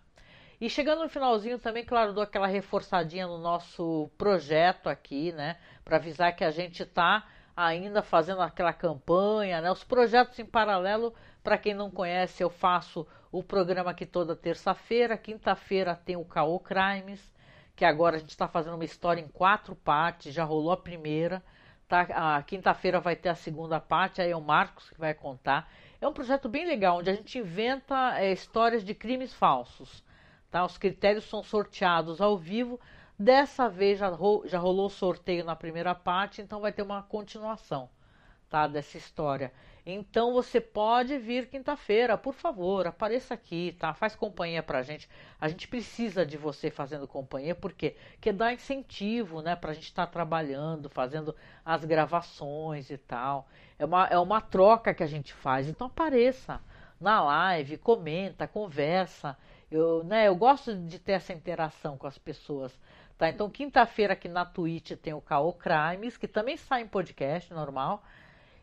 E 0.62 0.70
chegando 0.70 1.02
no 1.02 1.10
finalzinho 1.10 1.60
também, 1.60 1.84
claro, 1.84 2.14
dou 2.14 2.24
aquela 2.24 2.48
reforçadinha 2.48 3.28
no 3.28 3.40
nosso 3.40 4.10
projeto 4.18 4.88
aqui, 4.88 5.32
né? 5.32 5.58
Para 5.84 5.98
avisar 5.98 6.36
que 6.36 6.44
a 6.44 6.52
gente 6.52 6.86
tá 6.86 7.28
ainda 7.56 8.02
fazendo 8.02 8.42
aquela 8.42 8.74
campanha, 8.74 9.62
né? 9.62 9.72
Os 9.72 9.84
projetos 9.84 10.38
em 10.40 10.46
paralelo, 10.46 11.14
para 11.44 11.58
quem 11.58 11.74
não 11.74 11.90
conhece, 11.90 12.44
eu 12.44 12.50
faço 12.50 13.08
o 13.32 13.42
programa 13.42 13.92
aqui 13.92 14.06
toda 14.06 14.36
terça-feira. 14.36 15.18
Quinta-feira 15.18 15.96
tem 15.96 16.16
o 16.16 16.26
Caô 16.26 16.60
Crimes, 16.60 17.32
que 17.76 17.86
agora 17.86 18.18
a 18.18 18.20
gente 18.20 18.30
está 18.30 18.48
fazendo 18.48 18.76
uma 18.76 18.86
história 18.86 19.22
em 19.22 19.28
quatro 19.28 19.76
partes, 19.76 20.34
já 20.34 20.44
rolou 20.44 20.72
a 20.72 20.78
primeira. 20.78 21.42
Tá? 21.88 22.02
A 22.38 22.44
quinta-feira 22.44 23.00
vai 23.00 23.16
ter 23.16 23.30
a 23.30 23.36
segunda 23.36 23.80
parte, 23.80 24.22
aí 24.22 24.32
é 24.32 24.36
o 24.36 24.42
Marcos 24.42 24.90
que 24.90 25.00
vai 25.00 25.14
contar. 25.14 25.70
É 26.02 26.08
um 26.08 26.14
projeto 26.14 26.50
bem 26.50 26.66
legal, 26.66 26.98
onde 26.98 27.10
a 27.10 27.14
gente 27.14 27.38
inventa 27.38 28.20
é, 28.20 28.32
histórias 28.32 28.84
de 28.84 28.94
crimes 28.94 29.34
falsos. 29.34 30.04
Tá? 30.50 30.66
Os 30.66 30.78
critérios 30.78 31.26
são 31.26 31.44
sorteados 31.44 32.20
ao 32.20 32.38
vivo. 32.38 32.80
Dessa 33.18 33.70
vez 33.70 34.00
já, 34.00 34.10
ro 34.10 34.44
já 34.46 34.60
rolou 34.60 34.90
sorteio 34.90 35.46
na 35.46 35.56
primeira 35.56 35.96
parte, 35.96 36.42
então 36.42 36.60
vai 36.60 36.72
ter 36.74 36.82
uma 36.82 37.02
continuação 37.04 37.90
tá, 38.50 38.68
dessa 38.68 38.98
história. 38.98 39.52
Então 39.86 40.34
você 40.34 40.60
pode 40.60 41.18
vir 41.20 41.48
quinta-feira, 41.48 42.18
por 42.18 42.34
favor, 42.34 42.88
apareça 42.88 43.36
aqui, 43.36 43.76
tá? 43.80 43.94
Faz 43.94 44.16
companhia 44.16 44.64
pra 44.64 44.82
gente. 44.82 45.08
A 45.40 45.48
gente 45.48 45.68
precisa 45.68 46.26
de 46.26 46.38
você 46.38 46.72
fazendo 46.72 47.08
companhia, 47.08 47.54
porque 47.54 47.96
que 48.20 48.32
dá 48.32 48.52
incentivo, 48.52 49.42
né, 49.42 49.56
pra 49.56 49.74
gente 49.74 49.84
estar 49.84 50.08
tá 50.08 50.12
trabalhando, 50.12 50.90
fazendo 50.90 51.36
as 51.64 51.86
gravações 51.86 52.90
e 52.90 52.98
tal. 52.98 53.48
É 53.78 53.86
uma, 53.86 54.08
é 54.08 54.18
uma 54.18 54.42
troca 54.42 54.94
que 54.94 55.04
a 55.04 55.08
gente 55.08 55.34
faz. 55.34 55.68
Então 55.68 55.88
apareça 55.88 56.60
na 57.00 57.22
live, 57.24 57.78
comenta, 57.78 58.48
conversa. 58.48 59.38
Eu, 59.70 60.04
né, 60.04 60.28
eu 60.28 60.36
gosto 60.36 60.76
de 60.76 60.98
ter 60.98 61.14
essa 61.14 61.34
interação 61.34 61.98
com 61.98 62.08
as 62.08 62.18
pessoas. 62.18 62.80
Tá? 63.18 63.30
Então, 63.30 63.50
quinta-feira 63.50 64.14
aqui 64.14 64.28
na 64.28 64.46
Twitch 64.46 64.92
tem 65.02 65.14
o 65.14 65.22
Caô 65.22 65.54
Crimes, 65.54 66.18
que 66.18 66.28
também 66.28 66.58
sai 66.58 66.82
em 66.82 66.88
podcast 66.88 67.54
normal. 67.54 68.04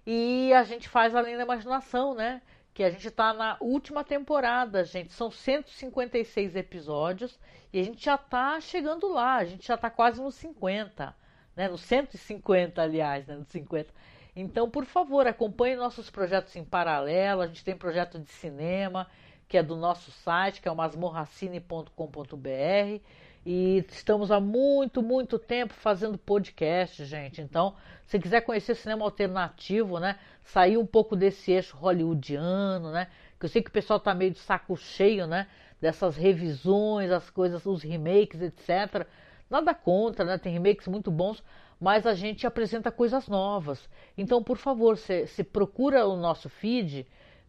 E 0.06 0.52
a 0.52 0.62
gente 0.62 0.88
faz 0.88 1.14
Além 1.14 1.36
da 1.36 1.44
Imaginação, 1.44 2.14
né? 2.14 2.42
Que 2.74 2.84
a 2.84 2.90
gente 2.90 3.08
está 3.08 3.32
na 3.32 3.56
última 3.60 4.04
temporada, 4.04 4.84
gente. 4.84 5.12
São 5.12 5.30
156 5.30 6.56
episódios 6.56 7.38
e 7.72 7.80
a 7.80 7.84
gente 7.84 8.04
já 8.04 8.16
está 8.16 8.60
chegando 8.60 9.08
lá. 9.08 9.36
A 9.36 9.44
gente 9.44 9.66
já 9.66 9.74
está 9.74 9.88
quase 9.88 10.20
nos 10.20 10.34
50, 10.34 11.14
né? 11.56 11.68
Nos 11.68 11.80
150, 11.82 12.82
aliás, 12.82 13.26
né? 13.26 13.36
Nos 13.36 13.48
50. 13.48 13.92
Então, 14.34 14.68
por 14.68 14.84
favor, 14.84 15.26
acompanhe 15.26 15.76
nossos 15.76 16.10
projetos 16.10 16.56
em 16.56 16.64
paralelo. 16.64 17.42
A 17.42 17.46
gente 17.46 17.64
tem 17.64 17.76
projeto 17.76 18.18
de 18.18 18.30
cinema, 18.30 19.06
que 19.48 19.56
é 19.56 19.62
do 19.62 19.76
nosso 19.76 20.10
site, 20.10 20.60
que 20.60 20.68
é 20.68 20.72
o 20.72 20.76
masmorracine.com.br. 20.76 23.02
E 23.44 23.84
estamos 23.90 24.30
há 24.30 24.38
muito, 24.38 25.02
muito 25.02 25.36
tempo 25.36 25.74
fazendo 25.74 26.16
podcast, 26.16 27.04
gente. 27.04 27.40
Então, 27.40 27.74
se 28.06 28.16
quiser 28.20 28.42
conhecer 28.42 28.76
cinema 28.76 29.04
alternativo, 29.04 29.98
né? 29.98 30.16
Sair 30.44 30.78
um 30.78 30.86
pouco 30.86 31.16
desse 31.16 31.50
eixo 31.50 31.76
hollywoodiano, 31.76 32.92
né? 32.92 33.08
Que 33.40 33.46
eu 33.46 33.48
sei 33.48 33.60
que 33.60 33.68
o 33.68 33.72
pessoal 33.72 33.98
tá 33.98 34.14
meio 34.14 34.30
de 34.30 34.38
saco 34.38 34.76
cheio, 34.76 35.26
né? 35.26 35.48
Dessas 35.80 36.16
revisões, 36.16 37.10
as 37.10 37.28
coisas, 37.30 37.66
os 37.66 37.82
remakes, 37.82 38.40
etc. 38.40 39.08
Nada 39.50 39.74
contra, 39.74 40.24
né? 40.24 40.38
Tem 40.38 40.52
remakes 40.52 40.86
muito 40.86 41.10
bons, 41.10 41.42
mas 41.80 42.06
a 42.06 42.14
gente 42.14 42.46
apresenta 42.46 42.92
coisas 42.92 43.26
novas. 43.26 43.88
Então, 44.16 44.40
por 44.40 44.56
favor, 44.56 44.96
se, 44.96 45.26
se 45.26 45.42
procura 45.42 46.06
o 46.06 46.16
nosso 46.16 46.48
feed, 46.48 47.08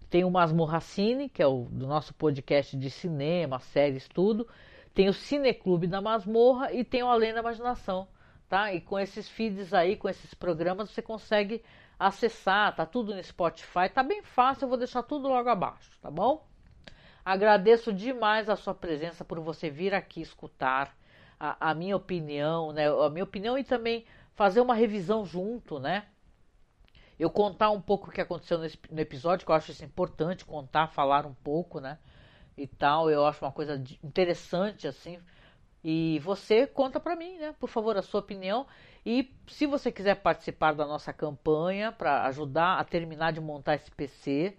tem 0.09 0.23
o 0.23 0.31
Masmorracine, 0.31 1.29
que 1.29 1.43
é 1.43 1.47
o 1.47 1.67
do 1.69 1.85
nosso 1.85 2.15
podcast 2.15 2.75
de 2.75 2.89
cinema, 2.89 3.59
séries, 3.59 4.07
tudo 4.07 4.47
tem 4.93 5.09
o 5.09 5.13
Cineclube 5.13 5.87
da 5.87 6.01
Masmorra 6.01 6.71
e 6.71 6.83
tem 6.83 7.03
o 7.03 7.07
Além 7.07 7.33
da 7.33 7.39
Imaginação, 7.39 8.07
tá? 8.47 8.73
E 8.73 8.81
com 8.81 8.99
esses 8.99 9.27
feeds 9.27 9.73
aí, 9.73 9.95
com 9.95 10.07
esses 10.07 10.33
programas, 10.33 10.91
você 10.91 11.01
consegue 11.01 11.63
acessar, 11.97 12.75
tá 12.75 12.85
tudo 12.85 13.15
no 13.15 13.23
Spotify, 13.23 13.89
tá 13.93 14.03
bem 14.03 14.21
fácil, 14.21 14.65
eu 14.65 14.69
vou 14.69 14.77
deixar 14.77 15.03
tudo 15.03 15.27
logo 15.27 15.49
abaixo, 15.49 15.97
tá 16.01 16.11
bom? 16.11 16.45
Agradeço 17.25 17.93
demais 17.93 18.49
a 18.49 18.55
sua 18.55 18.73
presença 18.73 19.23
por 19.23 19.39
você 19.39 19.69
vir 19.69 19.93
aqui 19.93 20.21
escutar 20.21 20.95
a, 21.39 21.71
a 21.71 21.73
minha 21.73 21.95
opinião, 21.95 22.71
né? 22.73 22.87
A 22.87 23.09
minha 23.09 23.23
opinião 23.23 23.57
e 23.57 23.63
também 23.63 24.05
fazer 24.33 24.59
uma 24.61 24.75
revisão 24.75 25.25
junto, 25.25 25.79
né? 25.79 26.05
Eu 27.17 27.29
contar 27.29 27.69
um 27.69 27.81
pouco 27.81 28.09
o 28.09 28.11
que 28.11 28.19
aconteceu 28.19 28.57
nesse, 28.57 28.77
no 28.91 28.99
episódio, 28.99 29.45
que 29.45 29.51
eu 29.51 29.55
acho 29.55 29.71
isso 29.71 29.85
importante, 29.85 30.43
contar, 30.43 30.87
falar 30.87 31.25
um 31.25 31.33
pouco, 31.33 31.79
né? 31.79 31.97
E 32.57 32.67
tal. 32.67 33.09
Eu 33.09 33.25
acho 33.25 33.43
uma 33.43 33.51
coisa 33.51 33.81
interessante 34.03 34.87
assim. 34.87 35.19
E 35.83 36.19
você 36.19 36.65
conta 36.65 36.99
para 36.99 37.15
mim, 37.15 37.37
né? 37.37 37.53
Por 37.59 37.67
favor, 37.67 37.97
a 37.97 38.01
sua 38.01 38.21
opinião. 38.21 38.65
E 39.05 39.35
se 39.47 39.65
você 39.65 39.91
quiser 39.91 40.15
participar 40.15 40.73
da 40.73 40.85
nossa 40.85 41.11
campanha 41.11 41.91
para 41.91 42.23
ajudar 42.25 42.79
a 42.79 42.83
terminar 42.83 43.33
de 43.33 43.41
montar 43.41 43.75
esse 43.75 43.91
PC, 43.91 44.57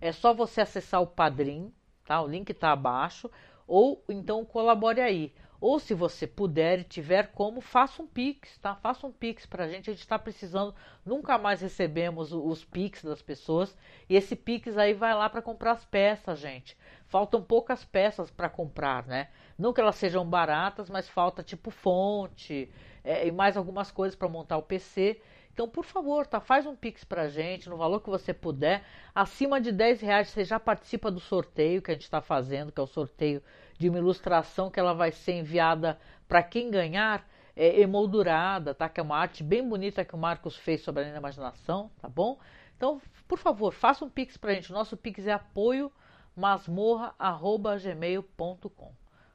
é 0.00 0.10
só 0.10 0.34
você 0.34 0.60
acessar 0.60 1.00
o 1.00 1.06
Padrim, 1.06 1.72
tá? 2.04 2.20
O 2.20 2.26
link 2.26 2.50
está 2.50 2.72
abaixo. 2.72 3.30
Ou 3.66 4.02
então 4.08 4.44
colabore 4.44 5.00
aí. 5.00 5.32
Ou 5.66 5.78
se 5.78 5.94
você 5.94 6.26
puder 6.26 6.80
e 6.80 6.84
tiver 6.84 7.28
como, 7.28 7.62
faça 7.62 8.02
um 8.02 8.06
Pix, 8.06 8.58
tá? 8.58 8.74
Faça 8.74 9.06
um 9.06 9.10
Pix 9.10 9.46
pra 9.46 9.66
gente. 9.66 9.88
A 9.88 9.94
gente 9.94 10.02
está 10.02 10.18
precisando, 10.18 10.74
nunca 11.06 11.38
mais 11.38 11.62
recebemos 11.62 12.34
os 12.34 12.62
Pix 12.62 13.02
das 13.02 13.22
pessoas. 13.22 13.74
E 14.06 14.14
esse 14.14 14.36
Pix 14.36 14.76
aí 14.76 14.92
vai 14.92 15.14
lá 15.14 15.26
para 15.30 15.40
comprar 15.40 15.72
as 15.72 15.82
peças, 15.86 16.38
gente. 16.38 16.76
Faltam 17.06 17.42
poucas 17.42 17.82
peças 17.82 18.30
para 18.30 18.50
comprar, 18.50 19.06
né? 19.06 19.28
Não 19.58 19.72
que 19.72 19.80
elas 19.80 19.96
sejam 19.96 20.28
baratas, 20.28 20.90
mas 20.90 21.08
falta 21.08 21.42
tipo 21.42 21.70
fonte 21.70 22.70
é, 23.04 23.26
e 23.26 23.30
mais 23.30 23.56
algumas 23.56 23.90
coisas 23.90 24.16
para 24.16 24.28
montar 24.28 24.56
o 24.56 24.62
PC. 24.62 25.20
Então, 25.52 25.68
por 25.68 25.84
favor, 25.84 26.26
tá, 26.26 26.40
faz 26.40 26.66
um 26.66 26.74
Pix 26.74 27.04
pra 27.04 27.28
gente, 27.28 27.68
no 27.68 27.76
valor 27.76 28.00
que 28.00 28.10
você 28.10 28.34
puder. 28.34 28.82
Acima 29.14 29.60
de 29.60 29.70
10 29.70 30.00
reais 30.00 30.28
você 30.28 30.44
já 30.44 30.58
participa 30.58 31.12
do 31.12 31.20
sorteio 31.20 31.80
que 31.80 31.92
a 31.92 31.94
gente 31.94 32.02
está 32.02 32.20
fazendo, 32.20 32.72
que 32.72 32.80
é 32.80 32.82
o 32.82 32.88
sorteio 32.88 33.40
de 33.78 33.88
uma 33.88 33.98
ilustração 33.98 34.70
que 34.70 34.80
ela 34.80 34.94
vai 34.94 35.12
ser 35.12 35.34
enviada 35.34 35.98
para 36.26 36.42
quem 36.42 36.70
ganhar, 36.70 37.24
é, 37.54 37.80
emoldurada, 37.80 38.74
tá? 38.74 38.88
Que 38.88 38.98
é 38.98 39.02
uma 39.02 39.16
arte 39.16 39.44
bem 39.44 39.68
bonita 39.68 40.04
que 40.04 40.14
o 40.14 40.18
Marcos 40.18 40.56
fez 40.56 40.82
sobre 40.82 41.02
a 41.02 41.06
linha 41.06 41.18
imaginação, 41.18 41.90
tá 42.00 42.08
bom? 42.08 42.38
Então, 42.76 43.00
por 43.28 43.38
favor, 43.38 43.72
faça 43.72 44.04
um 44.04 44.10
Pix 44.10 44.36
pra 44.36 44.52
gente. 44.54 44.72
Nosso 44.72 44.96
Pix 44.96 45.24
é 45.26 45.32
apoio 45.32 45.92
masmorra.gmail.com, 46.36 48.92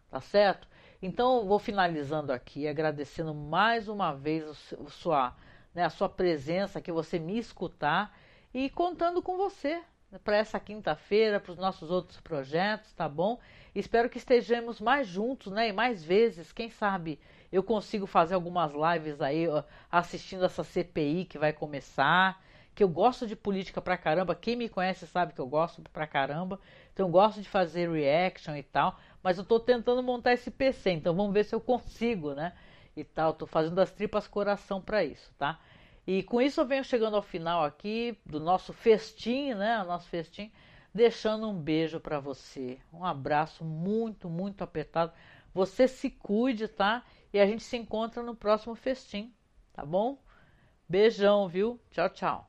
tá 0.10 0.20
certo? 0.20 0.68
Então, 1.02 1.46
vou 1.48 1.60
finalizando 1.60 2.34
aqui, 2.34 2.68
agradecendo 2.68 3.34
mais 3.34 3.88
uma 3.88 4.14
vez 4.14 4.74
a 4.74 4.90
sua 4.90 5.36
né, 5.74 5.84
a 5.84 5.90
sua 5.90 6.10
presença, 6.10 6.82
que 6.82 6.92
você 6.92 7.20
me 7.20 7.38
escutar 7.38 8.18
e 8.54 8.70
contando 8.70 9.22
com 9.22 9.38
você 9.38 9.82
né, 10.12 10.20
para 10.24 10.38
essa 10.38 10.60
quinta-feira, 10.60 11.40
para 11.40 11.52
os 11.52 11.58
nossos 11.58 11.90
outros 11.92 12.20
projetos, 12.20 12.92
tá 12.94 13.08
bom? 13.08 13.40
Espero 13.74 14.10
que 14.10 14.18
estejamos 14.18 14.82
mais 14.82 15.08
juntos, 15.08 15.52
né? 15.54 15.70
E 15.70 15.74
mais 15.74 16.04
vezes, 16.04 16.52
quem 16.52 16.70
sabe 16.70 17.20
eu 17.52 17.64
consigo 17.64 18.06
fazer 18.06 18.36
algumas 18.36 18.74
lives 18.74 19.22
aí 19.22 19.46
assistindo 19.92 20.46
essa 20.46 20.64
CPI 20.64 21.26
que 21.26 21.38
vai 21.38 21.54
começar. 21.54 22.42
Que 22.76 22.84
eu 22.84 22.88
gosto 22.88 23.28
de 23.28 23.36
política 23.36 23.82
pra 23.82 23.98
caramba. 23.98 24.36
Quem 24.36 24.56
me 24.56 24.70
conhece 24.70 25.06
sabe 25.06 25.34
que 25.34 25.42
eu 25.42 25.48
gosto 25.48 25.82
pra 25.92 26.08
caramba. 26.08 26.60
Então 26.94 27.08
eu 27.08 27.12
gosto 27.12 27.42
de 27.42 27.50
fazer 27.50 27.90
reaction 27.92 28.56
e 28.56 28.64
tal. 28.64 28.98
Mas 29.24 29.38
eu 29.38 29.44
tô 29.44 29.60
tentando 29.60 30.02
montar 30.04 30.34
esse 30.34 30.50
PC, 30.52 30.92
então 30.92 31.16
vamos 31.16 31.34
ver 31.34 31.44
se 31.46 31.54
eu 31.54 31.62
consigo, 31.62 32.34
né? 32.34 32.54
e 32.96 33.04
tal. 33.04 33.34
Tô 33.34 33.46
fazendo 33.46 33.80
as 33.80 33.92
tripas 33.92 34.28
coração 34.28 34.82
para 34.82 35.04
isso, 35.04 35.32
tá? 35.38 35.60
E 36.06 36.24
com 36.24 36.42
isso 36.42 36.62
eu 36.62 36.66
venho 36.66 36.84
chegando 36.84 37.16
ao 37.16 37.22
final 37.22 37.64
aqui 37.64 38.18
do 38.26 38.40
nosso 38.40 38.74
festim, 38.74 39.54
né? 39.54 39.82
O 39.82 39.86
nosso 39.86 40.08
festim, 40.10 40.52
deixando 40.94 41.48
um 41.48 41.54
beijo 41.54 42.00
para 42.00 42.20
você. 42.20 42.80
Um 42.92 43.06
abraço 43.06 43.64
muito, 43.64 44.30
muito 44.30 44.64
apertado. 44.64 45.12
Você 45.54 45.88
se 45.88 46.10
cuide, 46.10 46.68
tá? 46.68 47.04
E 47.34 47.40
a 47.40 47.46
gente 47.46 47.64
se 47.64 47.78
encontra 47.78 48.24
no 48.24 48.36
próximo 48.36 48.76
festim, 48.76 49.34
tá 49.74 49.86
bom? 49.86 50.18
Beijão, 50.88 51.48
viu? 51.48 51.80
Tchau, 51.92 52.10
tchau. 52.10 52.49